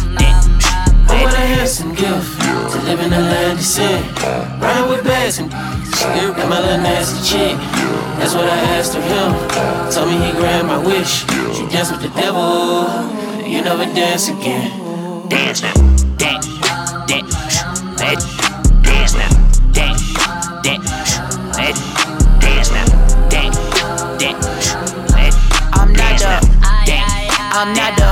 [1.07, 2.41] Oh, what a handsome gift
[2.71, 4.03] to live in the land of sin.
[4.59, 5.51] Riding with bags and
[5.93, 7.57] skirt with my little nasty chick.
[8.17, 9.31] That's what I asked of him.
[9.91, 11.25] Told me he grant my wish.
[11.55, 12.87] She dance with the devil,
[13.45, 14.71] you never dance again.
[15.29, 15.73] Dance now,
[16.17, 16.47] dance,
[17.07, 17.35] dance,
[17.97, 18.25] dance,
[18.83, 19.29] dance now,
[19.71, 20.01] dance,
[20.63, 20.85] dance,
[21.55, 21.81] dance,
[22.39, 22.85] dance now,
[23.29, 23.57] dance,
[24.17, 24.47] dance,
[25.11, 25.37] dance.
[25.73, 26.33] I'm not the,
[26.85, 28.11] dance, I'm not the,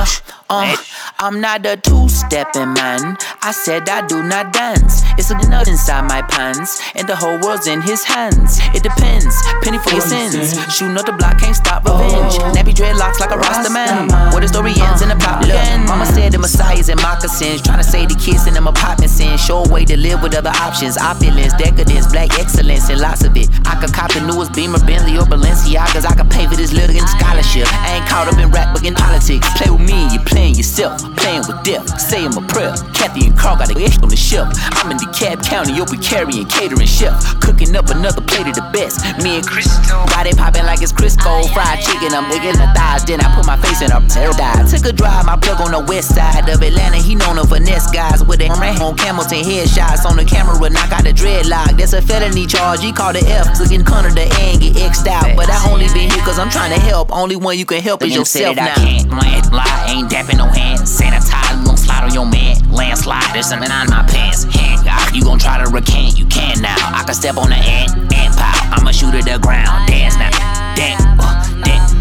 [0.50, 0.76] uh,
[1.24, 3.16] I'm not a two-stepping man.
[3.40, 5.00] I said I do not dance.
[5.16, 8.60] It's a nut inside my pants, and the whole world's in his hands.
[8.76, 9.32] It depends,
[9.64, 10.52] penny for your sins.
[10.68, 12.36] Shooting up the block can't stop revenge.
[12.44, 12.52] Oh.
[12.52, 14.12] Nappy dreadlocks like a Rasta man.
[14.36, 15.88] Where the story ends in the plot begins.
[15.88, 19.38] Mama said the messiahs and moccasins, trying to say the kids in them apartment sin.
[19.38, 20.98] Show a way to live with other options.
[20.98, 23.48] Opulence, decadence, black excellence, and lots of it.
[23.64, 26.04] I could cop the newest Beamer, Bentley, or Balenciagas.
[26.04, 27.64] I could pay for this little scholarship.
[27.72, 29.48] I ain't caught up in rap, but in politics.
[29.56, 31.00] Play with me, you're playing yourself.
[31.16, 32.74] Playing with death, saying my prayer.
[32.94, 34.48] Kathy and Carl got a ish on the shelf.
[34.76, 37.14] I'm in DeKalb County, you'll be carrying catering chef.
[37.40, 39.00] Cooking up another plate of the best.
[39.22, 39.68] Me and Chris,
[40.12, 41.46] body popping like it's Crisco.
[41.52, 43.04] Fried chicken, I'm wiggling the thighs.
[43.04, 44.72] Then I put my face in a paradise.
[44.72, 46.96] Took a drive, my plug on the west side of Atlanta.
[46.96, 50.54] He known to finesse guys with a on Hamilton headshots on the camera.
[50.70, 51.78] Knock out the dreadlock.
[51.78, 52.82] That's a felony charge.
[52.82, 53.58] He called the F.
[53.60, 55.36] Looking corner the A and get X'd out.
[55.36, 57.12] But I only been here cause I'm trying to help.
[57.12, 58.72] Only one you can help is yourself now.
[58.72, 60.88] I can't lie, ain't dapping no hand.
[61.04, 62.56] Sanitize, gon' slide on your man.
[62.72, 64.44] Landslide, there's something on my pants.
[64.44, 66.76] Hand God, you gon' try to recant, you can now.
[66.80, 68.72] I can step on the ant, ant pow.
[68.72, 69.86] I'ma shoot at the ground.
[69.86, 70.30] Dance now,
[70.74, 71.92] dance, uh, dance.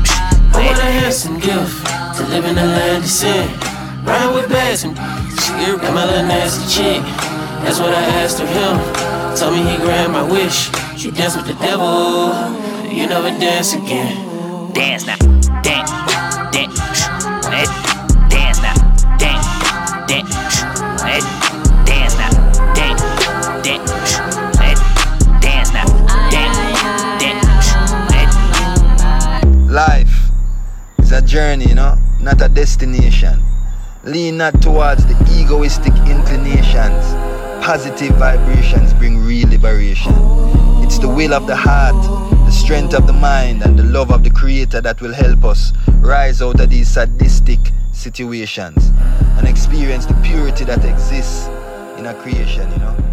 [0.56, 1.86] Oh, what a handsome gift
[2.16, 3.50] to live in the land of sin.
[4.06, 4.96] Riding with bags and
[5.40, 7.02] skirt with my little nasty chick.
[7.64, 8.80] That's what I asked of him.
[9.36, 10.72] Told me he grant my wish.
[11.04, 12.32] You dance with the devil,
[12.88, 14.72] you never dance again.
[14.74, 15.18] Dance now,
[15.62, 15.92] dance,
[16.52, 16.80] dance,
[17.52, 17.93] dance,
[29.74, 30.30] Life
[31.00, 33.42] is a journey, you know, not a destination.
[34.04, 37.04] Lean not towards the egoistic inclinations.
[37.66, 40.14] Positive vibrations bring real liberation.
[40.84, 41.96] It's the will of the heart
[42.54, 46.42] strength of the mind, and the love of the Creator that will help us rise
[46.42, 47.60] out of these sadistic
[47.92, 48.92] situations
[49.38, 51.48] and experience the purity that exists
[51.98, 53.13] in our creation, you know.